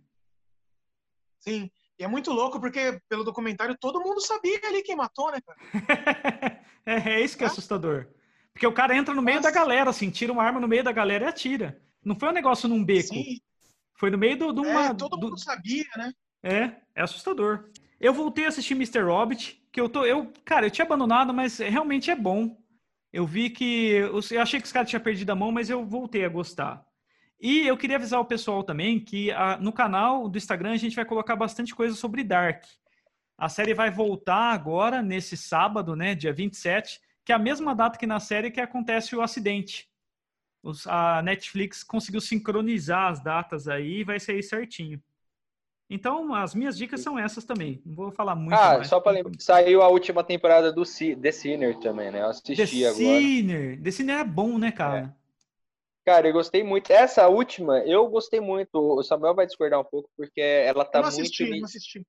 [1.39, 1.69] Sim.
[1.99, 5.59] E é muito louco porque, pelo documentário, todo mundo sabia ali quem matou, né, cara?
[6.85, 8.07] é, é, isso que é, é, assustador.
[8.51, 9.51] Porque o cara entra no meio Nossa.
[9.51, 11.79] da galera, assim, tira uma arma no meio da galera e atira.
[12.03, 13.13] Não foi um negócio num beco.
[13.13, 13.39] Sim.
[13.95, 14.85] Foi no meio de uma.
[14.87, 15.27] É, todo do...
[15.27, 16.11] mundo sabia, né?
[16.41, 17.69] É, é assustador.
[17.99, 19.01] Eu voltei a assistir Mr.
[19.03, 20.05] Hobbit, que eu tô.
[20.05, 22.57] Eu, cara, eu tinha abandonado, mas realmente é bom.
[23.13, 23.91] Eu vi que.
[23.91, 26.83] Eu achei que os caras tinham perdido a mão, mas eu voltei a gostar.
[27.39, 30.95] E eu queria avisar o pessoal também que a, no canal do Instagram a gente
[30.95, 32.63] vai colocar bastante coisa sobre Dark.
[33.37, 37.99] A série vai voltar agora, nesse sábado, né, dia 27, que é a mesma data
[37.99, 39.89] que na série que acontece o acidente.
[40.63, 45.01] Os, a Netflix conseguiu sincronizar as datas aí e vai sair certinho.
[45.93, 47.79] Então, as minhas dicas são essas também.
[47.85, 51.15] Não vou falar muito Ah, mais, só para lembrar, saiu a última temporada do C
[51.15, 52.21] The Sinner também, né?
[52.21, 53.19] Eu assisti The agora.
[53.19, 53.81] Sinner.
[53.81, 55.15] The Sinner é bom, né, cara?
[55.19, 55.23] É.
[56.05, 56.91] Cara, eu gostei muito.
[56.91, 58.75] Essa última, eu gostei muito.
[58.75, 61.21] O Samuel vai discordar um pouco, porque ela tá eu não muito.
[61.21, 62.07] Assisti, não, assisti.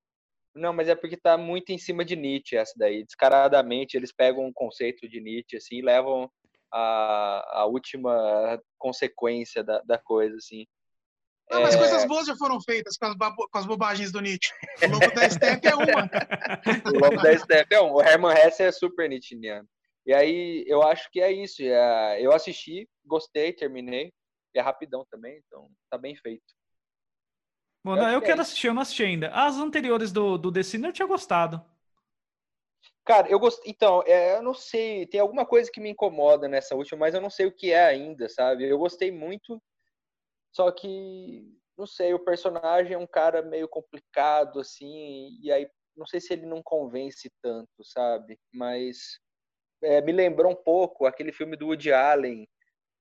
[0.55, 3.05] não, mas é porque tá muito em cima de Nietzsche, essa daí.
[3.05, 6.29] Descaradamente, eles pegam um conceito de Nietzsche, assim, e levam
[6.73, 10.67] a, a última consequência da, da coisa, assim.
[11.51, 11.79] Não, mas é...
[11.79, 14.53] coisas boas já foram feitas com as, com as bobagens do Nietzsche.
[14.83, 16.11] O Lobo da Steppe é uma.
[16.93, 17.93] o Lobo da Steppe é um.
[17.93, 19.69] O Herman Hesse é super nietzscheano.
[20.07, 21.63] E aí, eu acho que é isso.
[21.63, 24.13] É, eu assisti, gostei, terminei.
[24.55, 26.45] E é rapidão também, então tá bem feito.
[27.85, 29.29] Bom, eu, eu que quero é assistir, eu não assisti ainda.
[29.29, 31.63] As anteriores do, do The Sinner eu tinha gostado.
[33.05, 33.71] Cara, eu gostei.
[33.71, 37.21] Então, é, eu não sei, tem alguma coisa que me incomoda nessa última, mas eu
[37.21, 38.67] não sei o que é ainda, sabe?
[38.67, 39.63] Eu gostei muito,
[40.55, 41.43] só que,
[41.77, 46.33] não sei, o personagem é um cara meio complicado, assim, e aí não sei se
[46.33, 48.39] ele não convence tanto, sabe?
[48.53, 49.19] Mas
[49.83, 52.47] é, me lembrou um pouco aquele filme do Woody Allen,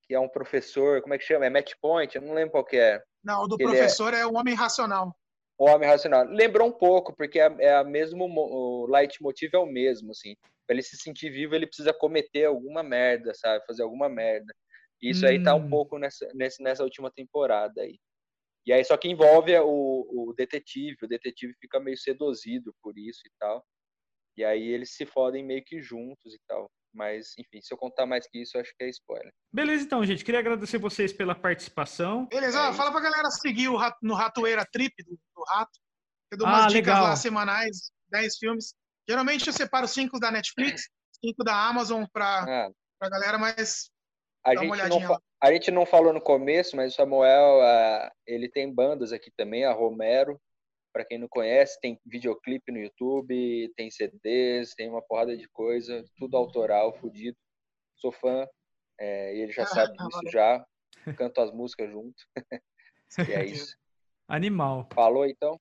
[0.03, 1.45] que é um professor, como é que chama?
[1.45, 2.15] É Match Point?
[2.15, 3.01] Eu não lembro qual que é.
[3.23, 4.21] Não, o do professor é...
[4.21, 5.15] é o Homem Racional.
[5.57, 6.25] O Homem Racional.
[6.25, 10.35] Lembrou um pouco, porque é, é a mesmo, o leitmotiv é o mesmo, assim.
[10.65, 13.63] Pra ele se sentir vivo, ele precisa cometer alguma merda, sabe?
[13.65, 14.53] Fazer alguma merda.
[15.03, 15.29] Isso hum.
[15.29, 15.69] aí tá um hum.
[15.69, 17.99] pouco nessa, nessa última temporada aí.
[18.65, 23.19] E aí só que envolve o, o detetive, o detetive fica meio seduzido por isso
[23.25, 23.63] e tal.
[24.37, 26.71] E aí eles se fodem meio que juntos e tal.
[26.93, 29.33] Mas, enfim, se eu contar mais que isso, eu acho que é spoiler.
[29.51, 30.23] Beleza, então, gente.
[30.23, 32.27] Queria agradecer vocês pela participação.
[32.27, 35.71] Beleza, é fala pra galera seguir o rato, no Ratoeira Trip do, do Rato.
[36.31, 37.03] Eu dou umas ah, dicas legal.
[37.03, 38.75] lá semanais, 10 filmes.
[39.09, 40.87] Geralmente eu separo 5 da Netflix,
[41.23, 42.71] 5 da Amazon pra, ah.
[42.99, 43.89] pra galera, mas
[44.45, 48.73] a gente, não, a gente não falou no começo, mas o Samuel, uh, ele tem
[48.73, 50.39] bandas aqui também, a Romero,
[50.93, 56.03] para quem não conhece, tem videoclipe no YouTube, tem CDs, tem uma porrada de coisa,
[56.17, 57.37] tudo autoral, fudido.
[57.95, 58.47] Sou fã,
[58.99, 60.63] é, e ele já ah, sabe disso já.
[61.17, 62.23] Canto as músicas junto.
[63.27, 63.75] e é isso.
[64.27, 64.87] Animal.
[64.93, 65.59] Falou então?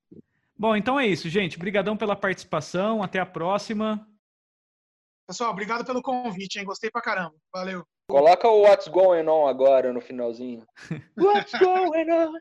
[0.56, 1.56] Bom, então é isso, gente.
[1.56, 3.02] Obrigadão pela participação.
[3.02, 4.06] Até a próxima.
[5.26, 6.64] Pessoal, obrigado pelo convite, hein?
[6.64, 7.34] Gostei pra caramba.
[7.52, 7.84] Valeu.
[8.12, 10.66] Coloca o What's Going On agora no finalzinho.
[11.16, 12.34] What's Going On?